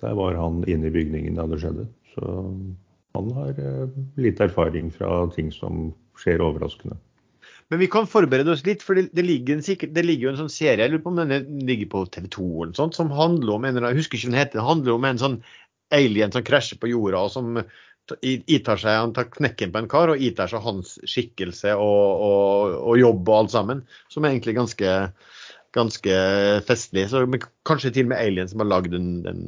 [0.01, 1.87] Der var han inne i bygningen da det skjedde.
[2.13, 2.29] Så
[3.17, 6.97] han har eh, litt erfaring fra ting som skjer overraskende.
[7.71, 10.83] Men vi kan forberede oss litt, for det, ligger, det ligger jo en sånn serie
[10.83, 13.65] jeg lurer på om den ligger på TV 2 eller noe sånt, som handler om
[13.65, 15.39] en eller annen, husker ikke hva den heter, det handler om en sånn
[15.93, 17.61] alien som krasjer på jorda, og som
[18.21, 22.75] itar seg, han tar knekken på en kar og itar seg hans skikkelse og, og,
[22.91, 24.95] og jobb og alt sammen, som er egentlig ganske,
[25.73, 26.15] ganske
[26.67, 27.07] festlig.
[27.09, 27.23] Så
[27.67, 29.45] kanskje til og med Alien som har lagd den, den,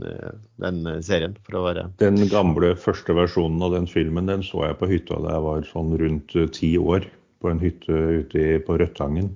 [0.61, 4.79] den serien, for å være Den gamle første versjonen av den filmen den så jeg
[4.81, 7.07] på hytta da jeg var sånn rundt eh, ti år.
[7.43, 7.93] På en hytte
[8.23, 9.33] ute på Rødtangen.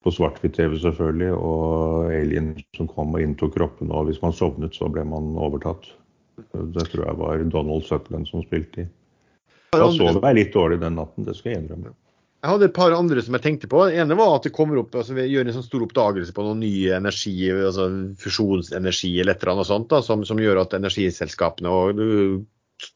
[0.00, 3.90] På svart-hvitt-TV selvfølgelig, og alien som kom og inntok kroppen.
[3.92, 5.90] Og hvis man sovnet, så ble man overtatt.
[6.40, 8.92] Det tror jeg var Donald Sutherland som spilte i.
[9.76, 11.92] Da sov jeg litt dårlig den natten, det skal jeg innrømme.
[12.40, 13.82] Jeg hadde et par andre som jeg tenkte på.
[13.90, 16.44] Det ene var at det kommer opp, altså vi gjør en sånn stor oppdagelse på
[16.46, 17.90] noen ny energi, altså
[18.22, 22.40] fusjonsenergi eller et eller annet sånt, da, som, som gjør at energiselskapene og, uh,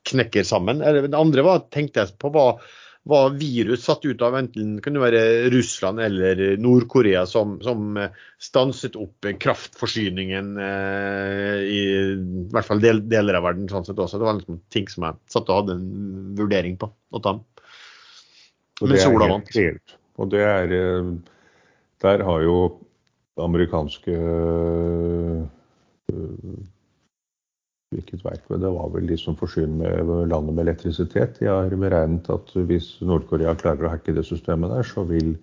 [0.08, 0.80] knekker sammen.
[0.80, 2.62] Det andre var, tenkte jeg på, var,
[3.04, 8.96] var virus satt ut av enten kunne være Russland eller Nord-Korea som, som eh, stanset
[8.96, 11.82] opp kraftforsyningen eh, i,
[12.16, 13.68] i hvert fall del, deler av verden.
[13.68, 14.20] sånn sett også.
[14.22, 17.36] Det var liksom ting som jeg satt og hadde en vurdering på Og ta.
[18.80, 19.56] Og Men det er sola helt vant.
[19.56, 19.96] reelt.
[20.18, 21.12] Og det er eh,
[22.02, 22.56] Der har jo
[23.40, 25.42] amerikanske øh,
[27.94, 31.38] Hvilket verk det var vel de som forsyner landet med elektrisitet.
[31.38, 35.36] De har beregnet at hvis Nord-Korea klarer å hacke det systemet der, så vil,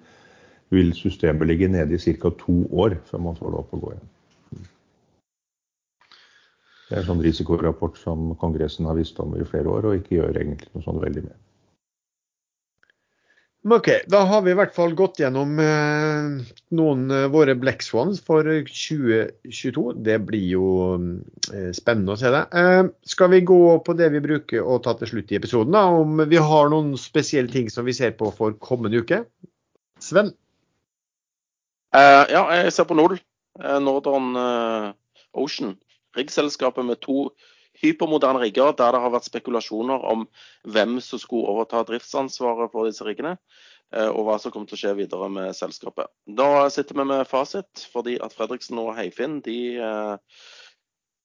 [0.69, 2.29] vil systemet ligge nede i ca.
[2.29, 4.09] to år før man får lov å gå igjen.
[6.89, 10.17] Det er en sånn risikorapport som Kongressen har visst om i flere år, og ikke
[10.17, 11.37] gjør egentlig noe sånn veldig med.
[13.69, 18.17] OK, da har vi i hvert fall gått gjennom eh, noen eh, våre Black Swans
[18.25, 19.83] for 2022.
[20.01, 20.69] Det blir jo
[21.53, 22.41] eh, spennende å se det.
[23.05, 26.23] Skal vi gå på det vi bruker å ta til slutt i episoden, da, om
[26.25, 29.21] vi har noen spesielle ting som vi ser på for kommende uke?
[30.01, 30.33] Sven?
[31.93, 32.97] Uh, ja, jeg ser på.
[33.05, 34.33] Eh, Northern
[35.37, 35.75] Ocean.
[36.17, 37.29] Riggselskapet med to
[37.81, 40.25] hypermoderne rigger der det har vært spekulasjoner om
[40.69, 43.37] hvem som skulle overta driftsansvaret for disse riggene,
[43.93, 46.11] eh, og hva som kommer til å skje videre med selskapet.
[46.25, 50.43] Da sitter vi med fasit, fordi at Fredriksen og Heifinn de eh,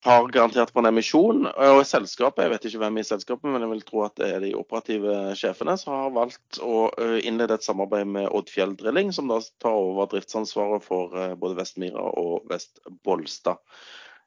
[0.06, 1.48] har garantert på en emisjon.
[1.50, 4.44] Og selskapet, jeg vet ikke hvem i selskapet, men jeg vil tro at det er
[4.44, 9.28] de operative sjefene som har valgt å eh, innlede et samarbeid med Oddfjell Drilling, som
[9.32, 13.58] da tar over driftsansvaret for både Vest-Mira og Vest-Bolstad.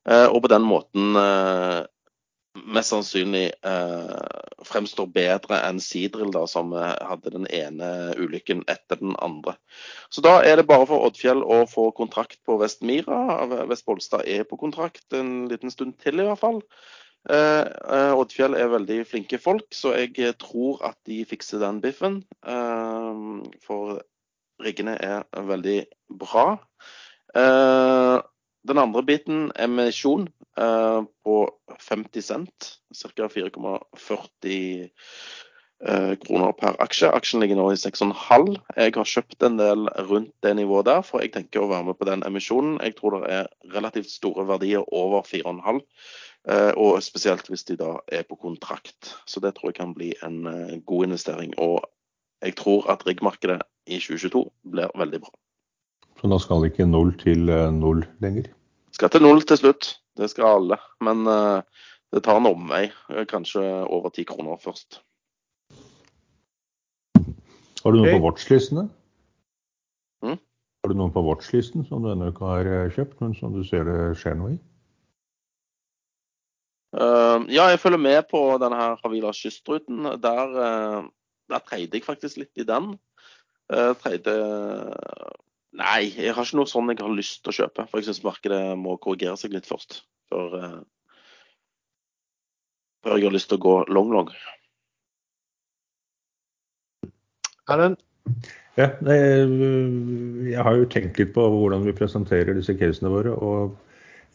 [0.09, 1.15] Eh, Og på den måten
[2.57, 8.99] mest sannsynlig eh, fremstår bedre enn Sidril, da, som eh, hadde den ene ulykken etter
[9.01, 9.55] den andre.
[10.13, 13.45] Så da er det bare for Oddfjell å få kontrakt på Vestmira.
[13.69, 16.63] Vest-Bolstad er på kontrakt en liten stund til, i hvert fall.
[17.29, 21.81] Eh, eh, Oddfjell er veldig flinke folk, så jeg eh, tror at de fikser den
[21.83, 22.23] biffen.
[22.47, 23.23] Eh,
[23.65, 24.01] for
[24.63, 25.79] riggene er veldig
[26.19, 26.47] bra.
[27.37, 28.17] Eh,
[28.67, 30.27] den andre biten, emisjon
[30.57, 31.35] eh, på
[31.79, 33.27] 50 cent, ca.
[33.31, 34.89] 4,40
[35.87, 37.11] eh, kroner per aksje.
[37.15, 38.49] Aksjen ligger nå i 6,5.
[38.75, 41.99] Jeg har kjøpt en del rundt det nivået der, for jeg tenker å være med
[41.99, 42.79] på den emisjonen.
[42.83, 45.81] Jeg tror det er relativt store verdier over 4,5.
[46.49, 49.15] eh, Og spesielt hvis de da er på kontrakt.
[49.25, 50.43] Så det tror jeg kan bli en
[50.85, 51.55] god investering.
[51.57, 51.85] Og
[52.43, 55.31] jeg tror at riggmarkedet i 2022 blir veldig bra.
[56.19, 58.49] Så da skal ikke null til eh, null lenger.
[58.91, 59.93] Skal til null til slutt.
[60.19, 60.77] Det skal alle.
[61.05, 61.61] Men eh,
[62.11, 62.89] det tar en omvei.
[63.13, 64.99] eh, Kanskje over ti kroner først.
[67.79, 68.89] Har du noe på watchlistene?
[70.79, 73.83] Har du noen på watchlisten som du ennå ikke har kjøpt, men som du ser
[73.87, 74.59] det skjer noe i?
[76.95, 80.07] Uh, ja, jeg følger med på denne her Havila kystruten.
[80.23, 81.03] Der, uh,
[81.51, 82.93] der treide jeg faktisk litt i den.
[83.69, 84.35] Uh, treide
[85.77, 87.85] Nei, jeg har ikke noe sånn jeg har lyst til å kjøpe.
[87.89, 90.01] For jeg syns markedet må korrigere seg litt først.
[90.31, 90.55] Før,
[93.05, 94.31] før jeg har lyst til å gå long-long.
[97.69, 98.01] Erlend?
[98.79, 103.35] Ja, jeg har jo tenkt litt på hvordan vi presenterer disse casene våre.
[103.35, 103.77] og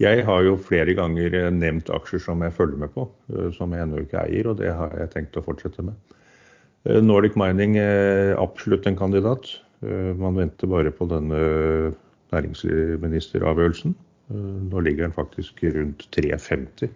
[0.02, 3.72] jeg har jo flere ganger eh, nevnt aksjer som jeg følger med på, eh, som
[3.72, 6.16] jeg ennå ikke eier, og det har jeg tenkt å fortsette med.
[6.88, 9.52] Eh, Nordic Mining er absolutt en kandidat.
[10.20, 11.38] Man venter bare på denne
[12.32, 13.94] næringsministeravgjørelsen.
[14.70, 16.88] Nå ligger den faktisk rundt 3,50,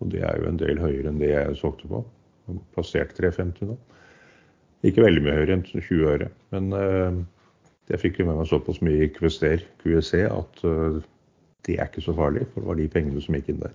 [0.00, 2.00] og det er jo en del høyere enn det jeg solgte på.
[2.76, 3.76] Passert 3,50 nå.
[4.88, 6.70] Ikke veldig mye høyere enn 20 øre, men
[7.90, 10.64] jeg fikk jo med meg såpass mye i QSC at
[11.66, 13.74] det er ikke så farlig, for det var de pengene som gikk inn der.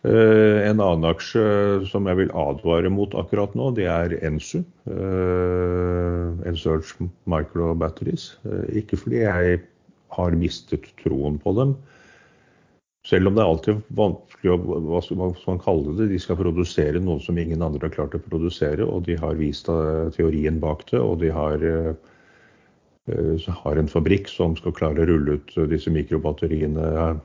[0.00, 1.42] Uh, en annen aksje
[1.90, 4.62] som jeg vil advare mot akkurat nå, det er Ensu.
[4.88, 8.32] Ensearch Ensurge Micro Batteries.
[8.46, 9.60] Uh, ikke fordi jeg
[10.16, 11.76] har mistet troen på dem.
[13.06, 17.00] Selv om det er alltid vanskelig å hva skal man kalle det, de skal produsere
[17.00, 19.70] noe som ingen andre har klart å produsere, og de har vist
[20.16, 21.64] teorien bak det, og de har
[23.08, 27.16] Eh, har en fabrikk som skal klare å rulle ut disse mikrobatteriene,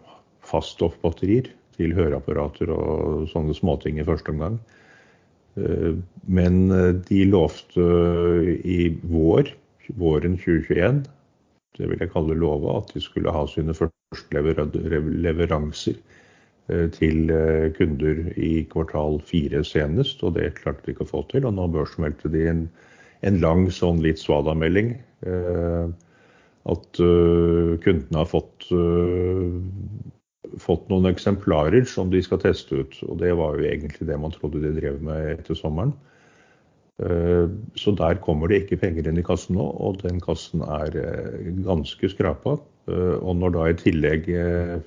[0.45, 4.57] faststoffbatterier, til høreapparater og sånne småting i første omgang.
[5.59, 5.93] Eh,
[6.27, 7.85] men eh, de lovte
[8.63, 9.53] i vår,
[10.01, 11.03] våren 2021,
[11.75, 14.41] det vil jeg kalle lova, at de skulle ha sine første
[15.21, 15.97] leveranser
[16.95, 17.29] til
[17.75, 21.45] kunder i kvartal fire senest, og det klarte de ikke å få til.
[21.45, 22.63] Og nå børsmeldte de en
[23.25, 24.95] en lang sånn litt svada-melding.
[25.25, 25.87] Eh,
[26.73, 29.57] at eh, kundene har fått, eh,
[30.61, 32.99] fått noen eksemplarer som de skal teste ut.
[33.07, 35.95] Og det var jo egentlig det man trodde de drev med etter sommeren.
[37.75, 40.95] Så der kommer det ikke penger inn i kassen nå, og den kassen er
[41.65, 42.55] ganske skrapa.
[42.87, 44.29] Og når da i tillegg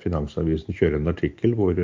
[0.01, 1.77] Finansavisen kjører en artikkel hvor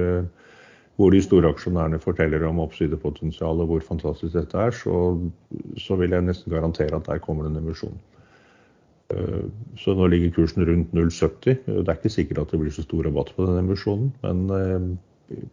[0.95, 4.99] hvor de store aksjonærene forteller om oppsidepotensialet og hvor fantastisk dette er, så,
[5.77, 7.97] så, vil jeg nesten garantere at der kommer det en emisjon.
[9.13, 9.43] Eh,
[9.77, 11.59] så nå ligger kursen rundt 0,70.
[11.65, 15.43] Det er ikke sikkert at det blir så stor rabatt på den emisjonen, men eh,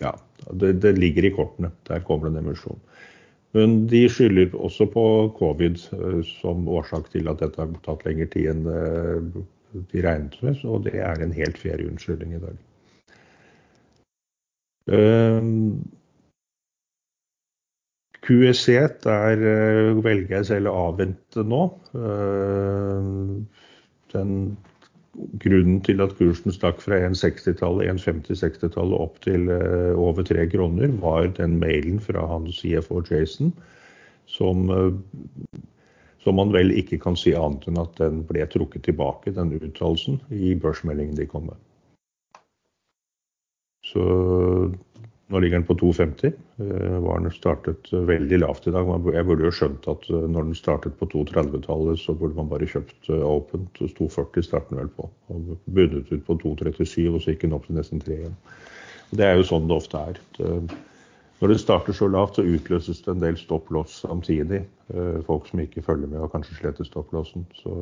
[0.00, 0.14] ja,
[0.48, 1.72] det, det ligger i kortene.
[1.88, 2.80] Der kommer det en emisjon.
[3.52, 5.04] Men de skylder også på
[5.36, 8.64] covid eh, som årsak til at dette har tatt lengre tid enn
[9.92, 12.56] de regnet med, og det er en helt fair unnskyldning i dag.
[18.32, 21.64] QSC, der eh, velger jeg selv å avvente nå.
[21.98, 23.42] Ehm,
[24.14, 24.36] den
[25.42, 31.28] grunnen til at kursen stakk fra 1,60-tallet, 1,50-60-tallet opp til eh, over tre kroner, var
[31.36, 33.52] den mailen fra hans CFO Jason
[34.32, 35.60] som, eh,
[36.24, 40.22] som man vel ikke kan si annet enn at den ble trukket tilbake, den uttalelsen,
[40.32, 41.60] i børsmeldingen de kom med.
[43.84, 44.02] Så
[45.32, 46.32] nå ligger den på 2,50.
[46.60, 48.90] Eh, var den startet veldig lavt i dag.
[49.14, 52.68] Jeg burde jo skjønt at eh, når den startet på 2,30-tallet, så burde man bare
[52.68, 53.80] kjøpt åpent.
[53.80, 55.08] 2,40 starter den vel på.
[55.32, 58.38] Og bundet ut på 2,37, og så gikk den opp til nesten 3 igjen.
[59.12, 60.20] Det er jo sånn det ofte er.
[61.42, 64.62] Når det starter så lavt, så utløses det en del stopp-loss samtidig.
[65.26, 67.44] Folk som ikke følger med og kanskje sletter stopp-lossen.
[67.58, 67.74] Så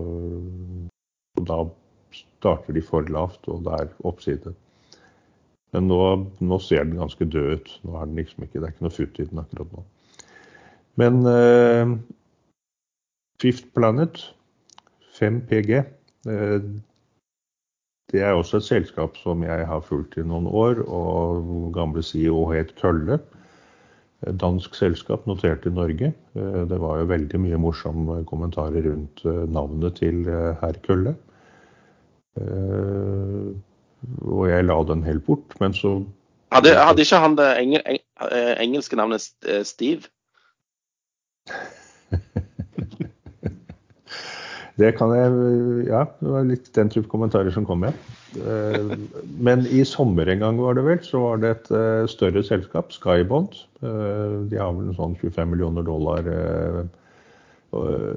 [1.46, 1.60] da
[2.16, 4.54] starter de for lavt, og det er oppside.
[5.74, 6.02] Men nå,
[6.42, 7.72] nå, ser den ganske død ut.
[7.86, 9.84] Nå er den liksom ikke, Det er ikke noe futt i den akkurat nå.
[11.00, 11.92] Men eh,
[13.40, 14.22] Fifth Planet,
[15.20, 15.82] 5PG,
[16.26, 16.70] uh, eh,
[18.10, 20.82] det er også et selskap som jeg har fulgt i noen år.
[20.90, 23.20] Og gamle CEO het Kølle.
[24.20, 26.10] Dansk selskap notert i Norge.
[26.34, 29.22] Eh, det var jo veldig mye morsomme kommentarer rundt
[29.54, 31.14] navnet til herr Kølle.
[34.24, 36.00] Og jeg la den helt bort, men så
[36.50, 40.02] Hadde, hadde ikke han det engel, eng, eh, engelske navnet eh, Steve?
[44.80, 45.30] det kan jeg
[45.86, 47.92] Ja, det var litt den type kommentarer som kom, ja.
[48.34, 48.96] Eh,
[49.38, 51.68] men i sommer en gang var det vel, så var det et
[52.10, 53.52] større selskap, Skybond.
[53.80, 56.22] De har vel en sånn 25 millioner dollar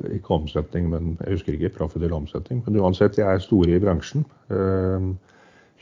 [0.10, 2.64] ikke omsetning, men jeg husker ikke profit eller omsetning.
[2.65, 4.26] Men uansett, de er store i bransjen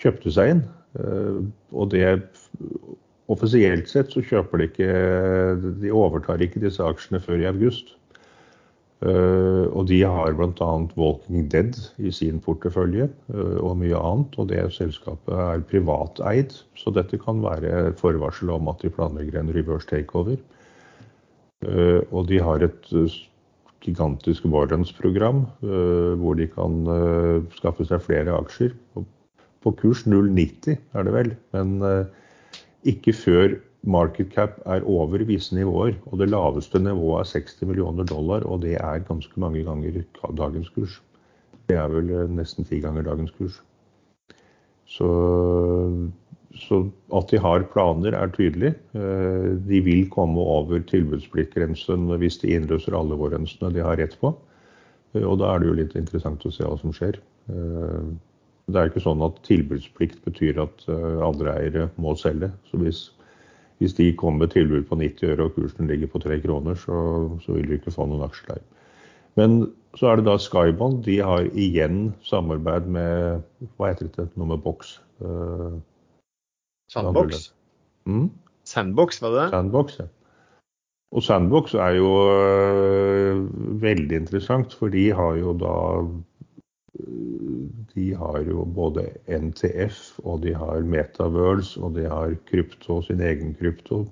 [0.02, 0.62] kjøpte seg inn.
[1.00, 1.42] Eh,
[1.72, 2.06] og det
[3.32, 4.94] offisielt sett så kjøper de ikke
[5.80, 7.96] De overtar ikke disse aksjene før i august.
[9.02, 10.68] Uh, og de har bl.a.
[10.94, 14.36] Walking Dead i sin portefølje uh, og mye annet.
[14.38, 19.50] Og det selskapet er privateid, så dette kan være forvarsel om at de planlegger en
[19.56, 20.38] reverse takeover.
[21.62, 22.88] Og de har et
[23.86, 25.44] gigantisk warrants-program
[26.18, 26.80] hvor de kan
[27.54, 28.74] skaffe seg flere aksjer.
[29.62, 31.76] På kurs 0,90 er det vel, men
[32.88, 35.96] ikke før market cap er over visse nivåer.
[36.12, 40.02] Og det laveste nivået er 60 millioner dollar, og det er ganske mange ganger
[40.38, 41.02] dagens kurs.
[41.70, 43.62] Det er vel eh, nesten ti ganger dagens kurs.
[44.92, 45.08] Så,
[46.60, 46.82] så,
[47.16, 48.74] at de har planer er tydelig.
[48.94, 54.34] Eh, de vil komme over tilbudspliktgrensen hvis de innløser alle vårrensene de har rett på.
[55.16, 57.22] Eh, og da er det jo litt interessant å se hva som skjer.
[58.68, 60.84] Det er ikke sånn at tilbudsplikt betyr at
[61.26, 62.52] andre eiere må selge.
[62.70, 63.02] Så hvis
[63.82, 66.98] hvis de kommer med tilbud på 90 øre og kursen ligger på 3 kroner, så,
[67.42, 68.60] så vil du ikke få noen aksjer der.
[69.40, 69.56] Men
[69.98, 71.00] så er det da Skybond.
[71.08, 73.42] De har igjen samarbeid med
[73.80, 75.00] Hva heter det noe med boks?
[75.18, 75.82] Uh,
[76.94, 77.48] Sandbox?
[78.06, 78.30] Mm?
[78.70, 79.50] Sandbox, var det det?
[79.56, 80.08] Sandbox, ja.
[81.12, 83.42] Og Sandbox er jo øh,
[83.82, 85.74] veldig interessant, for de har jo da
[87.94, 93.56] de har jo både NTF, og de har Metaverse, og de har krypto, sin egen
[93.60, 94.06] krypto.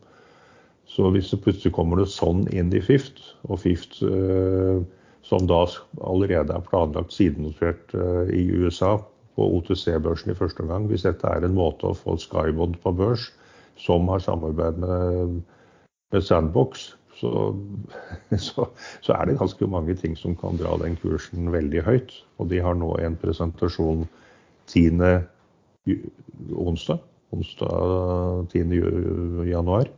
[0.89, 4.81] Så hvis det plutselig kommer noe sånn inn i Fift, og Fift eh,
[5.29, 5.61] som da
[6.01, 8.95] allerede er planlagt sidenotert eh, i USA
[9.37, 13.29] på OTC-børsen i første omgang, hvis dette er en måte å få Skybond på børs
[13.79, 15.37] som har samarbeid med,
[16.11, 16.89] med Sandbox,
[17.19, 17.31] så,
[18.47, 18.67] så,
[19.01, 22.15] så, er det ganske mange ting som kan dra den kursen veldig høyt.
[22.39, 24.07] Og de har nå en presentasjon
[24.71, 25.21] 10.
[26.55, 27.01] onsdag.
[27.35, 28.79] Onsdag 10.
[29.49, 29.89] januar.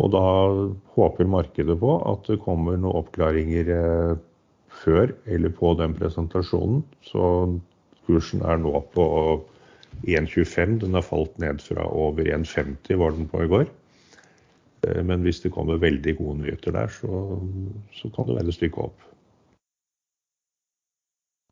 [0.00, 0.26] Og da
[0.94, 4.12] håper markedet på at det kommer noen oppklaringer eh,
[4.80, 6.84] før eller på den presentasjonen.
[7.04, 7.24] Så
[8.06, 9.06] kursen er nå på
[10.06, 10.78] 1,25.
[10.84, 13.68] Den har falt ned fra over 1,50 var den på i går.
[14.86, 17.40] Eh, men hvis det kommer veldig gode nyheter der, så,
[17.96, 19.06] så kan det være stykke opp.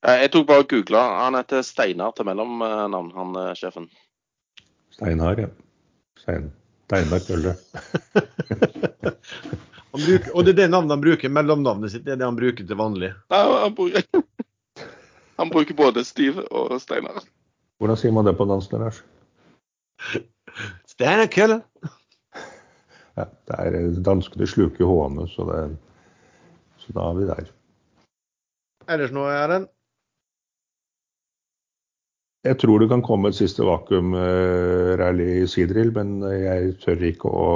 [0.06, 1.04] Eh, jeg tok bare og googla.
[1.24, 3.88] Han heter Steinar til mellomnavn, han eh, sjefen.
[4.94, 5.50] Steinar, ja.
[6.18, 6.50] Stein,
[6.88, 7.56] Steinar Kølle.
[9.98, 12.66] bruker, og det er det navnet han bruker, mellomnavnet sitt, det er det han bruker
[12.66, 13.12] til vanlig?
[13.32, 14.06] Nei, han bruker,
[15.40, 17.22] han bruker både Steve og Steinar.
[17.78, 18.74] Hvordan sier man det på dansk,
[20.88, 21.60] Steinar Kølle
[23.18, 25.48] ja, det er Danskene sluker H-ene, så,
[26.82, 27.50] så da er vi der.
[28.88, 29.68] Ellers noe, Erlend?
[32.46, 37.48] Jeg tror det kan komme et siste vakuum-rally i Sidril, men jeg tør ikke å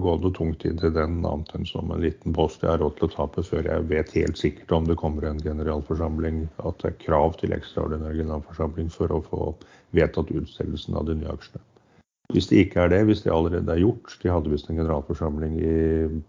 [0.00, 2.94] gå noe tungt inn til den annet enn som en liten post jeg har råd
[3.00, 6.92] til å tape før jeg vet helt sikkert om det kommer en generalforsamling, at det
[6.92, 9.52] er krav til ekstraordinær generalforsamling for å få
[9.98, 11.66] vedtatt utstedelsen av de nye aksjene.
[12.34, 15.54] Hvis det ikke er det, hvis det allerede er gjort De hadde visst en generalforsamling
[15.54, 15.74] i,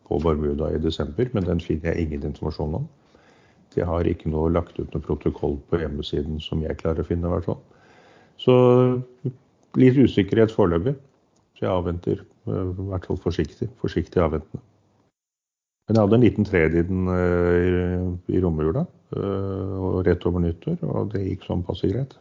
[0.06, 2.86] på Barbuda i desember, men den finner jeg ingen informasjon om.
[3.74, 7.32] De har ikke noe lagt ut noe protokoll på hjemmesiden som jeg klarer å finne.
[7.32, 7.58] Hvert fall.
[8.38, 8.54] Så
[9.82, 10.94] litt usikkerhet foreløpig.
[11.58, 13.72] Så jeg avventer, eh, i hvert fall forsiktig.
[13.82, 14.62] Forsiktig avventende.
[15.88, 20.80] Men jeg hadde en liten tredje i, den, eh, i romjula og rett over nyttår,
[20.84, 22.16] og det gikk sånn passe greit.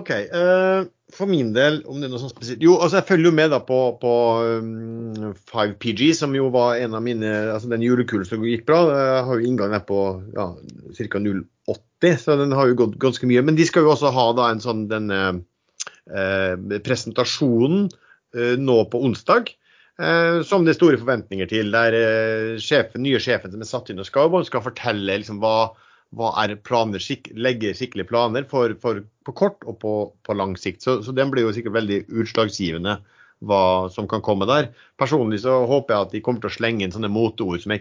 [0.00, 0.12] OK.
[0.32, 3.36] Uh, for min del, om det er noe sånt spesielt Jo, altså jeg følger jo
[3.38, 4.14] med da på, på
[4.60, 8.80] um, 5PG, som jo var en av mine Altså den julekulen som gikk bra.
[8.90, 10.00] Jeg har jo inngang der på
[10.36, 10.48] ja,
[10.98, 11.22] ca.
[11.28, 13.44] 0,80, så den har jo gått ganske mye.
[13.46, 19.04] Men de skal jo også ha da en sånn denne uh, presentasjonen uh, nå på
[19.08, 19.54] onsdag.
[19.96, 21.70] Som det er store forventninger til.
[21.72, 21.94] Der
[22.60, 25.70] sjefen, nye sjefen som er satt inn og skal, skal fortelle liksom, hva
[26.14, 27.02] hva er planer,
[27.34, 29.92] legge skikkelige planer for, for, på kort og på,
[30.26, 30.84] på lang sikt.
[30.84, 33.00] Så, så, den blir jo sikkert veldig utslagsgivende
[33.44, 34.70] hva som kan komme der.
[34.96, 37.74] Personlig så håper jeg at de kommer til å slenge inn sånne moteord som,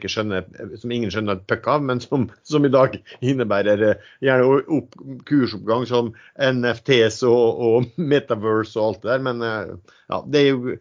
[0.82, 5.00] som ingen skjønner et puck av, men som, som, i dag innebærer eh, gjerne opp,
[5.30, 9.26] kursoppgang som NFTs og, og, Metaverse og alt det der.
[9.30, 10.76] Men eh, ja, det er jo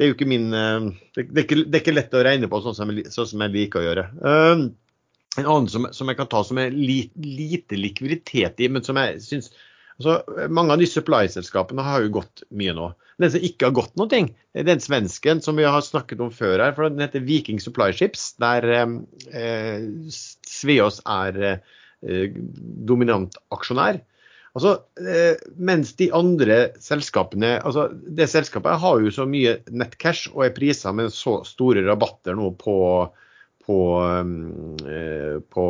[0.00, 2.50] det er jo ikke min eh, det, er ikke, det er ikke lett å regne
[2.50, 4.06] på sånn som, jeg, sånn som jeg liker å gjøre.
[5.38, 8.98] En annen som, som, jeg kan ta som er li, lite likviditet i, men som
[8.98, 9.52] jeg syns
[10.00, 10.16] altså,
[10.50, 12.90] Mange av de supply-selskapene har jo gått mye nå.
[13.20, 14.20] Den som ikke har gått noe,
[14.56, 16.74] er den svensken som vi har snakket om før her.
[16.74, 22.38] for Den heter Viking Supply Ships, der eh, Sveås er eh,
[22.90, 24.00] dominant aksjonær.
[24.56, 30.48] Altså, eh, mens de andre selskapene altså Det selskapet har jo så mye nettcash og
[30.48, 32.74] er prisa med så store rabatter nå på,
[33.70, 33.78] på
[35.54, 35.64] på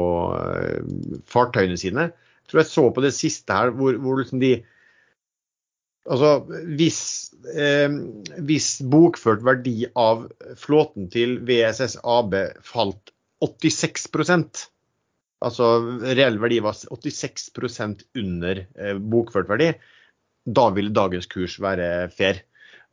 [1.29, 2.11] fartøyene sine.
[2.11, 4.61] Jeg tror jeg så på det siste her hvor, hvor liksom de
[6.11, 6.41] Altså,
[6.79, 6.99] hvis,
[7.53, 7.93] eh,
[8.41, 10.25] hvis, bokført verdi av
[10.59, 12.33] flåten til VSS AB
[12.67, 13.13] falt
[13.45, 14.65] 86%
[15.45, 15.69] altså
[16.05, 19.73] reell verdi var 86% under eh, bokført verdi,
[20.45, 22.43] da ville dagens kurs være fair.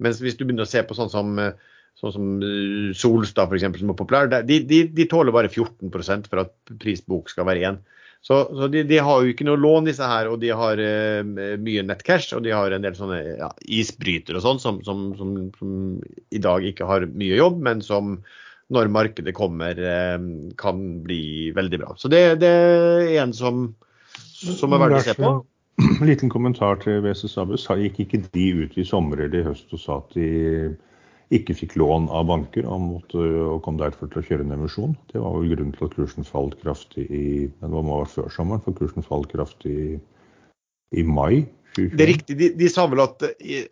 [0.04, 1.56] Mens hvis du begynner å se på sånn som, eh,
[1.98, 6.46] sånn som eh, Solstad f.eks., som er populær, de, de, de, tåler bare 14% for
[6.46, 7.80] at prisbok skal være én.
[8.22, 11.22] Så, så de, de, har jo ikke noe lån, disse her, og de har uh,
[11.62, 12.34] mye nettcash.
[12.36, 15.78] Og de har en del sånne ja, isbrytere og sånn som, som, som, som,
[16.34, 18.18] i dag ikke har mye jobb, men som
[18.74, 20.18] når markedet kommer, eh,
[20.60, 21.94] kan bli veldig bra.
[21.96, 23.70] Så det, det er en som,
[24.12, 25.30] som er verdt å se på.
[25.86, 27.64] En liten kommentar til WC Sabus.
[27.80, 30.28] Gikk ikke de ut i sommer eller i høst og sa at de
[31.34, 34.94] ikke fikk lån av banker og, måtte, og kom derfor til å kjøre en emisjon?
[35.12, 37.26] Det var vel grunnen til at kursen falt kraftig i
[37.60, 39.98] men det var før sommeren, for kursen falt kraftig i,
[40.96, 41.44] i mai.
[41.76, 41.98] 2020.
[41.98, 42.38] Det er riktig.
[42.40, 43.28] De, de sa vel at,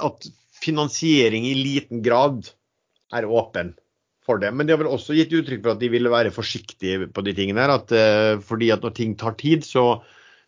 [0.09, 0.29] at
[0.59, 2.51] finansiering i liten grad
[3.15, 3.73] er åpen
[4.25, 4.51] for det.
[4.51, 7.35] Men de har vel også gitt uttrykk for at de ville være forsiktige på de
[7.37, 7.75] tingene her.
[7.77, 10.01] At, uh, fordi at når ting tar tid, så,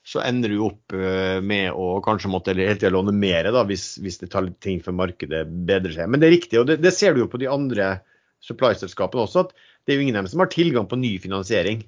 [0.07, 3.65] så ender du opp uh, med å kanskje måtte helt til å låne mer da,
[3.67, 6.07] hvis, hvis, det tar litt ting for markedet bedrer seg.
[6.07, 7.97] Men det er riktig, og det, det ser du jo på de andre
[8.45, 9.53] supply-selskapene også, at
[9.83, 11.83] det er jo ingen av dem som har tilgang på ny finansiering.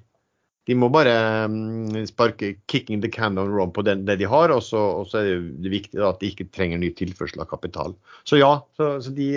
[0.68, 1.14] De må bare
[1.48, 5.22] um, sparke 'kicking the can on road' på det de har, og så, og så,
[5.22, 7.96] er det, det viktig da, at de ikke trenger ny tilførsel av kapital.
[8.28, 9.30] Så ja, så, så de,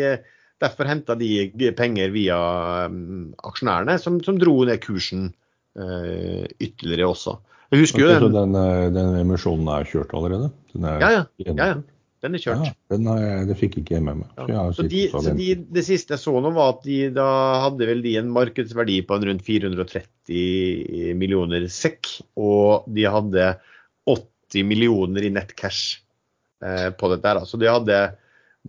[0.63, 2.37] Derfor henta de penger via
[2.87, 5.25] um, aksjonærene, som, som, dro ned kursen
[5.75, 7.35] uh, ytterligere også.
[7.73, 10.51] Jeg husker jo den, den, eh, den, emisjonen er kjørt allerede?
[10.77, 11.73] Er ja, ja, ja, ja.
[12.23, 12.67] Den er kjørt.
[12.69, 14.29] Ja, den er, det fikk ikke jeg med meg.
[14.37, 14.61] Så, ja.
[14.77, 17.27] så, de, så de, Det siste jeg så nå, var at de da
[17.65, 22.13] hadde vel de en markedsverdi på en rundt 430 millioner sekk.
[22.39, 23.49] Og de hadde
[24.07, 25.97] 80 millioner i nettcash
[26.63, 27.33] eh, på dette.
[27.33, 27.43] her.
[27.49, 28.03] Så de hadde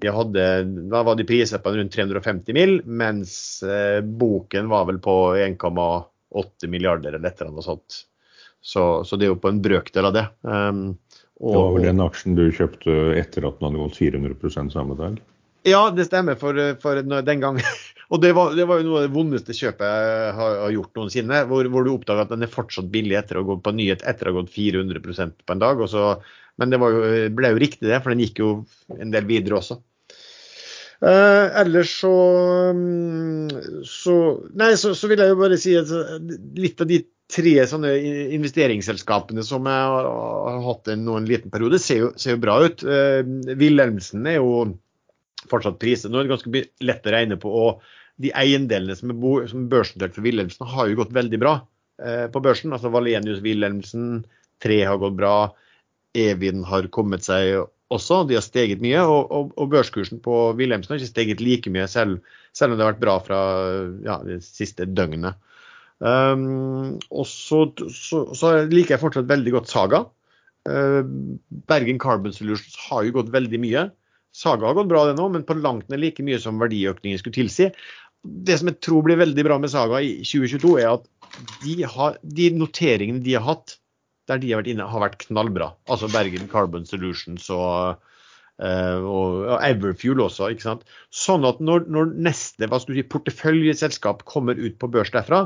[0.02, 0.44] de hadde,
[0.90, 6.66] da var de priset på rundt 350 mill., mens eh, boken var vel på 1,8
[6.72, 8.01] milliarder eller et eller annet sånt.
[8.65, 10.24] Så, så, det er jo på en brøkdel av det.
[10.41, 10.95] Um,
[11.36, 14.97] og, det var vel den aksjen du kjøpte etter at den hadde gått 400 samme
[14.97, 15.19] dag?
[15.69, 17.61] Ja, det stemmer for, for den gang.
[18.12, 20.99] Og det var, det var, jo noe av det vondeste kjøpet jeg har, har gjort
[20.99, 21.39] noensinne.
[21.49, 24.28] Hvor, hvor, du oppdager at den er fortsatt billig etter å gå på nyhet etter
[24.28, 25.81] å ha gått 400% på en dag.
[25.89, 26.12] så
[26.61, 27.01] men det jo,
[27.35, 28.51] ble jo riktig, det, for den gikk jo
[28.95, 29.81] en del videre også.
[31.05, 32.12] Uh, ellers så,
[32.73, 34.15] mm, så
[34.57, 35.91] Nei, så, så, vil jeg jo bare si at
[36.57, 37.01] litt av de
[37.32, 37.90] tre sånne
[38.36, 40.09] investeringsselskapene som jeg har,
[40.66, 42.84] hatt en, en liten periode, ser jo, ser jo bra ut.
[42.84, 43.20] Eh,
[43.60, 44.64] Wilhelmsen er jo
[45.51, 46.10] fortsatt priset.
[46.12, 47.52] Nå er det ganske lett å regne på.
[47.52, 47.84] og
[48.22, 51.55] de eiendelene som er, bo, som er børsnotert for Wilhelmsen, har jo gått veldig bra
[52.02, 52.74] eh, på børsen.
[52.74, 54.24] Altså Valenius Wilhelmsen,
[54.62, 55.36] Tre har gått bra.
[56.14, 59.02] Evin har kommet seg også, de har steget mye.
[59.02, 62.22] Og, og, og børskursen på Wilhelmsen har ikke steget like mye, selv,
[62.55, 63.40] selv, om det har vært bra fra
[64.06, 65.40] ja, det siste døgnet.
[66.03, 67.65] Um, og så,
[67.95, 70.05] så, så, liker jeg fortsatt veldig godt Saga.
[70.69, 71.03] Uh,
[71.71, 73.87] Bergen Carbon Solutions har jo gått veldig mye.
[74.35, 77.39] Saga har gått bra det nå, men på langt ned like mye som verdiøkningen skulle
[77.39, 77.71] tilsi.
[78.25, 81.07] Det som jeg tror blir veldig bra med Saga i 2022, er at
[81.62, 83.79] de, har, de noteringene de har hatt
[84.31, 85.75] der de har vært inne, har vært knallbra.
[85.93, 88.01] Altså Bergen Carbon Solutions og,
[88.65, 90.49] og, og Everfuel også.
[90.55, 90.87] ikke sant?
[91.12, 95.45] Sånn at når, når neste hva skal du si, porteføljeselskap kommer ut på børs derfra,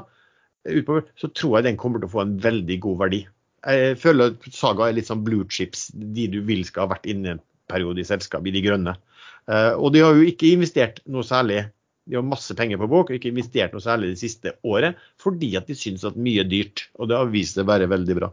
[0.67, 3.23] ut på børs, så tror jeg den kommer til å få en veldig god verdi.
[3.69, 7.09] Jeg føler at Saga er litt sånn blue chips, de du vil skal ha vært
[7.11, 8.95] inne en periode i selskap, i de grønne.
[9.49, 11.65] Uh, og de har jo ikke investert noe særlig
[12.09, 15.51] de har masse penger på bok og ikke investert noe særlig det siste året fordi
[15.61, 16.87] at de syns at mye er dyrt.
[16.97, 18.31] Og det har vist seg å være veldig bra.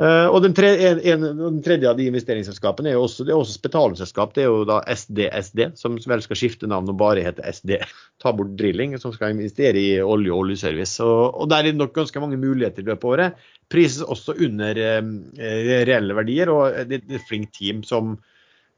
[0.00, 3.40] Uh, og den tredje, en, den tredje, av de investeringsselskapene er jo også, det er
[3.42, 4.32] også betalingsselskap.
[4.34, 7.76] Det er jo da SDSD, som vel skal skifte navn og bare hete SD.
[8.22, 10.98] Ta bort drilling, som skal investere i olje og oljeservice.
[11.04, 13.48] Og, og der er det nok ganske mange muligheter i løpet av året.
[13.72, 15.14] Prises også under uh,
[15.88, 18.16] reelle verdier, og det er et flinkt team som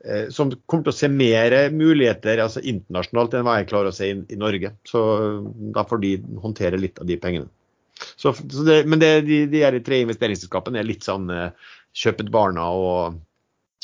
[0.05, 3.97] Eh, som kommer til å se mer muligheter altså internasjonalt enn hva jeg klarer å
[3.97, 4.75] se i, i Norge.
[4.89, 5.01] Så
[5.75, 6.11] da får de
[6.43, 7.49] håndtere litt av de pengene.
[8.17, 11.51] Så, så det, men det, de, de er tre investeringsselskapene er litt sånn uh,
[11.97, 13.21] kjøpet barna og,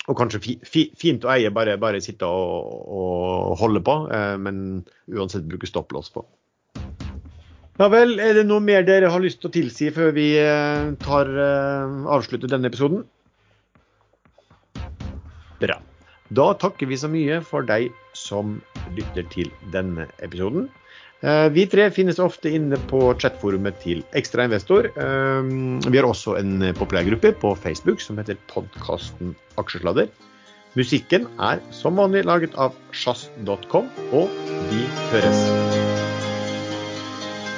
[0.06, 4.36] og kanskje fi, fi, fint å eie, bare, bare sitte og, og, holde på, uh,
[4.40, 4.82] men
[5.12, 6.24] uansett bruke stopplås på.
[7.80, 10.92] Ja vel, er det noe mer dere har lyst til å tilsi før vi uh,
[11.00, 13.06] tar avslutter denne episoden?
[15.60, 15.76] Bra.
[16.30, 18.58] Da takker vi så mye for deg som
[18.94, 20.68] lytter til denne episoden.
[21.20, 24.88] Eh, vi tre finnes ofte inne på chatforumet til Ekstra investor.
[24.88, 25.42] Eh,
[25.84, 30.08] vi har også en populærgruppe på Facebook som heter podkasten Aksjesladder.
[30.78, 34.30] Musikken er som vanlig laget av sjazz.com, og
[34.70, 35.40] vi høres.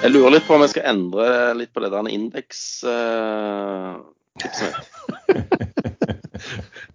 [0.02, 1.26] Jeg lurer litt på om jeg skal endre
[1.60, 2.82] litt på det der indeks...
[2.82, 4.00] Uh,